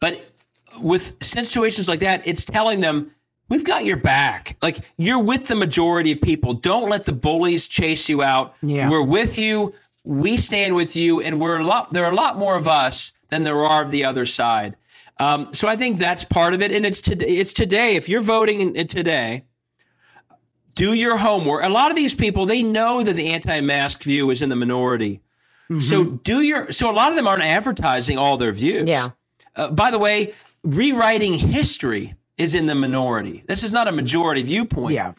but 0.00 0.30
with 0.80 1.14
situations 1.22 1.88
like 1.88 2.00
that, 2.00 2.26
it's 2.26 2.44
telling 2.44 2.80
them 2.80 3.13
we've 3.48 3.64
got 3.64 3.84
your 3.84 3.96
back. 3.96 4.56
Like 4.62 4.78
you're 4.96 5.18
with 5.18 5.46
the 5.46 5.54
majority 5.54 6.12
of 6.12 6.20
people. 6.20 6.54
Don't 6.54 6.88
let 6.88 7.04
the 7.04 7.12
bullies 7.12 7.66
chase 7.66 8.08
you 8.08 8.22
out. 8.22 8.54
Yeah. 8.62 8.88
We're 8.88 9.02
with 9.02 9.38
you. 9.38 9.74
We 10.04 10.36
stand 10.36 10.74
with 10.76 10.94
you, 10.94 11.20
and 11.20 11.40
we're 11.40 11.58
a 11.58 11.64
lot. 11.64 11.92
There 11.92 12.04
are 12.04 12.12
a 12.12 12.14
lot 12.14 12.36
more 12.36 12.56
of 12.56 12.68
us 12.68 13.12
than 13.28 13.42
there 13.42 13.64
are 13.64 13.82
of 13.82 13.90
the 13.90 14.04
other 14.04 14.26
side. 14.26 14.76
Um, 15.18 15.54
so 15.54 15.66
I 15.66 15.76
think 15.76 15.98
that's 15.98 16.24
part 16.24 16.52
of 16.52 16.60
it, 16.60 16.72
and 16.72 16.84
it's 16.84 17.00
today. 17.00 17.38
It's 17.38 17.52
today. 17.52 17.96
If 17.96 18.08
you're 18.08 18.20
voting 18.20 18.60
in, 18.60 18.76
in 18.76 18.86
today, 18.86 19.44
do 20.74 20.92
your 20.92 21.18
homework. 21.18 21.64
A 21.64 21.68
lot 21.68 21.90
of 21.90 21.96
these 21.96 22.14
people 22.14 22.44
they 22.44 22.62
know 22.62 23.02
that 23.02 23.14
the 23.14 23.30
anti-mask 23.30 24.02
view 24.02 24.28
is 24.30 24.42
in 24.42 24.50
the 24.50 24.56
minority. 24.56 25.22
So 25.80 26.04
do 26.04 26.42
your. 26.42 26.70
So 26.70 26.90
a 26.90 26.92
lot 26.92 27.08
of 27.08 27.16
them 27.16 27.26
aren't 27.26 27.42
advertising 27.42 28.18
all 28.18 28.36
their 28.36 28.52
views. 28.52 28.86
Yeah. 28.86 29.10
Uh, 29.56 29.70
by 29.70 29.90
the 29.90 29.98
way, 29.98 30.34
rewriting 30.62 31.34
history 31.34 32.14
is 32.36 32.54
in 32.54 32.66
the 32.66 32.74
minority. 32.74 33.44
This 33.46 33.62
is 33.62 33.72
not 33.72 33.88
a 33.88 33.92
majority 33.92 34.42
viewpoint. 34.42 34.94
Yeah. 34.94 35.12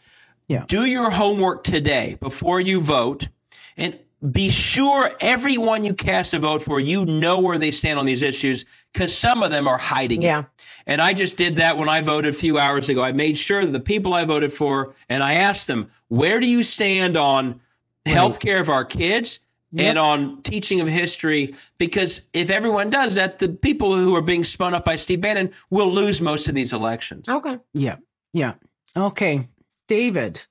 Yeah. 0.48 0.64
Do 0.68 0.84
your 0.84 1.10
homework 1.10 1.64
today 1.64 2.16
before 2.20 2.60
you 2.60 2.80
vote 2.80 3.28
and 3.76 3.98
be 4.30 4.48
sure 4.48 5.12
everyone 5.20 5.84
you 5.84 5.92
cast 5.92 6.32
a 6.32 6.38
vote 6.38 6.62
for, 6.62 6.80
you 6.80 7.04
know 7.04 7.38
where 7.40 7.58
they 7.58 7.70
stand 7.70 7.98
on 7.98 8.06
these 8.06 8.22
issues 8.22 8.64
because 8.92 9.16
some 9.16 9.42
of 9.42 9.50
them 9.50 9.68
are 9.68 9.78
hiding 9.78 10.22
it. 10.22 10.26
Yeah. 10.26 10.44
And 10.86 11.00
I 11.00 11.12
just 11.12 11.36
did 11.36 11.56
that 11.56 11.76
when 11.76 11.88
I 11.88 12.00
voted 12.00 12.32
a 12.34 12.36
few 12.36 12.58
hours 12.58 12.88
ago. 12.88 13.02
I 13.02 13.12
made 13.12 13.36
sure 13.36 13.64
that 13.64 13.72
the 13.72 13.80
people 13.80 14.14
I 14.14 14.24
voted 14.24 14.52
for, 14.52 14.94
and 15.08 15.22
I 15.22 15.34
asked 15.34 15.66
them, 15.66 15.90
where 16.08 16.40
do 16.40 16.46
you 16.46 16.62
stand 16.62 17.16
on 17.16 17.60
health 18.06 18.38
care 18.38 18.60
of 18.60 18.68
our 18.68 18.84
kids 18.84 19.40
and 19.76 19.98
on 19.98 20.42
teaching 20.42 20.80
of 20.80 20.88
history? 20.88 21.54
Because 21.78 22.22
if 22.32 22.50
everyone 22.50 22.90
does 22.90 23.14
that, 23.16 23.38
the 23.38 23.48
people 23.48 23.94
who 23.94 24.14
are 24.14 24.22
being 24.22 24.44
spun 24.44 24.74
up 24.74 24.84
by 24.84 24.96
Steve 24.96 25.20
Bannon 25.20 25.52
will 25.70 25.92
lose 25.92 26.20
most 26.20 26.48
of 26.48 26.54
these 26.54 26.72
elections. 26.72 27.28
okay 27.28 27.58
Yeah. 27.72 27.96
Yeah. 28.32 28.54
Okay. 28.96 29.48
David, 29.88 30.42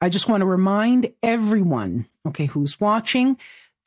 I 0.00 0.08
just 0.08 0.28
want 0.28 0.42
to 0.42 0.46
remind 0.46 1.12
everyone, 1.22 2.06
okay, 2.26 2.46
who's 2.46 2.80
watching, 2.80 3.38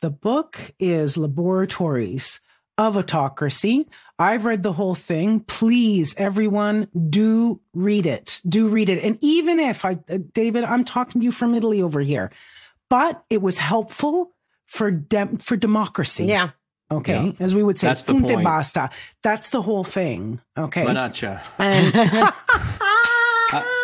the 0.02 0.10
book 0.10 0.74
is 0.80 1.16
Laboratories 1.16 2.42
of 2.78 2.98
Autocracy. 2.98 3.88
I've 4.18 4.46
read 4.46 4.64
the 4.64 4.74
whole 4.74 4.96
thing. 4.96 5.42
Please, 5.42 6.16
everyone, 6.18 6.88
do 7.10 7.62
read 7.74 8.06
it. 8.06 8.42
Do 8.48 8.68
read 8.68 8.90
it. 8.90 9.04
And 9.04 9.18
even 9.22 9.60
if 9.60 9.86
I, 9.86 10.00
uh, 10.10 10.20
David, 10.34 10.64
I'm 10.64 10.84
talking 10.84 11.22
to 11.22 11.26
you 11.26 11.32
from 11.32 11.56
Italy 11.56 11.82
over 11.82 12.02
here, 12.02 12.32
but 12.90 13.24
it 13.30 13.42
was 13.42 13.60
helpful 13.60 14.34
for 14.72 14.90
dem- 14.92 15.38
for 15.38 15.56
democracy. 15.58 16.26
yeah 16.26 16.50
Okay, 16.92 17.14
Yeah. 17.40 17.46
as 17.46 17.56
we 17.56 17.64
would 17.64 17.80
say, 17.80 17.88
That's 17.88 18.04
the 18.04 18.14
punte 18.14 18.34
point. 18.34 18.44
basta. 18.44 18.90
That's 19.24 19.50
the 19.52 19.62
whole 19.62 19.86
thing. 19.86 20.42
Okay, 20.58 20.84
Manacha. 20.84 21.40
and 21.58 21.94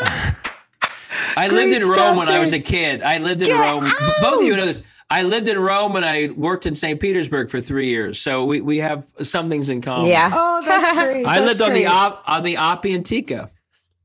I 1.38 1.48
Great 1.50 1.52
lived 1.70 1.84
in 1.84 1.90
Rome 1.90 2.18
when 2.18 2.28
I 2.30 2.40
was 2.40 2.52
a 2.54 2.60
kid. 2.60 3.02
I 3.04 3.20
lived 3.20 3.42
in 3.42 3.48
Get 3.48 3.60
Rome. 3.60 3.84
Both 4.22 4.40
of 4.42 4.44
you 4.44 4.56
know 4.58 4.66
this. 4.66 4.82
I 5.10 5.22
lived 5.24 5.48
in 5.48 5.58
Rome 5.58 5.96
and 5.96 6.04
I 6.04 6.30
worked 6.36 6.66
in 6.66 6.76
St. 6.76 7.00
Petersburg 7.00 7.50
for 7.50 7.62
three 7.62 7.88
years. 7.90 8.20
So 8.20 8.44
we, 8.44 8.60
we 8.60 8.80
have 8.80 9.08
some 9.24 9.50
things 9.50 9.70
in 9.70 9.82
common. 9.82 10.10
Yeah. 10.10 10.30
oh, 10.34 10.62
that's 10.66 10.92
great. 11.02 11.26
I 11.26 11.40
That's 11.40 11.60
lived 11.60 11.62
on 11.62 11.74
the 11.76 11.84
great. 11.84 11.92
op, 11.94 12.24
on 12.28 12.44
the 12.44 12.56
Appia 12.56 12.96
Antica. 12.96 13.50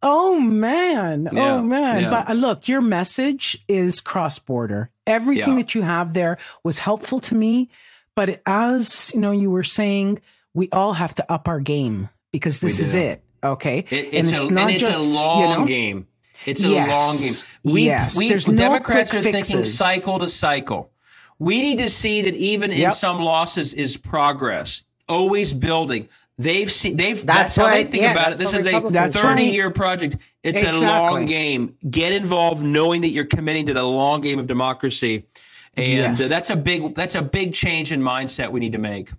Oh 0.01 0.39
man. 0.39 1.29
Yeah, 1.33 1.55
Oh 1.55 1.63
man. 1.63 2.03
yeah. 2.05 2.11
But 2.11 2.31
uh, 2.31 2.35
look, 2.35 2.69
your 2.69 2.81
message 2.83 3.59
is 3.67 4.01
cross 4.01 4.39
border. 4.39 4.91
Everything 5.07 5.55
Yeah. 5.55 5.63
that 5.63 5.75
you 5.75 5.83
have 5.83 6.15
there 6.15 6.39
was 6.65 6.79
helpful 6.79 7.21
to 7.21 7.35
me. 7.35 7.69
But 8.15 8.41
as 8.47 9.11
you 9.15 9.21
know, 9.21 9.33
you 9.33 9.51
were 9.51 9.65
saying, 9.65 10.21
we 10.55 10.69
all 10.71 10.93
have 10.93 11.15
to 11.17 11.33
up 11.33 11.49
our 11.49 11.61
game 11.61 12.09
because 12.33 12.59
this 12.61 12.79
is 12.79 12.95
it. 12.95 13.23
Okay. 13.43 13.79
It, 13.91 14.09
it's, 14.13 14.31
a, 14.31 14.49
and 14.49 14.71
it's 14.71 14.83
a 14.97 15.01
long 15.01 15.67
game. 15.67 16.07
It's 16.47 16.63
a 16.63 16.69
Yes. 16.69 16.97
long 16.97 17.17
game. 17.19 17.73
We, 17.75 17.85
Yes. 17.87 18.17
we 18.17 18.29
There's 18.29 18.47
no 18.49 18.57
Democrats 18.57 19.11
quick 19.11 19.21
are 19.21 19.23
thinking 19.23 19.43
fixes. 19.57 19.77
cycle 19.77 20.19
to 20.19 20.29
cycle. 20.29 20.91
We 21.39 21.61
need 21.63 21.79
to 21.79 21.89
see 21.89 22.23
that 22.23 22.35
even 22.35 22.71
in 22.71 22.91
some 22.93 23.21
losses 23.21 23.73
is 23.73 23.97
progress. 23.97 24.85
Always 25.09 25.53
building. 25.53 26.09
They've 26.43 26.71
seen. 26.71 26.97
They've. 26.97 27.17
That's 27.25 27.55
That's, 27.55 27.57
how 27.57 27.69
they 27.75 27.85
think 27.85 28.03
yeah, 28.03 28.13
about 28.13 28.33
it. 28.33 28.39
This 28.39 28.53
is 28.53 28.67
a 28.67 29.11
thirty-year 29.11 29.71
project. 29.71 30.17
It's 30.43 30.63
a 30.63 30.73
long 30.85 31.27
game. 31.27 31.77
Get 31.89 32.13
involved, 32.13 32.63
knowing 32.63 33.03
that 33.03 33.09
you're 33.09 33.25
committing 33.25 33.67
to 33.67 33.75
the 33.75 33.83
long 33.83 34.21
game 34.21 34.39
of 34.39 34.47
democracy, 34.47 35.27
and 35.77 36.19
Yes. 36.19 36.21
uh, 36.23 36.29
that's 36.29 36.51
a 36.51 36.57
big. 36.57 36.95
That's 36.95 37.15
a 37.15 37.23
big 37.23 37.55
change 37.55 37.93
in 37.93 38.03
mindset 38.03 38.51
we 38.53 38.61
need 38.61 38.73
to 38.73 38.79
make. 38.79 39.11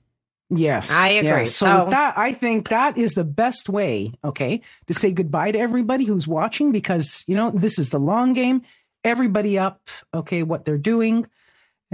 Yes. 0.49 0.91
I 0.91 1.09
agree. 1.09 1.29
yes. 1.29 1.55
So, 1.55 1.65
So- 1.65 1.89
that 1.89 2.17
I 2.17 2.31
think 2.33 2.69
that 2.69 2.97
is 2.97 3.13
the 3.13 3.23
best 3.23 3.69
way, 3.69 4.13
okay, 4.23 4.61
to 4.87 4.93
say 4.93 5.11
goodbye 5.11 5.51
to 5.51 5.59
everybody 5.59 6.05
who's 6.05 6.27
watching 6.27 6.71
because, 6.71 7.23
you 7.27 7.35
know, 7.35 7.49
this 7.49 7.79
is 7.79 7.89
the 7.89 7.99
long 7.99 8.33
game. 8.33 8.61
Everybody 9.03 9.57
up, 9.57 9.89
okay, 10.13 10.43
what 10.43 10.65
they're 10.65 10.77
doing. 10.77 11.25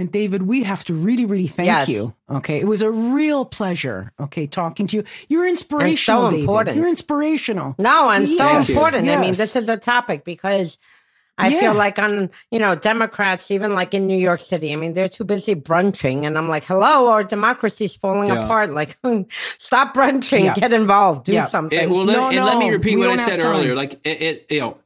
And 0.00 0.10
David, 0.10 0.44
we 0.44 0.62
have 0.62 0.82
to 0.84 0.94
really, 0.94 1.26
really 1.26 1.46
thank 1.46 1.66
Yes. 1.66 1.86
you. 1.90 2.14
Okay. 2.30 2.58
It 2.58 2.66
was 2.66 2.80
a 2.80 2.90
real 2.90 3.44
pleasure, 3.44 4.12
okay, 4.18 4.46
talking 4.46 4.86
to 4.86 4.96
you. 4.96 5.04
You're 5.28 5.46
inspirational. 5.46 6.30
David. 6.30 6.40
important. 6.40 6.76
You're 6.78 6.88
inspirational. 6.88 7.74
No, 7.78 8.08
and 8.08 8.26
so 8.26 8.32
Yes, 8.46 8.70
important. 8.70 9.10
I 9.10 9.16
mean, 9.20 9.34
this 9.34 9.54
is 9.56 9.68
a 9.68 9.76
topic 9.76 10.24
because 10.24 10.78
I 11.36 11.48
Yeah. 11.48 11.60
feel 11.60 11.74
like 11.74 11.98
on, 11.98 12.30
you 12.50 12.58
know, 12.58 12.74
Democrats, 12.74 13.50
even 13.50 13.74
like 13.74 13.92
in 13.92 14.06
New 14.06 14.16
York 14.16 14.40
City, 14.40 14.72
I 14.72 14.76
mean, 14.76 14.94
they're 14.94 15.06
too 15.08 15.24
busy 15.24 15.54
brunching. 15.54 16.24
And 16.24 16.38
I'm 16.38 16.48
like, 16.48 16.64
hello, 16.64 17.08
our 17.08 17.22
democracy's 17.22 17.94
falling 17.94 18.28
Yeah. 18.28 18.42
apart. 18.44 18.72
Like, 18.72 18.96
stop 19.58 19.92
brunching, 19.92 20.44
Yeah. 20.44 20.54
get 20.54 20.72
involved, 20.72 21.26
do 21.26 21.34
Yeah. 21.34 21.44
something. 21.46 21.78
It, 21.78 21.90
well, 21.90 22.06
let, 22.06 22.16
No, 22.16 22.28
and 22.30 22.44
let 22.46 22.56
me 22.56 22.70
repeat 22.70 22.98
we 22.98 23.06
what 23.06 23.20
I 23.20 23.22
said 23.22 23.40
time. 23.40 23.52
earlier. 23.52 23.74
Like 23.74 24.00
it, 24.04 24.22
it 24.22 24.46
you 24.48 24.60
know, 24.60 24.78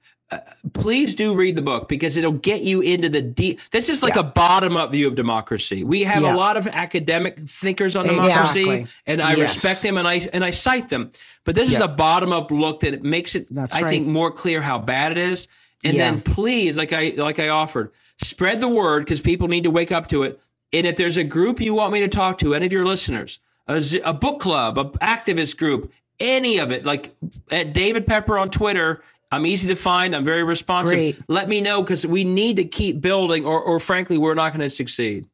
please 0.72 1.14
do 1.14 1.34
read 1.34 1.56
the 1.56 1.62
book 1.62 1.88
because 1.88 2.16
it'll 2.16 2.32
get 2.32 2.62
you 2.62 2.80
into 2.80 3.08
the 3.08 3.20
deep. 3.20 3.60
This 3.70 3.88
is 3.88 4.02
like 4.02 4.14
Yeah. 4.14 4.20
a 4.22 4.24
bottom 4.24 4.76
up 4.76 4.90
view 4.92 5.06
of 5.06 5.14
democracy. 5.14 5.84
We 5.84 6.04
have 6.04 6.22
Yeah. 6.22 6.34
a 6.34 6.36
lot 6.36 6.56
of 6.56 6.66
academic 6.66 7.38
thinkers 7.48 7.94
on 7.94 8.06
Exactly. 8.06 8.62
democracy, 8.64 8.86
and 9.06 9.22
I 9.22 9.34
Yes. 9.34 9.54
respect 9.54 9.82
them 9.82 9.96
and 9.98 10.08
I 10.08 10.28
and 10.32 10.44
I 10.44 10.50
cite 10.50 10.88
them. 10.88 11.12
But 11.44 11.54
this 11.54 11.70
is 11.70 11.80
a 11.80 11.88
bottom 11.88 12.32
up 12.32 12.50
look 12.50 12.80
that 12.80 13.02
makes 13.02 13.34
it, 13.34 13.46
That's 13.50 13.74
I 13.74 13.82
right. 13.82 13.90
think, 13.90 14.06
more 14.06 14.30
clear 14.30 14.62
how 14.62 14.78
bad 14.78 15.12
it 15.12 15.18
is. 15.18 15.46
And 15.84 15.98
then 16.00 16.20
please, 16.22 16.78
like 16.78 16.92
I 16.92 17.12
like 17.16 17.38
I 17.38 17.48
offered, 17.48 17.90
spread 18.22 18.60
the 18.60 18.68
word 18.68 19.04
because 19.04 19.20
people 19.20 19.48
need 19.48 19.64
to 19.64 19.70
wake 19.70 19.92
up 19.92 20.08
to 20.08 20.22
it. 20.22 20.40
And 20.72 20.86
if 20.86 20.96
there's 20.96 21.16
a 21.18 21.24
group 21.24 21.60
you 21.60 21.74
want 21.74 21.92
me 21.92 22.00
to 22.00 22.08
talk 22.08 22.38
to, 22.38 22.54
any 22.54 22.66
of 22.66 22.72
your 22.72 22.86
listeners, 22.86 23.38
a 23.68 24.12
book 24.12 24.40
club, 24.40 24.78
a 24.78 24.84
activist 25.04 25.56
group, 25.56 25.92
any 26.20 26.58
of 26.58 26.70
it, 26.70 26.84
like 26.84 27.14
at 27.50 27.72
David 27.72 28.06
Pepper 28.06 28.38
on 28.38 28.48
Twitter, 28.48 29.02
I'm 29.34 29.46
easy 29.46 29.68
to 29.68 29.74
find. 29.76 30.14
I'm 30.14 30.24
very 30.24 30.44
responsive. 30.44 30.92
Great. 30.94 31.18
Let 31.28 31.48
me 31.48 31.60
know 31.60 31.82
because 31.82 32.06
we 32.06 32.24
need 32.24 32.56
to 32.56 32.64
keep 32.64 33.00
building, 33.00 33.44
or, 33.44 33.60
or 33.60 33.80
frankly, 33.80 34.16
we're 34.18 34.34
not 34.34 34.50
going 34.52 34.60
to 34.60 34.70
succeed. 34.70 35.26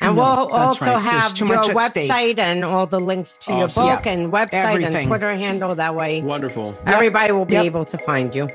And 0.00 0.14
No, 0.14 0.22
we'll 0.22 0.52
also 0.52 0.84
right. 0.84 1.00
Have 1.00 1.32
too 1.34 1.46
your 1.46 1.56
much 1.56 1.68
at 1.70 1.90
stake. 1.90 2.10
website 2.10 2.38
and 2.38 2.64
all 2.64 2.86
the 2.86 3.00
links 3.00 3.38
to 3.42 3.52
your 3.52 3.68
book 3.68 4.04
Yeah. 4.04 4.12
and 4.12 4.30
website 4.30 4.52
Everything. 4.52 4.94
and 4.96 5.06
Twitter 5.06 5.34
handle. 5.34 5.74
That 5.74 5.94
way, 5.94 6.20
Wonderful. 6.20 6.74
everybody 6.86 7.32
will 7.32 7.46
be 7.46 7.54
Yep. 7.54 7.64
able 7.64 7.84
to 7.86 7.96
find 7.98 8.34
you. 8.34 8.48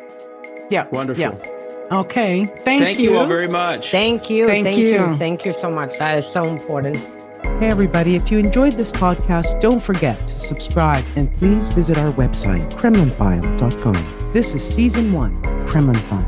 Yeah. 0.69 0.85
Wonderful. 0.91 1.19
Yeah. 1.19 1.97
Okay. 1.97 2.45
Thank, 2.45 2.83
Thank 2.83 2.99
you 2.99 3.17
all 3.17 3.25
very 3.25 3.47
much. 3.47 3.89
Thank 3.89 4.29
you. 4.29 4.47
Thank 4.47 4.65
Thank, 4.65 4.77
you. 4.77 4.89
you. 4.89 5.17
Thank 5.17 5.43
you 5.45 5.53
so 5.53 5.69
much. 5.71 5.97
That 5.97 6.19
is 6.19 6.25
so 6.27 6.45
important. 6.45 6.97
Hey, 7.43 7.69
everybody, 7.69 8.15
if 8.15 8.29
you 8.31 8.37
enjoyed 8.37 8.73
this 8.73 8.91
podcast, 8.91 9.59
don't 9.61 9.81
forget 9.81 10.19
to 10.19 10.39
subscribe 10.39 11.03
and 11.15 11.33
please 11.35 11.67
visit 11.69 11.97
our 11.97 12.11
website, 12.13 12.69
KremlinFile.com. 12.73 14.31
This 14.31 14.53
is 14.53 14.63
season 14.63 15.11
one, 15.11 15.41
Kremlin 15.67 15.95
File, 15.95 16.19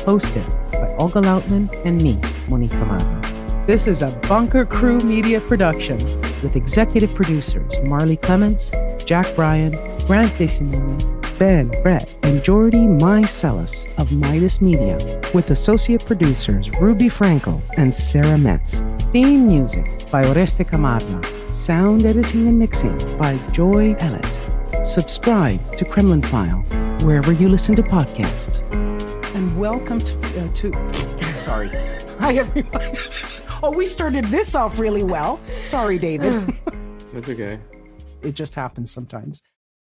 hosted 0.00 0.46
by 0.72 0.86
Olga 0.94 1.20
Lautman 1.20 1.68
and 1.84 2.00
me, 2.00 2.20
Monique 2.48 2.70
Camargo. 2.70 3.64
This 3.66 3.86
is 3.86 4.02
a 4.02 4.10
Bunker 4.28 4.64
Crew 4.64 5.00
Media 5.00 5.40
production 5.40 5.98
with 6.42 6.54
executive 6.56 7.14
producers 7.14 7.80
Marley 7.82 8.16
Clements, 8.16 8.70
Jack 9.04 9.34
Bryan, 9.34 9.72
Grant 10.06 10.32
DeSimone, 10.34 11.19
Ben 11.40 11.70
Brett, 11.82 12.06
and 12.22 12.44
Jordy 12.44 12.86
Mycelis 12.86 13.86
of 13.96 14.12
Midas 14.12 14.60
Media, 14.60 14.98
with 15.32 15.50
associate 15.50 16.04
producers 16.04 16.68
Ruby 16.82 17.06
Frankel 17.06 17.62
and 17.78 17.94
Sarah 17.94 18.36
Metz. 18.36 18.84
Theme 19.10 19.46
music 19.46 20.10
by 20.10 20.22
Oreste 20.24 20.68
Camargo. 20.68 21.22
Sound 21.48 22.04
editing 22.04 22.46
and 22.46 22.58
mixing 22.58 22.94
by 23.16 23.38
Joy 23.52 23.94
Ellett. 23.94 24.84
Subscribe 24.84 25.74
to 25.78 25.86
Kremlin 25.86 26.20
File 26.20 26.58
wherever 27.06 27.32
you 27.32 27.48
listen 27.48 27.74
to 27.76 27.82
podcasts. 27.82 28.60
And 29.34 29.58
welcome 29.58 29.98
to. 29.98 30.44
Uh, 30.44 30.52
to 30.52 31.28
sorry. 31.38 31.70
Hi, 32.18 32.34
everybody. 32.34 32.98
Oh, 33.62 33.72
we 33.74 33.86
started 33.86 34.26
this 34.26 34.54
off 34.54 34.78
really 34.78 35.04
well. 35.04 35.40
Sorry, 35.62 35.96
David. 35.96 36.34
That's 37.14 37.30
okay. 37.30 37.58
it 38.20 38.32
just 38.32 38.54
happens 38.54 38.90
sometimes. 38.90 39.42